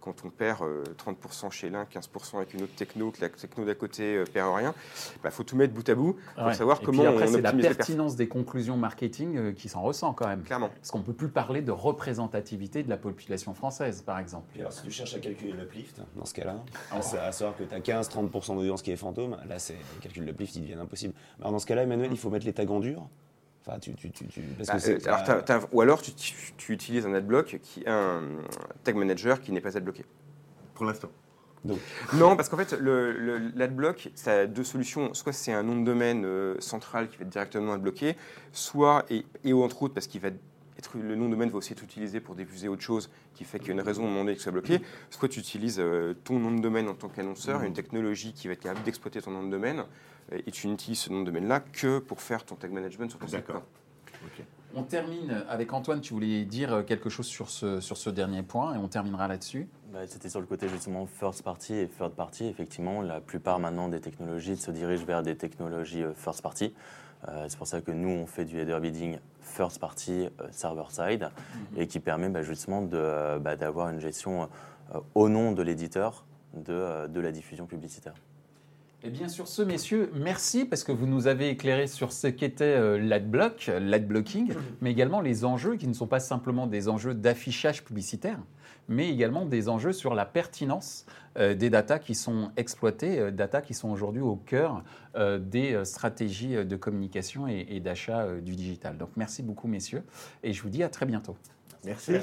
quand 0.00 0.14
on 0.24 0.30
perd 0.30 0.62
euh, 0.62 0.82
30% 1.04 1.50
chez 1.50 1.70
l'un, 1.70 1.84
15% 1.84 2.36
avec 2.36 2.54
une 2.54 2.62
autre 2.62 2.74
techno, 2.76 3.10
que 3.10 3.20
la 3.20 3.28
techno 3.28 3.64
d'à 3.64 3.74
côté 3.74 4.16
euh, 4.16 4.24
perd 4.24 4.54
rien, 4.56 4.74
il 5.24 5.30
faut 5.30 5.42
tout 5.44 5.56
mettre 5.56 5.74
bout 5.74 5.88
à 5.88 5.94
bout 5.94 6.16
pour 6.36 6.46
Ouais. 6.46 6.54
savoir 6.54 6.80
Et 6.80 6.84
comment 6.84 7.02
puis 7.02 7.06
après, 7.12 7.24
on 7.28 7.32
c'est 7.32 7.40
la 7.40 7.48
optimise 7.50 7.64
performances. 7.66 7.76
pertinence 7.76 8.16
des 8.16 8.28
conclusions 8.28 8.76
marketing 8.76 9.36
euh, 9.36 9.52
qui 9.52 9.68
s'en 9.68 9.82
ressent 9.82 10.12
quand 10.14 10.26
même. 10.28 10.42
Clairement. 10.42 10.68
Parce 10.68 10.90
qu'on 10.90 10.98
ne 11.00 11.04
peut 11.04 11.12
plus 11.12 11.28
parler 11.28 11.62
de 11.62 11.72
représentativité 11.72 12.82
de 12.82 12.88
la 12.90 12.96
population 12.96 13.54
française, 13.54 14.02
par 14.02 14.18
exemple. 14.18 14.46
Puis 14.52 14.60
alors, 14.60 14.72
si 14.72 14.82
tu 14.82 14.90
cherches 14.90 15.14
à 15.14 15.18
calculer 15.18 15.52
l'uplift, 15.52 16.00
dans 16.16 16.24
ce 16.24 16.34
cas-là, 16.34 16.56
Oh. 16.92 16.96
à, 16.96 17.02
sa- 17.02 17.24
à 17.26 17.32
savoir 17.32 17.56
que 17.56 17.64
tu 17.64 17.74
as 17.74 17.80
15-30% 17.80 18.54
d'audience 18.54 18.82
qui 18.82 18.90
est 18.90 18.96
fantôme, 18.96 19.36
là, 19.48 19.58
c'est 19.58 19.74
le 19.74 20.00
calcul 20.00 20.22
de 20.24 20.28
l'uplift, 20.28 20.54
il 20.56 20.62
devient 20.62 20.74
impossible. 20.74 21.14
Alors, 21.40 21.52
dans 21.52 21.58
ce 21.58 21.66
cas-là, 21.66 21.82
Emmanuel, 21.82 22.08
il 22.12 22.18
faut 22.18 22.30
mettre 22.30 22.46
les 22.46 22.52
tags 22.52 22.66
en 22.66 22.80
dur. 22.80 23.06
Enfin, 23.68 23.78
tu, 23.80 23.94
tu, 23.94 24.10
tu, 24.10 24.26
tu- 24.26 24.40
parce 24.56 24.68
Bah, 24.68 24.74
que 24.74 24.80
c'est. 24.80 25.06
euh, 25.06 25.08
alors, 25.12 25.18
bah, 25.26 25.42
t'as- 25.44 25.60
t'as- 25.60 25.66
ou 25.72 25.80
alors 25.82 26.00
tu, 26.00 26.12
tu- 26.14 26.34
tu 26.56 26.72
utilises 26.72 27.06
un 27.06 27.12
adblock, 27.14 27.58
qui, 27.62 27.82
un 27.86 28.22
tag 28.82 28.96
manager 28.96 29.40
qui 29.40 29.52
n'est 29.52 29.60
pas 29.60 29.76
adblocké. 29.76 30.04
Pour 30.74 30.86
l'instant. 30.86 31.10
Non, 32.14 32.36
parce 32.36 32.48
qu'en 32.48 32.56
fait, 32.56 32.72
le- 32.72 33.12
le- 33.12 33.52
l'adblock, 33.56 34.10
ça 34.14 34.32
a 34.40 34.46
deux 34.46 34.64
solutions. 34.64 35.12
Soit 35.12 35.32
c'est 35.32 35.52
un 35.52 35.62
nom 35.64 35.78
de 35.78 35.84
domaine 35.84 36.24
euh, 36.24 36.54
central 36.60 37.08
qui 37.08 37.16
va 37.18 37.24
être 37.24 37.28
directement 37.30 37.72
adbloqué, 37.74 38.16
soit, 38.52 39.04
et, 39.10 39.26
et 39.44 39.52
entre 39.52 39.82
autres, 39.82 39.92
parce 39.94 40.06
qu'il 40.06 40.20
va 40.20 40.30
être, 40.78 40.96
le 40.96 41.14
nom 41.14 41.26
de 41.26 41.30
domaine 41.32 41.50
va 41.50 41.58
aussi 41.58 41.72
être 41.72 41.82
utilisé 41.82 42.20
pour 42.20 42.34
diffuser 42.34 42.68
autre 42.68 42.82
chose, 42.82 43.10
qui 43.34 43.44
fait 43.44 43.58
qu'il 43.58 43.68
y 43.68 43.70
a 43.70 43.74
une 43.74 43.80
raison 43.80 44.04
de 44.04 44.08
demander 44.08 44.32
qu'il 44.32 44.42
soit 44.42 44.52
bloqué. 44.52 44.80
Soit 45.10 45.28
tu 45.28 45.40
utilises 45.40 45.78
euh, 45.80 46.14
ton 46.24 46.38
nom 46.38 46.52
de 46.52 46.60
domaine 46.60 46.88
en 46.88 46.94
tant 46.94 47.08
qu'annonceur, 47.08 47.62
une 47.62 47.72
technologie 47.72 48.32
qui 48.32 48.46
va 48.46 48.54
être 48.54 48.60
capable 48.60 48.84
d'exploiter 48.84 49.20
ton 49.20 49.32
nom 49.32 49.42
de 49.42 49.50
domaine, 49.50 49.84
euh, 50.32 50.40
et 50.46 50.50
tu 50.50 50.68
n'utilises 50.68 51.00
ce 51.00 51.10
nom 51.10 51.20
de 51.20 51.26
domaine-là 51.26 51.60
que 51.60 51.98
pour 51.98 52.20
faire 52.20 52.44
ton 52.44 52.54
tag 52.54 52.72
management 52.72 53.10
sur 53.10 53.18
ton 53.18 53.26
site. 53.26 53.36
D'accord. 53.36 53.62
On 54.74 54.82
termine 54.82 55.44
avec 55.48 55.72
Antoine, 55.72 56.00
tu 56.00 56.12
voulais 56.12 56.44
dire 56.44 56.72
euh, 56.72 56.82
quelque 56.82 57.08
chose 57.08 57.26
sur 57.26 57.48
ce, 57.48 57.80
sur 57.80 57.96
ce 57.96 58.10
dernier 58.10 58.42
point 58.42 58.74
et 58.74 58.78
on 58.78 58.86
terminera 58.86 59.26
là-dessus. 59.26 59.66
Bah, 59.92 60.06
C'était 60.06 60.28
sur 60.28 60.40
le 60.40 60.46
côté 60.46 60.68
justement 60.68 61.06
first 61.06 61.42
party 61.42 61.74
et 61.74 61.88
third 61.88 62.12
party. 62.12 62.46
Effectivement, 62.46 63.00
la 63.00 63.20
plupart 63.20 63.58
maintenant 63.58 63.88
des 63.88 64.00
technologies 64.00 64.56
se 64.56 64.70
dirigent 64.70 65.06
vers 65.06 65.22
des 65.22 65.36
technologies 65.36 66.04
first 66.14 66.42
party. 66.42 66.74
Euh, 67.26 67.46
c'est 67.48 67.58
pour 67.58 67.66
ça 67.66 67.80
que 67.80 67.90
nous, 67.90 68.08
on 68.10 68.26
fait 68.26 68.44
du 68.44 68.58
header 68.58 68.78
bidding 68.80 69.18
first 69.40 69.80
party 69.80 70.26
euh, 70.40 70.46
server 70.52 70.84
side 70.90 71.30
et 71.76 71.86
qui 71.86 71.98
permet 71.98 72.28
bah, 72.28 72.42
justement 72.42 72.86
euh, 72.92 73.38
bah, 73.38 73.56
d'avoir 73.56 73.88
une 73.88 73.98
gestion 73.98 74.48
euh, 74.94 75.00
au 75.14 75.28
nom 75.28 75.52
de 75.52 75.62
l'éditeur 75.62 76.24
de, 76.54 76.72
euh, 76.72 77.08
de 77.08 77.20
la 77.20 77.32
diffusion 77.32 77.66
publicitaire. 77.66 78.14
Et 79.04 79.10
bien 79.10 79.28
sur 79.28 79.46
ce, 79.46 79.62
messieurs, 79.62 80.10
merci 80.14 80.64
parce 80.64 80.82
que 80.82 80.90
vous 80.90 81.06
nous 81.06 81.28
avez 81.28 81.50
éclairé 81.50 81.86
sur 81.86 82.12
ce 82.12 82.26
qu'était 82.26 82.64
euh, 82.64 82.98
l'adblock, 82.98 83.70
l'adblocking, 83.80 84.52
mais 84.80 84.90
également 84.90 85.20
les 85.20 85.44
enjeux 85.44 85.76
qui 85.76 85.86
ne 85.86 85.92
sont 85.92 86.08
pas 86.08 86.18
simplement 86.18 86.66
des 86.66 86.88
enjeux 86.88 87.14
d'affichage 87.14 87.84
publicitaire, 87.84 88.38
mais 88.88 89.10
également 89.10 89.44
des 89.44 89.68
enjeux 89.68 89.92
sur 89.92 90.14
la 90.14 90.24
pertinence 90.24 91.04
euh, 91.36 91.54
des 91.54 91.70
datas 91.70 91.98
qui 91.98 92.14
sont 92.14 92.50
exploitées, 92.56 93.18
euh, 93.20 93.30
datas 93.30 93.60
qui 93.60 93.74
sont 93.74 93.90
aujourd'hui 93.90 94.22
au 94.22 94.36
cœur 94.36 94.82
euh, 95.14 95.38
des 95.38 95.74
euh, 95.74 95.84
stratégies 95.84 96.64
de 96.64 96.76
communication 96.76 97.46
et, 97.46 97.66
et 97.68 97.80
d'achat 97.80 98.22
euh, 98.22 98.40
du 98.40 98.56
digital. 98.56 98.96
Donc 98.96 99.10
merci 99.16 99.42
beaucoup, 99.42 99.68
messieurs, 99.68 100.02
et 100.42 100.52
je 100.52 100.62
vous 100.62 100.70
dis 100.70 100.82
à 100.82 100.88
très 100.88 101.06
bientôt. 101.06 101.36
Merci. 101.84 102.16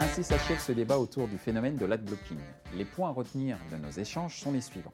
Ainsi 0.00 0.24
s'achève 0.24 0.58
ce 0.58 0.72
débat 0.72 0.98
autour 0.98 1.26
du 1.26 1.38
phénomène 1.38 1.76
de 1.76 1.86
l'adblocking. 1.86 2.38
Les 2.76 2.84
points 2.84 3.08
à 3.08 3.12
retenir 3.12 3.56
de 3.70 3.76
nos 3.76 3.90
échanges 3.90 4.38
sont 4.40 4.52
les 4.52 4.60
suivants. 4.60 4.92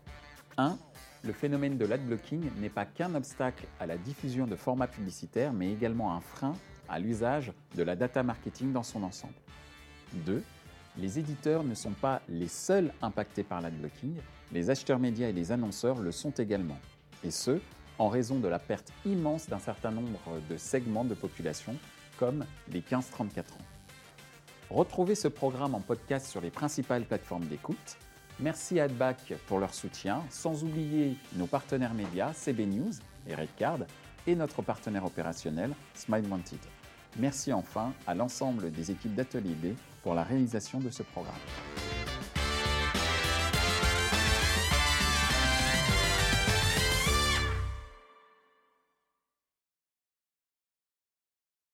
1. 0.56 0.76
Le 1.24 1.32
phénomène 1.32 1.76
de 1.76 1.84
l'adblocking 1.84 2.50
n'est 2.60 2.68
pas 2.68 2.84
qu'un 2.84 3.14
obstacle 3.14 3.66
à 3.80 3.86
la 3.86 3.96
diffusion 3.96 4.46
de 4.46 4.54
formats 4.54 4.86
publicitaires, 4.86 5.52
mais 5.52 5.72
également 5.72 6.14
un 6.14 6.20
frein 6.20 6.54
à 6.88 6.98
l'usage 6.98 7.52
de 7.76 7.82
la 7.82 7.96
data 7.96 8.22
marketing 8.22 8.72
dans 8.72 8.82
son 8.82 9.02
ensemble. 9.02 9.34
2. 10.26 10.42
Les 10.96 11.18
éditeurs 11.18 11.64
ne 11.64 11.74
sont 11.74 11.92
pas 11.92 12.22
les 12.28 12.48
seuls 12.48 12.92
impactés 13.02 13.44
par 13.44 13.60
l'adblocking, 13.60 14.16
les 14.52 14.70
acheteurs 14.70 14.98
médias 14.98 15.28
et 15.28 15.32
les 15.32 15.52
annonceurs 15.52 15.98
le 15.98 16.10
sont 16.10 16.30
également. 16.30 16.78
Et 17.22 17.30
ce, 17.30 17.60
en 17.98 18.08
raison 18.08 18.38
de 18.38 18.48
la 18.48 18.58
perte 18.58 18.92
immense 19.04 19.48
d'un 19.48 19.58
certain 19.58 19.90
nombre 19.90 20.40
de 20.48 20.56
segments 20.56 21.04
de 21.04 21.14
population, 21.14 21.74
comme 22.18 22.44
les 22.72 22.80
15-34 22.80 23.40
ans. 23.40 23.66
Retrouvez 24.70 25.14
ce 25.14 25.28
programme 25.28 25.74
en 25.74 25.80
podcast 25.80 26.26
sur 26.26 26.40
les 26.40 26.50
principales 26.50 27.04
plateformes 27.04 27.46
d'écoute. 27.46 27.96
Merci 28.40 28.78
à 28.80 28.84
Adbac 28.84 29.34
pour 29.46 29.58
leur 29.58 29.74
soutien, 29.74 30.22
sans 30.30 30.62
oublier 30.62 31.16
nos 31.34 31.46
partenaires 31.46 31.94
médias 31.94 32.32
CB 32.32 32.66
News 32.66 32.92
et 33.26 33.34
Redcard 33.34 33.80
et 34.26 34.34
notre 34.34 34.62
partenaire 34.62 35.04
opérationnel 35.04 35.72
Smile 35.94 36.26
Wanted. 36.28 36.60
Merci 37.16 37.52
enfin 37.52 37.92
à 38.06 38.14
l'ensemble 38.14 38.70
des 38.70 38.90
équipes 38.90 39.14
d'Atelier 39.14 39.54
B 39.54 39.66
pour 40.02 40.14
la 40.14 40.22
réalisation 40.22 40.78
de 40.78 40.90
ce 40.90 41.02
programme. 41.02 41.34